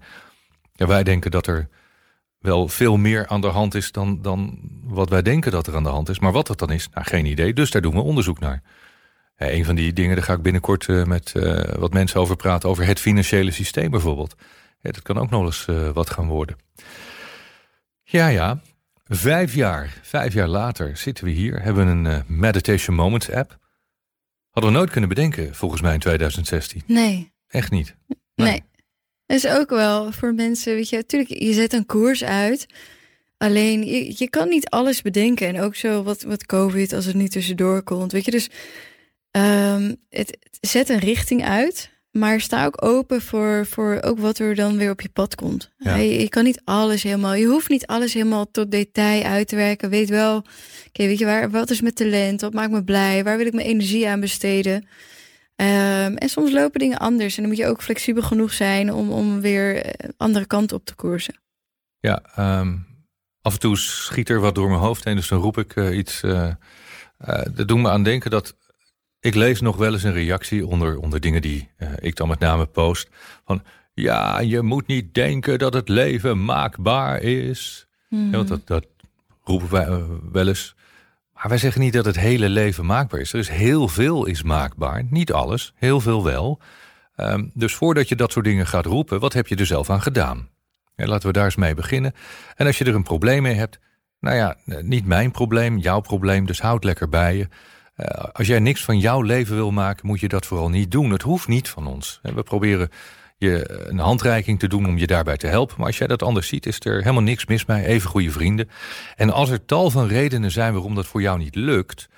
[0.76, 1.70] wij denken dat er
[2.40, 5.84] wel veel meer aan de hand is dan, dan wat wij denken dat er aan
[5.84, 6.20] de hand is.
[6.20, 7.54] Maar wat dat dan is, nou, geen idee.
[7.54, 8.62] Dus daar doen we onderzoek naar.
[9.36, 12.36] Ja, een van die dingen, daar ga ik binnenkort uh, met uh, wat mensen over
[12.36, 14.36] praten, over het financiële systeem bijvoorbeeld.
[14.82, 16.56] Ja, dat kan ook nog eens uh, wat gaan worden.
[18.04, 18.62] Ja, ja.
[19.06, 23.58] Vijf jaar, vijf jaar later zitten we hier, hebben een Meditation Moments app.
[24.50, 26.84] Hadden we nooit kunnen bedenken, volgens mij in 2016.
[26.86, 27.32] Nee.
[27.48, 27.96] Echt niet.
[28.08, 28.48] Nee.
[28.48, 28.64] nee.
[29.26, 32.66] Dat is ook wel voor mensen, weet je, natuurlijk, je zet een koers uit.
[33.38, 35.48] Alleen, je, je kan niet alles bedenken.
[35.48, 38.12] En ook zo wat, wat COVID, als het niet tussendoor komt.
[38.12, 38.50] Weet je, dus
[39.38, 41.92] um, het, zet een richting uit.
[42.12, 45.72] Maar sta ook open voor, voor ook wat er dan weer op je pad komt.
[45.78, 45.96] Ja.
[45.96, 49.56] Je, je, kan niet alles helemaal, je hoeft niet alles helemaal tot detail uit te
[49.56, 49.90] werken.
[49.90, 50.48] Weet wel, oké,
[50.88, 52.42] okay, weet je waar, wat is mijn talent?
[52.42, 53.24] Wat maakt me blij?
[53.24, 54.88] Waar wil ik mijn energie aan besteden?
[55.56, 57.36] Um, en soms lopen dingen anders.
[57.36, 60.96] En dan moet je ook flexibel genoeg zijn om, om weer andere kanten op te
[60.96, 61.36] koersen.
[62.00, 62.22] Ja,
[62.60, 62.86] um,
[63.42, 65.16] af en toe schiet er wat door mijn hoofd heen.
[65.16, 66.24] Dus dan roep ik uh, iets.
[66.24, 66.52] Uh,
[67.28, 68.56] uh, dat doet me aan denken dat
[69.24, 72.40] ik lees nog wel eens een reactie onder, onder dingen die uh, ik dan met
[72.40, 73.10] name post.
[73.46, 73.64] Van
[73.94, 77.88] ja, je moet niet denken dat het leven maakbaar is.
[78.10, 78.86] Ja, want dat, dat
[79.44, 80.76] roepen wij uh, wel eens.
[81.34, 83.34] Maar wij zeggen niet dat het hele leven maakbaar is.
[83.34, 85.04] Er is heel veel is maakbaar.
[85.10, 86.60] Niet alles, heel veel wel.
[87.18, 90.02] Um, dus voordat je dat soort dingen gaat roepen, wat heb je er zelf aan
[90.02, 90.50] gedaan?
[90.96, 92.14] Ja, laten we daar eens mee beginnen.
[92.56, 93.80] En als je er een probleem mee hebt,
[94.20, 97.48] nou ja, niet mijn probleem, jouw probleem, dus houd lekker bij je.
[97.98, 101.12] Uh, als jij niks van jouw leven wil maken, moet je dat vooral niet doen.
[101.12, 102.20] Het hoeft niet van ons.
[102.22, 102.90] We proberen
[103.38, 105.76] je een handreiking te doen om je daarbij te helpen.
[105.78, 107.86] Maar als jij dat anders ziet, is er helemaal niks mis mee.
[107.86, 108.70] Even goede vrienden.
[109.16, 112.10] En als er tal van redenen zijn waarom dat voor jou niet lukt,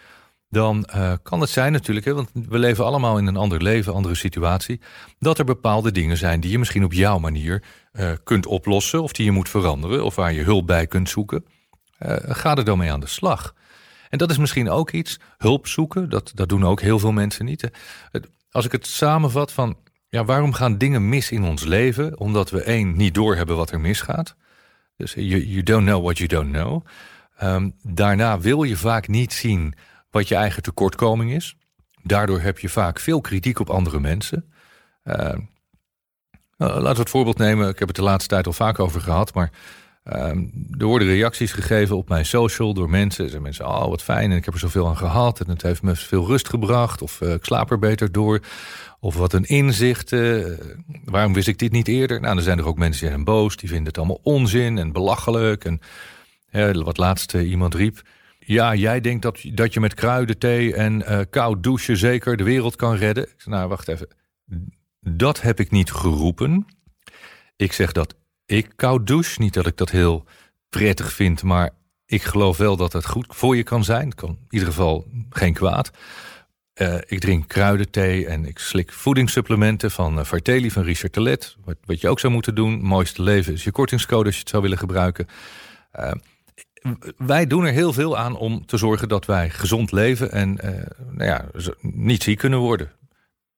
[0.49, 3.93] dan uh, kan het zijn natuurlijk, hè, want we leven allemaal in een ander leven,
[3.93, 4.81] andere situatie,
[5.19, 7.63] dat er bepaalde dingen zijn die je misschien op jouw manier
[7.93, 11.45] uh, kunt oplossen of die je moet veranderen of waar je hulp bij kunt zoeken.
[12.27, 13.53] Ga er dan mee aan de slag.
[14.09, 17.45] En dat is misschien ook iets, hulp zoeken, dat, dat doen ook heel veel mensen
[17.45, 17.69] niet.
[18.51, 19.77] Als ik het samenvat van,
[20.09, 22.19] ja, waarom gaan dingen mis in ons leven?
[22.19, 24.35] Omdat we één, niet doorhebben wat er misgaat.
[24.97, 26.85] Dus you, you don't know what you don't know.
[27.43, 29.73] Um, daarna wil je vaak niet zien
[30.09, 31.55] wat je eigen tekortkoming is.
[32.03, 34.53] Daardoor heb je vaak veel kritiek op andere mensen.
[35.03, 35.33] Uh,
[36.57, 37.69] laten we het voorbeeld nemen.
[37.69, 39.51] Ik heb het de laatste tijd al vaak over gehad, maar
[40.13, 43.29] Um, er worden reacties gegeven op mijn social door mensen.
[43.29, 45.81] Zijn mensen, oh wat fijn en ik heb er zoveel aan gehad en het heeft
[45.81, 47.01] me veel rust gebracht.
[47.01, 48.39] Of uh, ik slaap er beter door.
[48.99, 50.11] Of wat een inzicht.
[50.11, 50.45] Uh,
[51.05, 52.21] waarom wist ik dit niet eerder?
[52.21, 53.55] Nou, dan zijn er ook mensen die zijn boos.
[53.55, 55.65] Die vinden het allemaal onzin en belachelijk.
[55.65, 55.79] En
[56.83, 58.01] wat laatst iemand riep.
[58.39, 62.95] Ja, jij denkt dat, dat je met kruidenthee en koud douchen zeker de wereld kan
[62.95, 63.23] redden.
[63.23, 64.07] Ik zeg, nou, wacht even.
[64.99, 66.65] Dat heb ik niet geroepen.
[67.55, 68.15] Ik zeg dat
[68.45, 69.41] ik koud douche.
[69.41, 70.25] Niet dat ik dat heel
[70.69, 71.69] prettig vind, maar
[72.05, 74.05] ik geloof wel dat het goed voor je kan zijn.
[74.05, 75.91] Het kan in ieder geval geen kwaad.
[76.81, 81.55] Uh, ik drink kruidenthee en ik slik voedingssupplementen van uh, Varteli van Richard Telet.
[81.63, 82.81] Wat, wat, je ook zou moeten doen.
[82.81, 85.27] Mooiste leven is je kortingscode als je het zou willen gebruiken.
[85.99, 86.11] Uh,
[87.17, 90.53] wij doen er heel veel aan om te zorgen dat wij gezond leven en
[91.11, 91.45] nou ja,
[91.81, 92.91] niet ziek kunnen worden.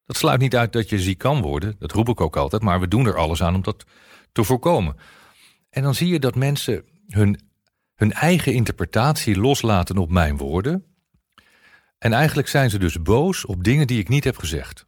[0.05, 1.75] Dat sluit niet uit dat je ziek kan worden.
[1.79, 2.61] Dat roep ik ook altijd.
[2.61, 3.85] Maar we doen er alles aan om dat
[4.31, 4.95] te voorkomen.
[5.69, 7.47] En dan zie je dat mensen hun
[7.97, 10.85] hun eigen interpretatie loslaten op mijn woorden.
[11.97, 14.79] En eigenlijk zijn ze dus boos op dingen die ik niet heb gezegd.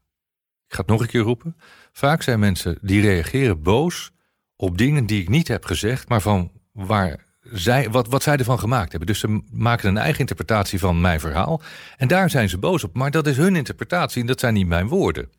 [0.68, 1.58] Ik ga het nog een keer roepen.
[1.92, 4.12] Vaak zijn mensen die reageren boos
[4.56, 8.60] op dingen die ik niet heb gezegd, maar van waar zij, wat, wat zij ervan
[8.60, 9.08] gemaakt hebben.
[9.08, 11.62] Dus ze maken een eigen interpretatie van mijn verhaal.
[11.98, 12.96] En daar zijn ze boos op.
[12.96, 15.30] Maar dat is hun interpretatie en dat zijn niet mijn woorden.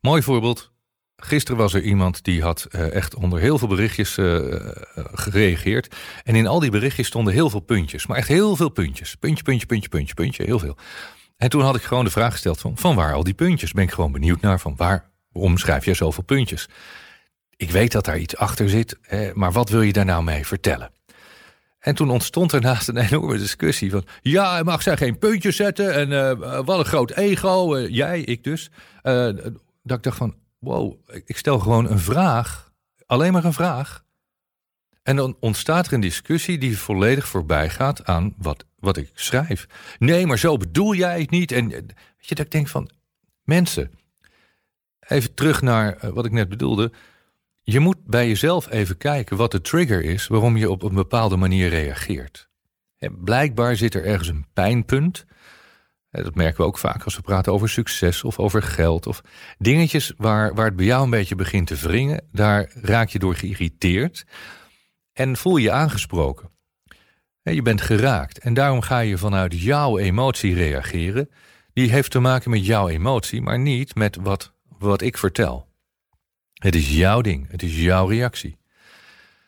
[0.00, 0.72] Mooi voorbeeld.
[1.16, 4.44] Gisteren was er iemand die had uh, echt onder heel veel berichtjes uh,
[5.12, 5.94] gereageerd.
[6.22, 8.06] En in al die berichtjes stonden heel veel puntjes.
[8.06, 9.14] Maar echt heel veel puntjes.
[9.14, 10.44] Puntje, puntje, puntje, puntje, puntje.
[10.44, 10.76] Heel veel.
[11.36, 13.72] En toen had ik gewoon de vraag gesteld van, van waar al die puntjes?
[13.72, 16.68] Ben ik gewoon benieuwd naar van waarom schrijf je zoveel puntjes?
[17.56, 18.98] Ik weet dat daar iets achter zit,
[19.34, 20.90] maar wat wil je daar nou mee vertellen?
[21.78, 24.04] En toen ontstond er naast een enorme discussie van...
[24.22, 27.78] ja, mag zij geen puntjes zetten en wat een groot ego.
[27.88, 28.70] Jij, ik dus.
[29.02, 30.34] Dat ik dacht van,
[30.64, 32.72] wow, ik stel gewoon een vraag.
[33.06, 34.04] Alleen maar een vraag.
[35.02, 39.66] En dan ontstaat er een discussie die volledig voorbij gaat aan wat, wat ik schrijf.
[39.98, 41.52] Nee, maar zo bedoel jij het niet.
[41.52, 42.90] En weet je, dat ik denk van,
[43.42, 43.90] mensen...
[45.08, 46.92] Even terug naar wat ik net bedoelde
[47.64, 51.36] je moet bij jezelf even kijken wat de trigger is waarom je op een bepaalde
[51.36, 52.48] manier reageert.
[53.10, 55.26] blijkbaar zit er ergens een pijnpunt.
[56.22, 59.20] Dat merken we ook vaak als we praten over succes of over geld of
[59.58, 62.24] dingetjes waar, waar het bij jou een beetje begint te wringen.
[62.32, 64.24] Daar raak je door geïrriteerd
[65.12, 66.50] en voel je aangesproken.
[67.42, 71.30] Je bent geraakt en daarom ga je vanuit jouw emotie reageren.
[71.72, 75.68] Die heeft te maken met jouw emotie, maar niet met wat, wat ik vertel.
[76.54, 78.58] Het is jouw ding, het is jouw reactie.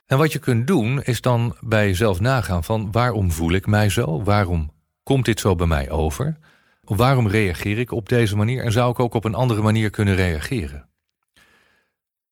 [0.07, 3.89] En wat je kunt doen is dan bij jezelf nagaan van waarom voel ik mij
[3.89, 4.23] zo?
[4.23, 6.39] Waarom komt dit zo bij mij over?
[6.87, 10.15] Waarom reageer ik op deze manier en zou ik ook op een andere manier kunnen
[10.15, 10.89] reageren?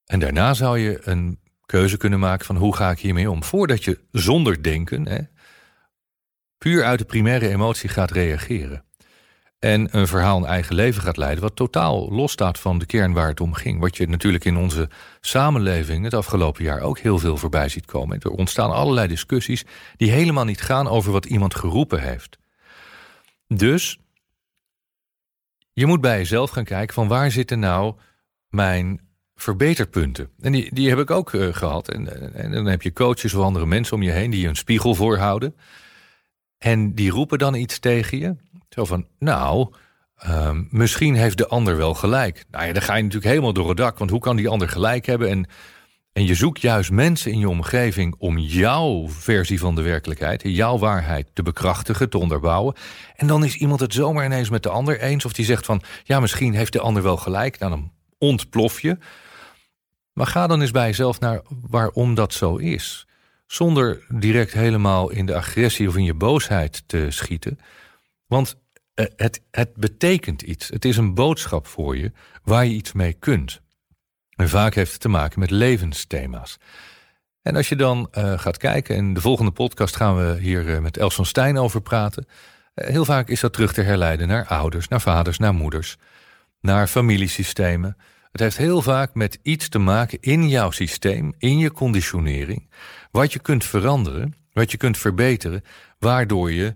[0.04, 3.44] En daarna zou je een keuze kunnen maken van hoe ga ik hiermee om?
[3.44, 5.20] Voordat je zonder denken, hè,
[6.58, 8.84] puur uit de primaire emotie gaat reageren
[9.64, 13.28] en een verhaal een eigen leven gaat leiden, wat totaal losstaat van de kern waar
[13.28, 13.80] het om ging.
[13.80, 14.88] Wat je natuurlijk in onze
[15.20, 18.20] samenleving het afgelopen jaar ook heel veel voorbij ziet komen.
[18.20, 19.64] Er ontstaan allerlei discussies
[19.96, 22.38] die helemaal niet gaan over wat iemand geroepen heeft.
[23.46, 23.98] Dus
[25.74, 27.94] je moet bij jezelf gaan kijken van waar zitten nou
[28.48, 29.00] mijn
[29.34, 30.30] verbeterpunten.
[30.40, 31.88] En die, die heb ik ook uh, gehad.
[31.88, 34.56] En, en dan heb je coaches of andere mensen om je heen die je een
[34.56, 35.56] spiegel voorhouden.
[36.58, 38.36] En die roepen dan iets tegen je.
[38.68, 39.74] Zo van, nou,
[40.26, 42.44] uh, misschien heeft de ander wel gelijk.
[42.50, 43.98] Nou ja, dan ga je natuurlijk helemaal door het dak.
[43.98, 45.28] Want hoe kan die ander gelijk hebben?
[45.28, 45.46] En,
[46.14, 50.78] en je zoekt juist mensen in je omgeving om jouw versie van de werkelijkheid, jouw
[50.78, 52.74] waarheid te bekrachtigen, te onderbouwen.
[53.16, 55.24] En dan is iemand het zomaar ineens met de ander eens.
[55.24, 57.58] Of die zegt van, ja, misschien heeft de ander wel gelijk.
[57.58, 58.98] Nou, dan ontplof je.
[60.12, 63.06] Maar ga dan eens bij jezelf naar waarom dat zo is.
[63.46, 67.58] Zonder direct helemaal in de agressie of in je boosheid te schieten.
[68.26, 68.56] Want
[68.94, 70.68] eh, het, het betekent iets.
[70.68, 72.12] Het is een boodschap voor je
[72.42, 73.62] waar je iets mee kunt.
[74.36, 76.58] En vaak heeft het te maken met levensthema's.
[77.42, 80.78] En als je dan uh, gaat kijken, en de volgende podcast gaan we hier uh,
[80.78, 82.26] met Els van Stijn over praten.
[82.74, 85.96] Uh, heel vaak is dat terug te herleiden naar ouders, naar vaders, naar moeders,
[86.60, 87.96] naar familiesystemen.
[88.32, 92.70] Het heeft heel vaak met iets te maken in jouw systeem, in je conditionering,
[93.10, 95.62] wat je kunt veranderen, wat je kunt verbeteren,
[95.98, 96.74] waardoor je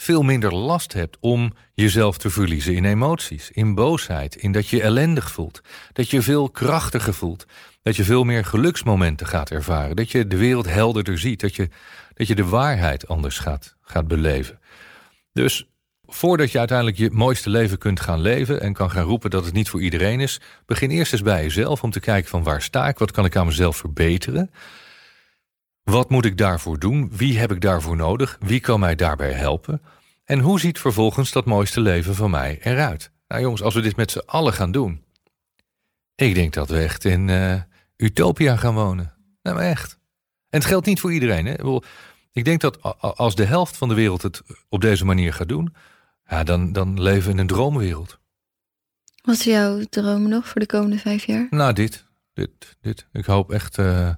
[0.00, 4.82] veel minder last hebt om jezelf te verliezen in emoties, in boosheid, in dat je
[4.82, 5.60] ellendig voelt,
[5.92, 7.46] dat je veel krachtiger voelt,
[7.82, 11.68] dat je veel meer geluksmomenten gaat ervaren, dat je de wereld helderder ziet, dat je,
[12.14, 14.58] dat je de waarheid anders gaat, gaat beleven.
[15.32, 15.68] Dus
[16.06, 19.54] voordat je uiteindelijk je mooiste leven kunt gaan leven en kan gaan roepen dat het
[19.54, 22.88] niet voor iedereen is, begin eerst eens bij jezelf om te kijken van waar sta
[22.88, 24.50] ik, wat kan ik aan mezelf verbeteren.
[25.90, 27.10] Wat moet ik daarvoor doen?
[27.12, 28.36] Wie heb ik daarvoor nodig?
[28.40, 29.82] Wie kan mij daarbij helpen?
[30.24, 33.10] En hoe ziet vervolgens dat mooiste leven van mij eruit?
[33.28, 35.04] Nou jongens, als we dit met z'n allen gaan doen.
[36.14, 37.60] Ik denk dat we echt in uh,
[37.96, 39.14] Utopia gaan wonen.
[39.42, 39.98] Nou, maar echt.
[40.50, 41.46] En het geldt niet voor iedereen.
[41.46, 41.54] Hè?
[42.32, 45.74] Ik denk dat als de helft van de wereld het op deze manier gaat doen,
[46.28, 48.18] ja, dan, dan leven we in een droomwereld.
[49.22, 51.46] Wat is jouw droom nog voor de komende vijf jaar?
[51.50, 52.04] Nou, dit.
[52.32, 53.06] dit, dit.
[53.12, 54.10] Ik hoop echt uh,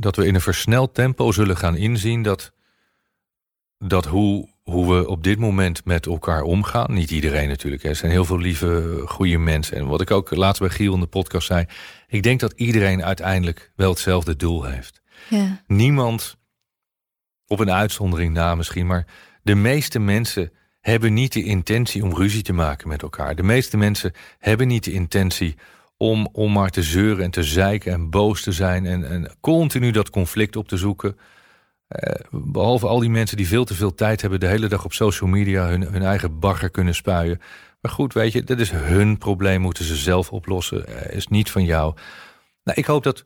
[0.00, 2.52] dat we in een versneld tempo zullen gaan inzien dat,
[3.78, 6.92] dat hoe, hoe we op dit moment met elkaar omgaan.
[6.92, 7.84] Niet iedereen natuurlijk.
[7.84, 9.76] Er zijn heel veel lieve, goede mensen.
[9.76, 11.66] En wat ik ook laatst bij Giel in de podcast zei.
[12.08, 15.02] Ik denk dat iedereen uiteindelijk wel hetzelfde doel heeft.
[15.28, 15.62] Ja.
[15.66, 16.36] Niemand,
[17.46, 19.06] op een uitzondering na misschien, maar
[19.42, 23.34] de meeste mensen hebben niet de intentie om ruzie te maken met elkaar.
[23.34, 25.56] De meeste mensen hebben niet de intentie
[25.98, 29.90] om, om maar te zeuren en te zeiken en boos te zijn en, en continu
[29.90, 31.16] dat conflict op te zoeken.
[32.30, 35.28] behalve al die mensen die veel te veel tijd hebben, de hele dag op social
[35.30, 37.40] media hun, hun eigen bagger kunnen spuien.
[37.80, 41.10] Maar goed, weet je, dat is hun probleem, moeten ze zelf oplossen.
[41.12, 41.94] is niet van jou.
[42.64, 43.24] Nou, ik hoop dat,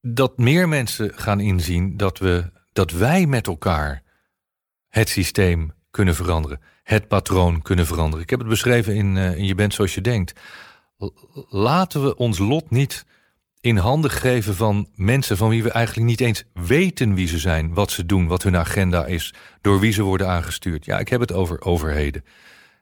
[0.00, 4.02] dat meer mensen gaan inzien dat, we, dat wij met elkaar
[4.88, 6.60] het systeem kunnen veranderen.
[6.82, 8.22] Het patroon kunnen veranderen.
[8.22, 10.40] Ik heb het beschreven in, uh, in Je bent zoals je denkt.
[11.48, 13.04] Laten we ons lot niet
[13.60, 17.74] in handen geven van mensen van wie we eigenlijk niet eens weten wie ze zijn,
[17.74, 20.84] wat ze doen, wat hun agenda is, door wie ze worden aangestuurd.
[20.84, 22.24] Ja, ik heb het over overheden.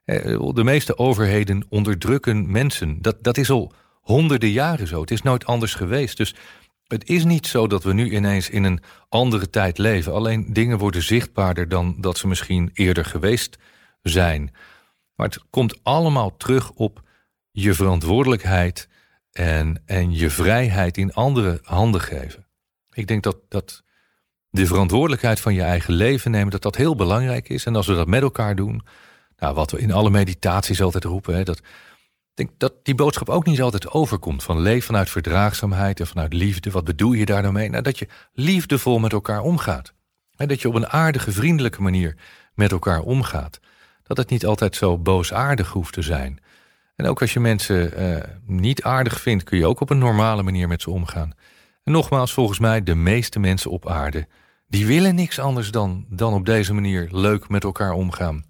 [0.04, 3.02] Eh, de meeste overheden onderdrukken mensen.
[3.02, 5.00] Dat, dat is al honderden jaren zo.
[5.00, 6.16] Het is nooit anders geweest.
[6.16, 6.34] Dus
[6.86, 10.12] het is niet zo dat we nu ineens in een andere tijd leven.
[10.12, 13.58] Alleen dingen worden zichtbaarder dan dat ze misschien eerder geweest
[14.02, 14.54] zijn.
[15.14, 17.02] Maar het komt allemaal terug op
[17.52, 18.88] je verantwoordelijkheid
[19.32, 22.46] en, en je vrijheid in andere handen geven.
[22.92, 23.82] Ik denk dat, dat
[24.50, 27.64] de verantwoordelijkheid van je eigen leven nemen, dat dat heel belangrijk is.
[27.64, 28.82] En als we dat met elkaar doen,
[29.36, 31.60] nou, wat we in alle meditaties altijd roepen, hè, dat,
[32.34, 34.42] denk dat die boodschap ook niet altijd overkomt.
[34.42, 36.70] Van leef vanuit verdraagzaamheid en vanuit liefde.
[36.70, 37.68] Wat bedoel je daar nou mee?
[37.68, 39.92] Nou, dat je liefdevol met elkaar omgaat.
[40.36, 42.16] En dat je op een aardige, vriendelijke manier
[42.54, 43.60] met elkaar omgaat.
[44.02, 46.41] Dat het niet altijd zo boosaardig hoeft te zijn.
[47.02, 50.42] En ook als je mensen uh, niet aardig vindt, kun je ook op een normale
[50.42, 51.32] manier met ze omgaan.
[51.84, 54.28] En nogmaals, volgens mij, de meeste mensen op aarde,
[54.66, 58.44] die willen niks anders dan, dan op deze manier leuk met elkaar omgaan.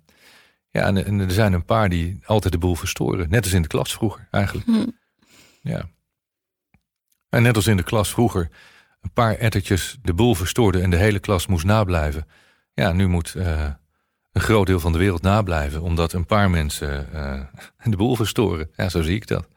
[0.70, 3.30] Ja, en, er zijn een paar die altijd de boel verstoren.
[3.30, 4.66] Net als in de klas vroeger, eigenlijk.
[4.66, 4.88] Hm.
[5.62, 5.88] Ja.
[7.28, 8.48] En net als in de klas vroeger
[9.00, 12.26] een paar ettertjes de boel verstoorden en de hele klas moest nablijven.
[12.74, 13.70] Ja, nu moet uh,
[14.32, 17.40] een groot deel van de wereld nablijven, omdat een paar mensen uh,
[17.90, 18.70] de boel verstoren.
[18.76, 19.48] Ja, zo zie ik dat.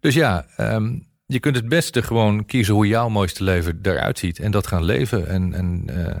[0.00, 4.38] Dus ja, um, je kunt het beste gewoon kiezen hoe jouw mooiste leven eruit ziet
[4.38, 5.28] en dat gaan leven.
[5.28, 6.16] En, en uh,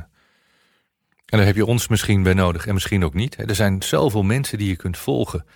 [1.26, 3.48] en daar heb je ons misschien bij nodig en misschien ook niet.
[3.48, 5.46] Er zijn zoveel mensen die je kunt volgen.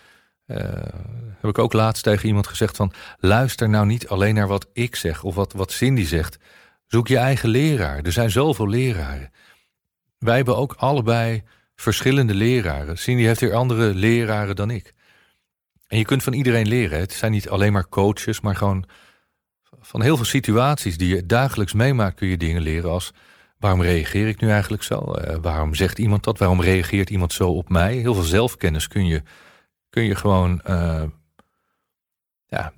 [0.46, 0.56] Uh,
[1.40, 2.92] heb ik ook laatst tegen iemand gezegd van...
[3.18, 6.38] luister nou niet alleen naar wat ik zeg of wat, wat Cindy zegt.
[6.86, 8.02] Zoek je eigen leraar.
[8.02, 9.32] Er zijn zoveel leraren.
[10.18, 11.42] Wij hebben ook allebei
[11.80, 12.98] verschillende leraren.
[12.98, 14.94] Cindy heeft weer andere leraren dan ik.
[15.86, 16.98] En je kunt van iedereen leren.
[16.98, 18.84] Het zijn niet alleen maar coaches, maar gewoon
[19.80, 23.12] van heel veel situaties die je dagelijks meemaakt kun je dingen leren als
[23.60, 25.14] Waarom reageer ik nu eigenlijk zo?
[25.16, 26.38] Uh, waarom zegt iemand dat?
[26.38, 27.94] Waarom reageert iemand zo op mij?
[27.94, 29.22] Heel veel zelfkennis kun je,
[29.90, 30.60] kun je gewoon.
[30.68, 31.02] Uh,
[32.46, 32.72] ja,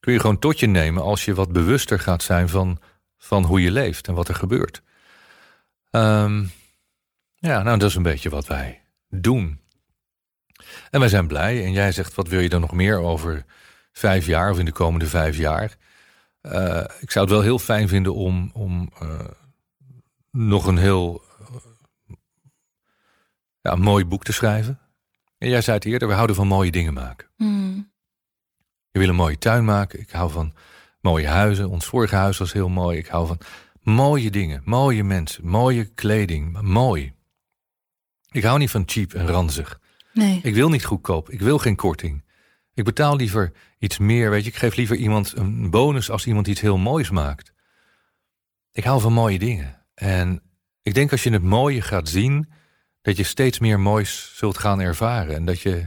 [0.00, 2.78] kun je gewoon tot je nemen als je wat bewuster gaat zijn van,
[3.18, 4.82] van hoe je leeft en wat er gebeurt.
[5.90, 6.50] Um,
[7.38, 9.60] ja, nou, dat is een beetje wat wij doen.
[10.90, 11.64] En wij zijn blij.
[11.64, 13.44] En jij zegt, wat wil je dan nog meer over
[13.92, 15.76] vijf jaar of in de komende vijf jaar?
[16.42, 18.92] Uh, ik zou het wel heel fijn vinden om, om
[20.30, 21.22] nog een heel
[23.60, 24.78] ja, mooi boek te schrijven.
[25.38, 27.28] En jij zei het eerder, we houden van mooie dingen maken.
[27.36, 27.90] Mm.
[28.90, 30.00] Je wil een mooie tuin maken.
[30.00, 30.54] Ik hou van
[31.00, 31.68] mooie huizen.
[31.68, 32.98] Ons vorige huis was heel mooi.
[32.98, 33.38] Ik hou van
[33.82, 36.60] mooie dingen, mooie mensen, mooie kleding.
[36.60, 37.12] Mooi.
[38.30, 39.80] Ik hou niet van cheap en ranzig.
[40.12, 40.40] Nee.
[40.42, 41.30] Ik wil niet goedkoop.
[41.30, 42.24] Ik wil geen korting.
[42.74, 44.30] Ik betaal liever iets meer.
[44.30, 47.52] Weet je, ik geef liever iemand een bonus als iemand iets heel moois maakt.
[48.72, 49.84] Ik hou van mooie dingen.
[49.94, 50.42] En
[50.82, 52.48] ik denk als je het mooie gaat zien,
[53.02, 55.34] dat je steeds meer moois zult gaan ervaren.
[55.34, 55.86] En dat je,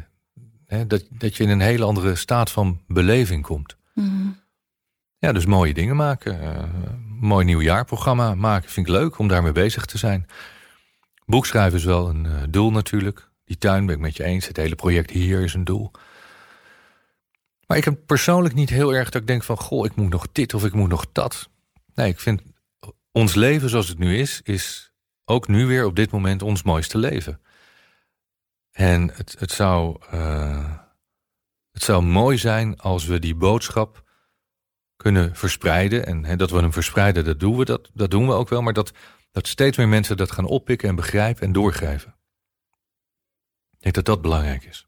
[0.66, 3.78] hè, dat, dat je in een hele andere staat van beleving komt.
[3.94, 4.28] Mhm.
[5.18, 6.44] Ja, dus mooie dingen maken.
[6.44, 6.64] Uh,
[7.20, 8.70] mooi nieuwjaarprogramma maken.
[8.70, 10.28] Vind ik leuk om daarmee bezig te zijn.
[11.32, 13.30] Boekschrijven is wel een uh, doel natuurlijk.
[13.46, 14.48] Die tuin ben ik met je eens.
[14.48, 15.92] Het hele project hier is een doel.
[17.68, 19.58] Maar ik heb persoonlijk niet heel erg dat ik denk van...
[19.58, 21.50] goh, ik moet nog dit of ik moet nog dat.
[21.94, 22.42] Nee, ik vind
[23.12, 24.94] ons leven zoals het nu is, is
[25.26, 27.42] ook nu weer op dit moment ons mooiste leven.
[28.72, 30.78] En het, het, zou, uh,
[31.72, 34.04] het zou mooi zijn als we die boodschap
[34.96, 36.06] kunnen verspreiden.
[36.06, 38.62] En hè, dat we hem verspreiden, dat doen we, dat, dat doen we ook wel.
[38.62, 38.92] Maar dat,
[39.32, 42.16] dat steeds meer mensen dat gaan oppikken en begrijpen en doorgeven.
[43.72, 44.88] Ik denk dat dat belangrijk is.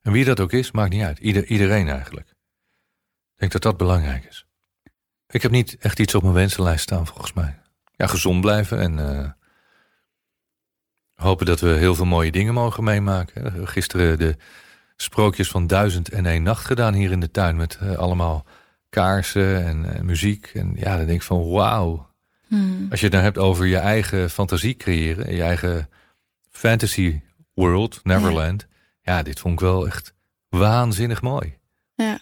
[0.00, 1.18] En wie dat ook is, maakt niet uit.
[1.18, 2.28] Ieder, iedereen eigenlijk.
[2.28, 4.46] Ik denk dat dat belangrijk is.
[5.26, 7.60] Ik heb niet echt iets op mijn wensenlijst staan, volgens mij.
[7.96, 9.30] Ja, gezond blijven en uh,
[11.14, 13.68] hopen dat we heel veel mooie dingen mogen meemaken.
[13.68, 14.36] Gisteren de
[14.96, 18.46] sprookjes van duizend en één nacht gedaan hier in de tuin met uh, allemaal
[18.88, 20.46] kaarsen en, en, muziek.
[20.54, 22.11] En ja, dan denk ik van wauw.
[22.52, 22.86] Hmm.
[22.90, 25.88] Als je het nou hebt over je eigen fantasie creëren, je eigen
[26.50, 27.20] fantasy
[27.54, 28.66] world, Neverland.
[29.02, 29.16] Ja.
[29.16, 30.14] ja, dit vond ik wel echt
[30.48, 31.58] waanzinnig mooi.
[31.94, 32.18] Ja.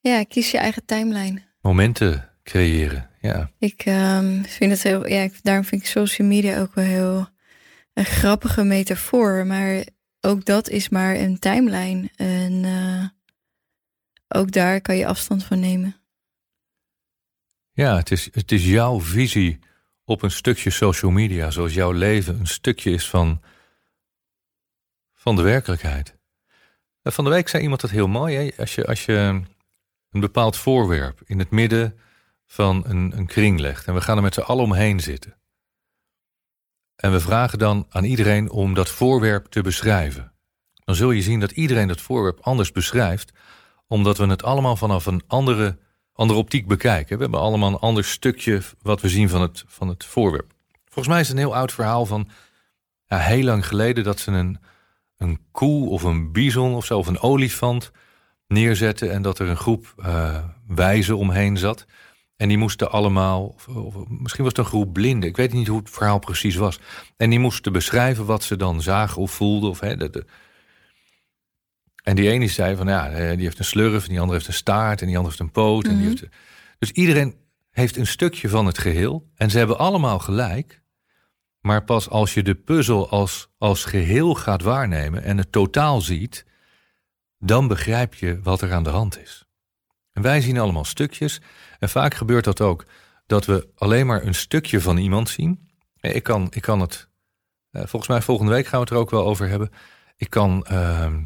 [0.00, 3.10] Ja, kies je eigen timeline momenten creëren.
[3.20, 3.50] Ja.
[3.58, 7.28] Ik ehm, vind het heel, ja, daarom vind ik social media ook wel heel
[7.92, 9.46] een grappige metafoor.
[9.46, 9.84] Maar
[10.20, 12.10] ook dat is maar een timeline.
[12.16, 13.04] En uh,
[14.28, 15.96] ook daar kan je afstand van nemen.
[17.76, 19.58] Ja, het is, het is jouw visie
[20.04, 23.42] op een stukje social media, zoals jouw leven een stukje is van,
[25.12, 26.16] van de werkelijkheid.
[27.02, 28.36] Eh, van de week zei iemand dat heel mooi.
[28.36, 28.50] Hè?
[28.56, 29.42] Als, je, als je
[30.10, 31.98] een bepaald voorwerp in het midden
[32.46, 35.36] van een, een kring legt en we gaan er met z'n allen omheen zitten.
[36.96, 40.32] En we vragen dan aan iedereen om dat voorwerp te beschrijven.
[40.84, 43.32] Dan zul je zien dat iedereen dat voorwerp anders beschrijft,
[43.86, 45.78] omdat we het allemaal vanaf een andere,
[46.14, 47.16] andere optiek bekijken.
[47.16, 50.52] We hebben allemaal een ander stukje wat we zien van het, van het voorwerp.
[50.84, 52.28] Volgens mij is het een heel oud verhaal van
[53.06, 54.58] ja, heel lang geleden dat ze een,
[55.16, 57.90] een koe of een bison of zo, of een olifant
[58.48, 61.86] neerzetten en dat er een groep uh, wijzen omheen zat.
[62.36, 65.78] En die moesten allemaal, of, misschien was het een groep blinden, ik weet niet hoe
[65.78, 66.80] het verhaal precies was.
[67.16, 69.70] En die moesten beschrijven wat ze dan zagen of voelden.
[69.70, 70.24] Of, hè, de.
[72.04, 74.54] En die ene zei van ja, die heeft een slurf, en die andere heeft een
[74.54, 75.86] staart, en die andere heeft een poot.
[75.86, 76.24] en die heeft,
[76.78, 77.34] dus iedereen
[77.70, 79.30] heeft een stukje van het geheel.
[79.34, 80.82] En ze hebben allemaal gelijk.
[81.60, 86.46] Maar pas als je de puzzel als, als geheel gaat waarnemen en het totaal ziet,
[87.38, 89.44] dan begrijp je wat er aan de hand is.
[90.12, 91.40] En wij zien allemaal stukjes.
[91.78, 92.86] En vaak gebeurt dat ook
[93.26, 95.70] dat we alleen maar een stukje van iemand zien.
[96.00, 97.08] Ik kan, ik kan het,
[97.70, 99.70] eh, volgens mij volgende week gaan we het er ook wel over hebben.
[100.16, 101.22] Ik kan, ehm,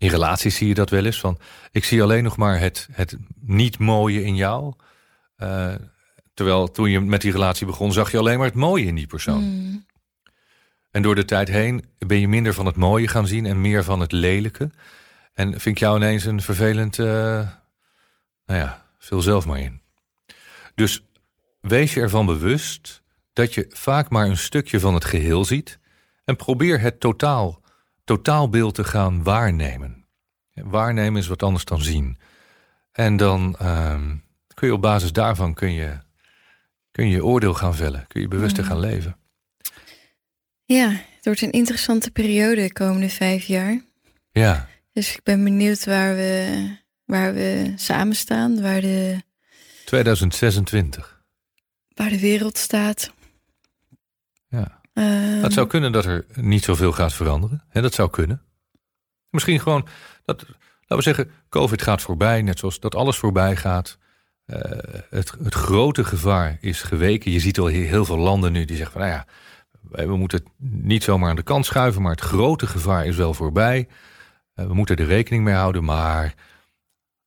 [0.00, 1.38] in relaties zie je dat wel eens van,
[1.70, 4.74] ik zie alleen nog maar het, het niet mooie in jou.
[5.38, 5.74] Uh,
[6.34, 9.06] terwijl toen je met die relatie begon, zag je alleen maar het mooie in die
[9.06, 9.42] persoon.
[9.42, 9.86] Mm.
[10.90, 13.84] En door de tijd heen ben je minder van het mooie gaan zien en meer
[13.84, 14.70] van het lelijke.
[15.32, 17.06] En vind ik jou ineens een vervelend, uh,
[18.46, 19.82] nou ja, vul zelf maar in.
[20.74, 21.04] Dus
[21.60, 23.02] wees je ervan bewust
[23.32, 25.78] dat je vaak maar een stukje van het geheel ziet
[26.24, 27.59] en probeer het totaal,
[28.16, 30.04] totaalbeeld te gaan waarnemen.
[30.52, 32.18] Waarnemen is wat anders dan zien.
[32.92, 34.00] En dan uh,
[34.54, 35.98] kun je op basis daarvan kun je,
[36.90, 39.16] kun je oordeel gaan vellen, kun je bewuster gaan leven.
[40.64, 43.82] Ja, het wordt een interessante periode de komende vijf jaar.
[44.32, 44.68] Ja.
[44.92, 46.66] Dus ik ben benieuwd waar we,
[47.04, 49.22] waar we samen staan, waar de
[49.84, 51.22] 2026.
[51.94, 53.12] Waar de wereld staat.
[54.48, 54.79] Ja.
[55.00, 57.64] Um, het zou kunnen dat er niet zoveel gaat veranderen.
[57.68, 58.42] En dat zou kunnen.
[59.30, 59.86] Misschien gewoon,
[60.24, 60.44] dat,
[60.80, 63.98] laten we zeggen, COVID gaat voorbij, net zoals dat alles voorbij gaat.
[64.46, 64.56] Uh,
[65.10, 67.30] het, het grote gevaar is geweken.
[67.30, 69.26] Je ziet al heel veel landen nu die zeggen van, nou ja,
[70.06, 70.48] we moeten het
[70.82, 73.88] niet zomaar aan de kant schuiven, maar het grote gevaar is wel voorbij.
[74.54, 76.34] Uh, we moeten er rekening mee houden, maar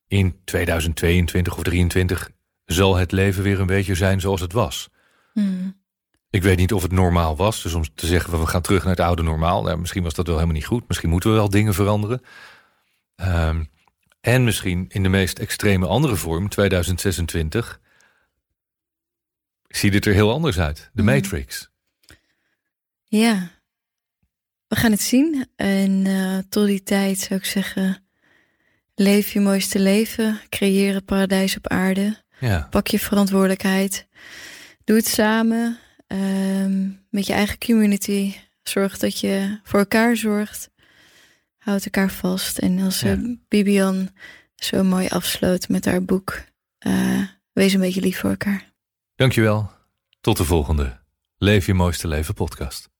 [0.08, 2.30] in 2022 of 2023
[2.64, 4.88] zal het leven weer een beetje zijn zoals het was.
[5.32, 5.82] Hmm.
[6.34, 7.62] Ik weet niet of het normaal was.
[7.62, 9.62] Dus om te zeggen, we gaan terug naar het oude normaal.
[9.62, 10.88] Nou, misschien was dat wel helemaal niet goed.
[10.88, 12.22] Misschien moeten we wel dingen veranderen.
[13.16, 13.70] Um,
[14.20, 17.80] en misschien in de meest extreme andere vorm, 2026,
[19.68, 20.90] ziet het er heel anders uit.
[20.92, 21.14] De Hmm.
[21.14, 21.70] Matrix.
[23.04, 23.50] Ja,
[24.68, 25.46] we gaan het zien.
[25.56, 28.04] En uh, tot die tijd zou ik zeggen,
[28.94, 30.40] leef je mooiste leven.
[30.48, 32.22] Creëer het paradijs op aarde.
[32.40, 32.66] Ja.
[32.70, 34.06] Pak je verantwoordelijkheid.
[34.84, 35.78] Doe het samen
[36.14, 38.34] um, met je eigen community.
[38.62, 40.70] Zorg dat je voor elkaar zorgt.
[41.56, 42.58] Houd elkaar vast.
[42.58, 43.36] En als ja.
[43.48, 44.08] Bibian
[44.54, 46.44] zo mooi afsloot met haar boek,
[46.86, 47.22] uh,
[47.52, 48.72] wees een beetje lief voor elkaar.
[49.14, 49.70] Dankjewel.
[50.20, 51.02] Tot de volgende
[51.38, 52.93] Leef je mooiste leven podcast.